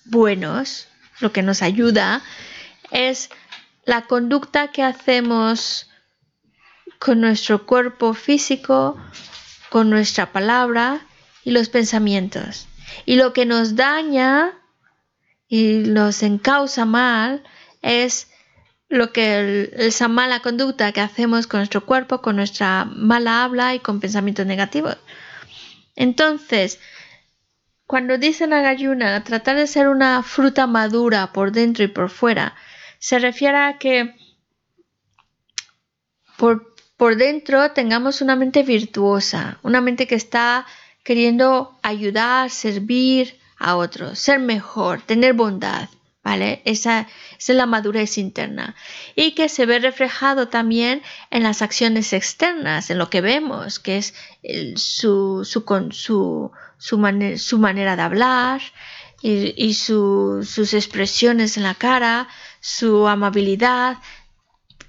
buenos, 0.05 0.87
lo 1.19 1.31
que 1.33 1.43
nos 1.43 1.61
ayuda, 1.61 2.21
es 2.91 3.29
la 3.85 4.03
conducta 4.07 4.71
que 4.71 4.81
hacemos 4.81 5.89
con 6.99 7.21
nuestro 7.21 7.65
cuerpo 7.65 8.13
físico, 8.13 8.97
con 9.69 9.89
nuestra 9.89 10.31
palabra 10.31 11.05
y 11.43 11.51
los 11.51 11.69
pensamientos. 11.69 12.67
Y 13.05 13.15
lo 13.15 13.33
que 13.33 13.45
nos 13.45 13.75
daña 13.75 14.53
y 15.47 15.83
nos 15.85 16.23
encausa 16.23 16.85
mal 16.85 17.43
es 17.81 18.29
lo 18.89 19.11
que 19.11 19.71
esa 19.77 20.07
mala 20.07 20.41
conducta 20.41 20.91
que 20.91 21.01
hacemos 21.01 21.47
con 21.47 21.59
nuestro 21.59 21.85
cuerpo, 21.85 22.21
con 22.21 22.35
nuestra 22.35 22.85
mala 22.85 23.43
habla 23.43 23.75
y 23.75 23.79
con 23.79 23.99
pensamientos 23.99 24.45
negativos. 24.45 24.97
Entonces, 25.95 26.79
cuando 27.85 28.17
dice 28.17 28.47
Nagayuna, 28.47 29.23
tratar 29.23 29.57
de 29.57 29.67
ser 29.67 29.87
una 29.87 30.23
fruta 30.23 30.67
madura 30.67 31.33
por 31.33 31.51
dentro 31.51 31.83
y 31.83 31.87
por 31.87 32.09
fuera, 32.09 32.55
se 32.99 33.19
refiere 33.19 33.57
a 33.57 33.77
que 33.77 34.15
por 36.37 36.75
por 36.97 37.17
dentro 37.17 37.71
tengamos 37.71 38.21
una 38.21 38.35
mente 38.35 38.63
virtuosa, 38.63 39.59
una 39.63 39.81
mente 39.81 40.07
que 40.07 40.15
está 40.15 40.65
queriendo 41.03 41.77
ayudar, 41.83 42.49
servir 42.49 43.37
a 43.57 43.75
otros, 43.75 44.17
ser 44.19 44.39
mejor, 44.39 45.01
tener 45.01 45.33
bondad, 45.33 45.89
Esa, 46.25 47.07
es 47.37 47.49
la 47.49 47.67
madurez 47.67 48.17
interna. 48.17 48.75
Y 49.15 49.33
que 49.33 49.47
se 49.47 49.67
ve 49.67 49.77
reflejado 49.79 50.47
también 50.47 51.03
en 51.29 51.43
las 51.43 51.61
acciones 51.61 52.13
externas, 52.13 52.89
en 52.89 52.97
lo 52.97 53.09
que 53.11 53.21
vemos, 53.21 53.79
que 53.79 53.97
es 53.97 54.13
su, 54.75 55.45
su, 55.45 56.51
su, 56.77 57.57
manera 57.59 57.95
de 57.95 58.01
hablar 58.01 58.61
y, 59.21 59.73
sus 59.75 60.73
expresiones 60.73 61.57
en 61.57 61.63
la 61.63 61.75
cara, 61.75 62.27
su 62.59 63.07
amabilidad, 63.07 63.97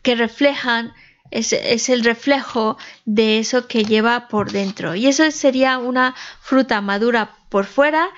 que 0.02 0.14
reflejan 0.14 0.94
es, 1.30 1.88
el 1.90 2.04
reflejo 2.04 2.78
de 3.04 3.38
eso 3.38 3.66
que 3.66 3.84
lleva 3.84 4.28
por 4.28 4.52
dentro. 4.52 4.94
Y 4.94 5.06
eso 5.06 5.30
sería 5.30 5.78
una 5.78 6.14
fruta 6.40 6.80
madura 6.80 7.36
por 7.50 7.66
fuera 7.66 8.08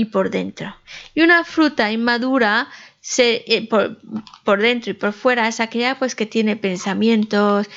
y 0.00 0.06
por 0.06 0.30
dentro. 0.30 0.74
Y 1.14 1.20
una 1.20 1.44
fruta 1.44 1.92
inmadura 1.92 2.68
se, 3.00 3.44
eh, 3.46 3.68
por, 3.68 4.60
dentro 4.60 4.90
y 4.90 4.94
por 4.94 5.12
fuera 5.12 5.46
es 5.46 5.60
aquella 5.60 5.98
pues 5.98 6.14
que 6.14 6.26
tiene 6.26 6.56
pensamientos 6.56 7.68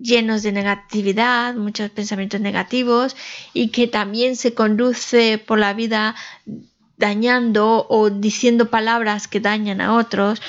llenos 0.00 0.42
de 0.42 0.52
negatividad, 0.52 1.54
muchos 1.54 1.90
pensamientos 1.90 2.40
negativos 2.40 3.16
y 3.54 3.68
que 3.68 3.86
también 3.86 4.36
se 4.36 4.52
conduce 4.52 5.38
por 5.38 5.58
la 5.58 5.72
vida 5.72 6.14
dañando 6.96 7.86
o 7.88 8.10
diciendo 8.10 8.70
palabras 8.70 9.26
que 9.26 9.40
dañan 9.40 9.80
a 9.80 9.94
otros 9.94 10.40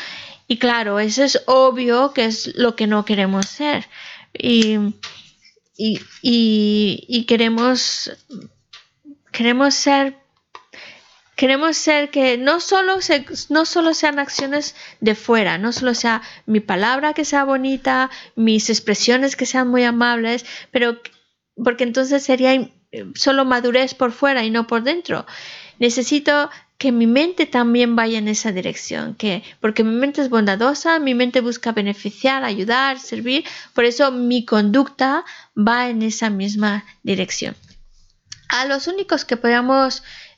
y 0.47 0.57
claro, 0.57 0.99
eso 0.99 1.23
es 1.23 1.41
obvio 1.47 2.11
que 2.13 2.25
es 2.25 2.55
lo 2.55 2.75
que 2.75 2.87
no 2.87 3.05
queremos 3.05 3.47
ser. 3.47 3.87
Y, 4.33 4.77
queremos, 7.25 8.11
queremos 9.31 9.73
ser 9.73 10.24
queremos 11.35 11.77
ser 11.77 12.09
que 12.09 12.37
no 12.37 12.59
solo, 12.59 12.97
no 13.49 13.65
solo 13.65 13.93
sean 13.93 14.19
acciones 14.19 14.75
de 15.01 15.15
fuera, 15.15 15.57
no 15.57 15.71
solo 15.71 15.93
sea 15.93 16.21
mi 16.45 16.59
palabra 16.59 17.13
que 17.13 17.25
sea 17.25 17.43
bonita, 17.43 18.09
mis 18.35 18.69
expresiones 18.69 19.35
que 19.35 19.45
sean 19.45 19.67
muy 19.67 19.83
amables, 19.83 20.45
pero 20.71 20.99
porque 21.61 21.83
entonces 21.83 22.23
sería 22.23 22.69
solo 23.15 23.45
madurez 23.45 23.93
por 23.93 24.11
fuera 24.11 24.43
y 24.43 24.49
no 24.49 24.67
por 24.67 24.83
dentro. 24.83 25.25
Necesito 25.79 26.49
que 26.77 26.91
mi 26.91 27.07
mente 27.07 27.45
también 27.45 27.95
vaya 27.95 28.17
en 28.17 28.27
esa 28.27 28.51
dirección, 28.51 29.15
que 29.15 29.43
porque 29.61 29.83
mi 29.83 29.95
mente 29.95 30.21
es 30.21 30.29
bondadosa, 30.29 30.99
mi 30.99 31.15
mente 31.15 31.39
busca 31.39 31.71
beneficiar, 31.71 32.43
ayudar, 32.43 32.99
servir, 32.99 33.45
por 33.73 33.85
eso 33.85 34.11
mi 34.11 34.45
conducta 34.45 35.23
va 35.55 35.89
en 35.89 36.01
esa 36.01 36.29
misma 36.29 36.85
dirección. 37.03 37.55
A 38.49 38.65
los 38.65 38.87
únicos 38.87 39.25
que 39.25 39.37
podamos 39.37 39.99
eh, 39.99 40.01
eh, 40.01 40.34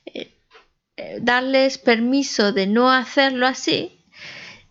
darles 1.21 1.77
permiso 1.77 2.51
de 2.51 2.67
no 2.67 2.91
hacerlo 2.91 3.47
así, 3.47 3.97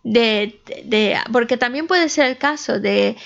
de, 0.03 1.19
porque 1.33 1.57
también 1.57 1.87
puede 1.87 2.09
ser 2.09 2.27
el 2.27 2.39
caso 2.39 2.79
de 2.79 3.17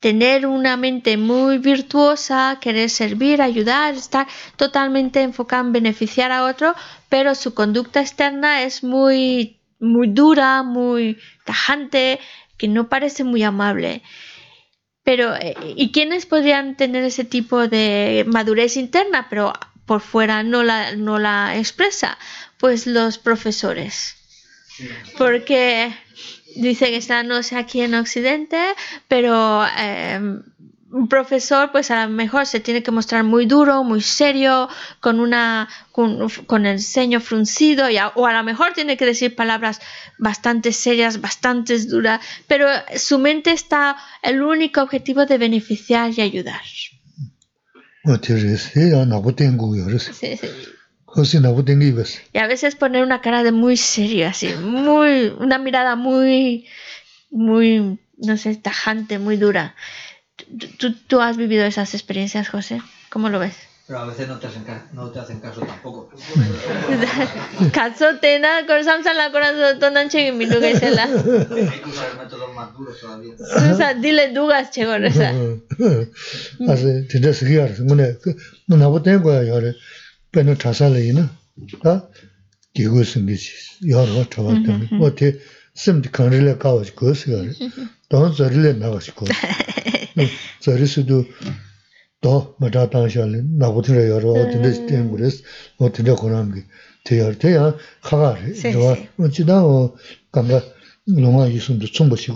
tener 0.00 0.46
una 0.46 0.76
mente 0.76 1.16
muy 1.16 1.58
virtuosa, 1.58 2.58
querer 2.60 2.88
servir, 2.88 3.42
ayudar, 3.42 3.94
estar 3.94 4.26
totalmente 4.56 5.20
enfocado 5.20 5.66
en 5.66 5.72
beneficiar 5.72 6.32
a 6.32 6.44
otro, 6.44 6.74
pero 7.08 7.34
su 7.34 7.54
conducta 7.54 8.00
externa 8.00 8.62
es 8.62 8.82
muy, 8.82 9.60
muy 9.78 10.08
dura, 10.08 10.62
muy 10.62 11.18
tajante, 11.44 12.18
que 12.56 12.68
no 12.68 12.88
parece 12.88 13.24
muy 13.24 13.42
amable. 13.42 14.02
Pero, 15.02 15.34
eh, 15.34 15.54
¿y 15.76 15.92
quiénes 15.92 16.24
podrían 16.24 16.76
tener 16.76 17.04
ese 17.04 17.24
tipo 17.24 17.68
de 17.68 18.24
madurez 18.26 18.76
interna, 18.76 19.26
pero 19.28 19.52
por 19.90 20.02
fuera 20.02 20.44
no 20.44 20.62
la, 20.62 20.94
no 20.94 21.18
la 21.18 21.56
expresa? 21.56 22.16
Pues 22.58 22.86
los 22.86 23.18
profesores. 23.18 24.14
Porque 25.18 25.92
dice 26.54 26.90
que 26.90 26.96
está 26.96 27.24
no 27.24 27.42
sé 27.42 27.56
aquí 27.56 27.80
en 27.80 27.96
Occidente, 27.96 28.60
pero 29.08 29.66
eh, 29.76 30.20
un 30.92 31.08
profesor 31.08 31.72
pues 31.72 31.90
a 31.90 32.06
lo 32.06 32.12
mejor 32.12 32.46
se 32.46 32.60
tiene 32.60 32.84
que 32.84 32.92
mostrar 32.92 33.24
muy 33.24 33.46
duro, 33.46 33.82
muy 33.82 34.00
serio, 34.00 34.68
con 35.00 35.18
una 35.18 35.68
con, 35.90 36.66
el 36.66 36.78
ceño 36.78 37.18
fruncido 37.18 37.86
o 38.14 38.26
a 38.28 38.32
lo 38.32 38.44
mejor 38.44 38.72
tiene 38.74 38.96
que 38.96 39.06
decir 39.06 39.34
palabras 39.34 39.80
bastante 40.18 40.70
serias, 40.70 41.20
bastante 41.20 41.76
duras, 41.86 42.20
pero 42.46 42.68
su 42.94 43.18
mente 43.18 43.50
está 43.50 43.96
el 44.22 44.40
único 44.40 44.82
objetivo 44.82 45.26
de 45.26 45.36
beneficiar 45.36 46.12
y 46.16 46.20
ayudar. 46.20 46.62
Y 52.32 52.38
a 52.38 52.46
veces 52.46 52.76
poner 52.76 53.02
una 53.02 53.20
cara 53.20 53.42
de 53.42 53.52
muy 53.52 53.76
serio, 53.76 54.28
así, 54.28 54.48
muy, 54.54 55.34
una 55.38 55.58
mirada 55.58 55.96
muy, 55.96 56.66
muy, 57.30 57.98
no 58.16 58.36
sé, 58.36 58.54
tajante, 58.56 59.18
muy 59.18 59.36
dura. 59.36 59.74
¿Tú, 60.78 60.94
tú 60.94 61.20
has 61.20 61.36
vivido 61.36 61.64
esas 61.64 61.94
experiencias, 61.94 62.48
José? 62.48 62.80
¿Cómo 63.10 63.28
lo 63.28 63.38
ves? 63.38 63.56
Pero 63.90 64.02
a 64.02 64.06
veces 64.06 64.28
no 64.28 64.38
te 64.38 64.46
hacen, 64.46 64.64
no 64.92 65.10
te 65.10 65.18
hacen 65.18 65.40
caso 65.40 65.62
tampoco. 65.62 66.08
caso 67.72 68.18
tena, 68.20 68.64
con 68.64 68.84
Samsung 68.84 69.16
la 69.16 69.32
corazón 69.32 69.80
tonan 69.80 70.08
che 70.08 70.30
mi 70.30 70.46
lugar 70.46 70.76
es 70.80 70.94
la. 70.94 71.06
Hay 71.06 71.80
que 71.80 71.88
usar 71.88 72.16
métodos 72.16 72.54
más 72.54 72.72
duros 72.72 73.00
todavía. 73.00 73.34
O 73.72 73.76
sea, 73.76 73.94
dile 73.94 74.32
dugas 74.32 74.70
che 74.70 74.86
con 74.86 75.04
esa. 75.04 75.32
Hace, 76.68 77.02
tienes 77.10 77.40
que 77.40 77.50
ir, 77.50 77.80
no 78.68 78.76
no 78.76 79.02
tengo 79.02 79.32
ya 79.32 79.74
pēnā 80.30 80.54
chāsā 80.54 80.86
lā 80.94 81.00
yinā, 81.02 81.26
tā 81.82 82.06
kīgū 82.78 83.02
sīngi 83.02 83.34
chī, 83.42 83.90
yā 83.90 83.98
rā 84.06 84.22
chāvā 84.30 84.54
tēngi, 84.68 84.86
wā 85.02 85.10
tē 85.18 85.34
sīm 85.74 85.98
tī 86.04 86.14
kāngri 86.14 86.38
lā 86.46 86.54
kāwā 86.62 86.86
chī 86.86 86.94
kō 86.94 87.10
sī 87.18 87.34
gā 87.34 87.42
rī, 87.42 87.58
tā 88.06 88.22
wā 88.22 88.30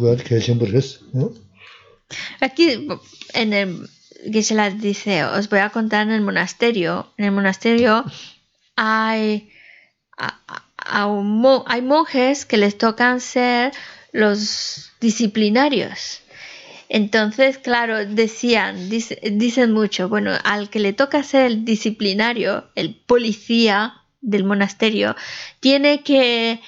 gu 0.01 0.09
yā 0.09 0.15
rī 0.17 0.25
kē 0.29 0.41
shīng 0.47 0.61
bā 0.63 0.71
rī 0.71 0.81
sī. 0.87 1.29
Aquí, 2.41 2.89
en 3.35 3.53
el 3.53 3.89
Gisela 4.33 4.71
dice, 4.71 5.25
os 5.25 5.49
voy 5.51 5.61
a 5.61 5.71
contar 5.71 6.07
en 6.07 6.13
el 6.13 6.23
monasterio. 6.23 7.13
En 7.19 7.27
el 7.27 7.33
monasterio 7.33 8.05
hay, 8.77 9.51
hay 10.17 11.83
monjes 11.83 12.47
que 12.47 12.57
les 12.57 12.79
tocan 12.79 13.21
ser 13.21 13.73
los 14.13 14.91
disciplinarios. 15.01 16.24
Entonces, 16.95 17.59
claro, 17.59 18.07
decían, 18.07 18.89
dicen 18.89 19.73
mucho, 19.73 20.09
bueno, 20.09 20.31
al 20.45 20.71
que 20.71 20.79
le 20.79 20.93
toca 20.93 21.25
ser 21.25 21.47
el 21.47 21.65
disciplinario, 21.65 22.71
el 22.77 22.95
policía 22.95 23.95
del 24.21 24.45
monasterio, 24.45 25.17
tiene 25.59 26.05
que 26.05 26.61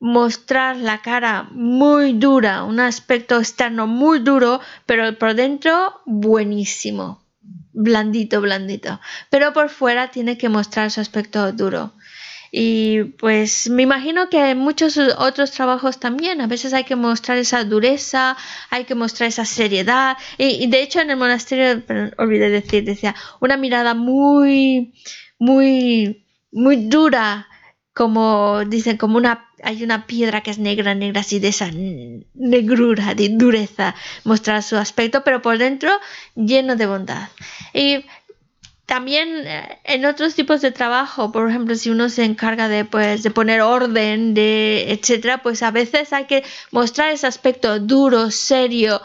mostrar 0.00 0.76
la 0.76 1.02
cara 1.02 1.48
muy 1.52 2.14
dura, 2.14 2.64
un 2.64 2.80
aspecto 2.80 3.38
externo 3.38 3.86
muy 3.86 4.18
duro, 4.18 4.60
pero 4.86 5.16
por 5.16 5.34
dentro 5.34 6.00
buenísimo, 6.04 7.24
blandito, 7.72 8.40
blandito. 8.40 8.98
Pero 9.30 9.52
por 9.52 9.68
fuera 9.68 10.10
tiene 10.10 10.36
que 10.36 10.48
mostrar 10.48 10.90
su 10.90 11.00
aspecto 11.00 11.52
duro. 11.52 11.92
Y 12.52 13.04
pues 13.04 13.70
me 13.70 13.82
imagino 13.82 14.28
que 14.28 14.50
en 14.50 14.58
muchos 14.58 14.98
otros 14.98 15.52
trabajos 15.52 16.00
también, 16.00 16.40
a 16.40 16.46
veces 16.46 16.72
hay 16.72 16.84
que 16.84 16.96
mostrar 16.96 17.38
esa 17.38 17.62
dureza, 17.64 18.36
hay 18.70 18.84
que 18.84 18.94
mostrar 18.94 19.28
esa 19.28 19.44
seriedad. 19.44 20.16
Y, 20.36 20.66
de 20.66 20.82
hecho 20.82 21.00
en 21.00 21.10
el 21.10 21.16
monasterio, 21.16 21.82
olvidé 22.18 22.50
decir, 22.50 22.84
decía, 22.84 23.14
una 23.40 23.56
mirada 23.56 23.94
muy, 23.94 24.94
muy, 25.38 26.26
muy 26.50 26.76
dura, 26.88 27.46
como 27.92 28.64
dicen, 28.64 28.96
como 28.96 29.16
una 29.18 29.50
hay 29.62 29.84
una 29.84 30.06
piedra 30.06 30.42
que 30.42 30.50
es 30.50 30.58
negra, 30.58 30.94
negra, 30.94 31.20
así 31.20 31.38
de 31.38 31.48
esa 31.48 31.70
negrura, 32.34 33.14
de 33.14 33.28
dureza, 33.30 33.94
mostrar 34.24 34.62
su 34.62 34.76
aspecto, 34.76 35.22
pero 35.24 35.42
por 35.42 35.58
dentro 35.58 35.90
lleno 36.34 36.76
de 36.76 36.86
bondad. 36.86 37.28
Y 37.74 38.04
también 38.90 39.46
eh, 39.46 39.78
en 39.84 40.04
otros 40.04 40.34
tipos 40.34 40.60
de 40.62 40.72
trabajo, 40.72 41.30
por 41.30 41.48
ejemplo, 41.48 41.76
si 41.76 41.90
uno 41.90 42.08
se 42.08 42.24
encarga 42.24 42.66
de, 42.66 42.84
pues, 42.84 43.22
de 43.22 43.30
poner 43.30 43.60
orden, 43.60 44.34
de 44.34 44.90
etcétera, 44.90 45.44
pues 45.44 45.62
a 45.62 45.70
veces 45.70 46.12
hay 46.12 46.24
que 46.24 46.42
mostrar 46.72 47.12
ese 47.12 47.28
aspecto 47.28 47.78
duro, 47.78 48.32
serio, 48.32 49.00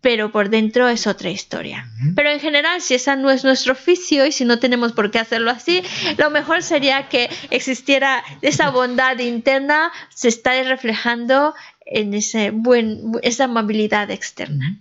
pero 0.00 0.32
por 0.32 0.48
dentro 0.48 0.88
es 0.88 1.06
otra 1.06 1.28
historia. 1.28 1.90
Pero 2.16 2.30
en 2.30 2.40
general, 2.40 2.80
si 2.80 2.94
esa 2.94 3.16
no 3.16 3.30
es 3.30 3.44
nuestro 3.44 3.74
oficio 3.74 4.24
y 4.24 4.32
si 4.32 4.46
no 4.46 4.58
tenemos 4.58 4.92
por 4.92 5.10
qué 5.10 5.18
hacerlo 5.18 5.50
así, 5.50 5.82
lo 6.16 6.30
mejor 6.30 6.62
sería 6.62 7.10
que 7.10 7.28
existiera 7.50 8.24
esa 8.40 8.70
bondad 8.70 9.18
interna, 9.18 9.92
se 10.08 10.28
está 10.28 10.62
reflejando 10.62 11.54
en 11.84 12.14
ese 12.14 12.50
buen, 12.50 13.12
esa 13.20 13.44
amabilidad 13.44 14.10
externa. 14.10 14.80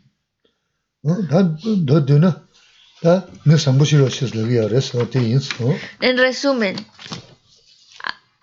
En 5.99 6.17
resumen, 6.17 6.75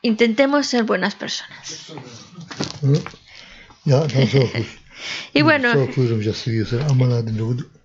intentemos 0.02 0.66
ser 0.66 0.84
buenas 0.84 1.14
personas. 1.14 1.92
Y 5.32 5.42
bueno, 5.42 5.72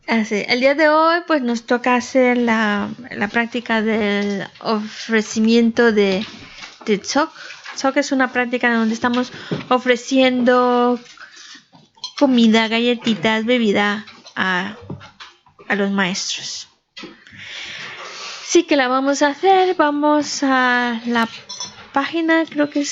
el 0.08 0.60
día 0.60 0.76
de 0.76 0.90
hoy 0.90 1.20
pues 1.26 1.42
nos 1.42 1.64
toca 1.64 1.96
hacer 1.96 2.38
la, 2.38 2.90
la 3.12 3.28
práctica 3.30 3.82
del 3.82 4.46
ofrecimiento 4.60 5.92
de, 5.92 6.26
de 6.86 6.98
Tsok. 6.98 7.32
Tsok 7.76 7.98
es 7.98 8.12
una 8.12 8.32
práctica 8.32 8.76
donde 8.76 8.94
estamos 8.94 9.32
ofreciendo 9.70 11.00
comida, 12.18 12.68
galletitas, 12.68 13.46
bebida 13.46 14.06
a, 14.36 14.78
a 15.68 15.76
los 15.76 15.92
maestros. 15.92 16.68
Sí 18.46 18.64
que 18.64 18.78
la 18.78 18.88
vamos 18.88 19.22
a 19.22 19.30
hacer, 19.30 19.76
vamos 19.76 20.44
a 20.44 21.02
la 21.06 21.28
página, 21.94 22.46
creo 22.46 22.70
que 22.70 22.82
es 22.82 22.90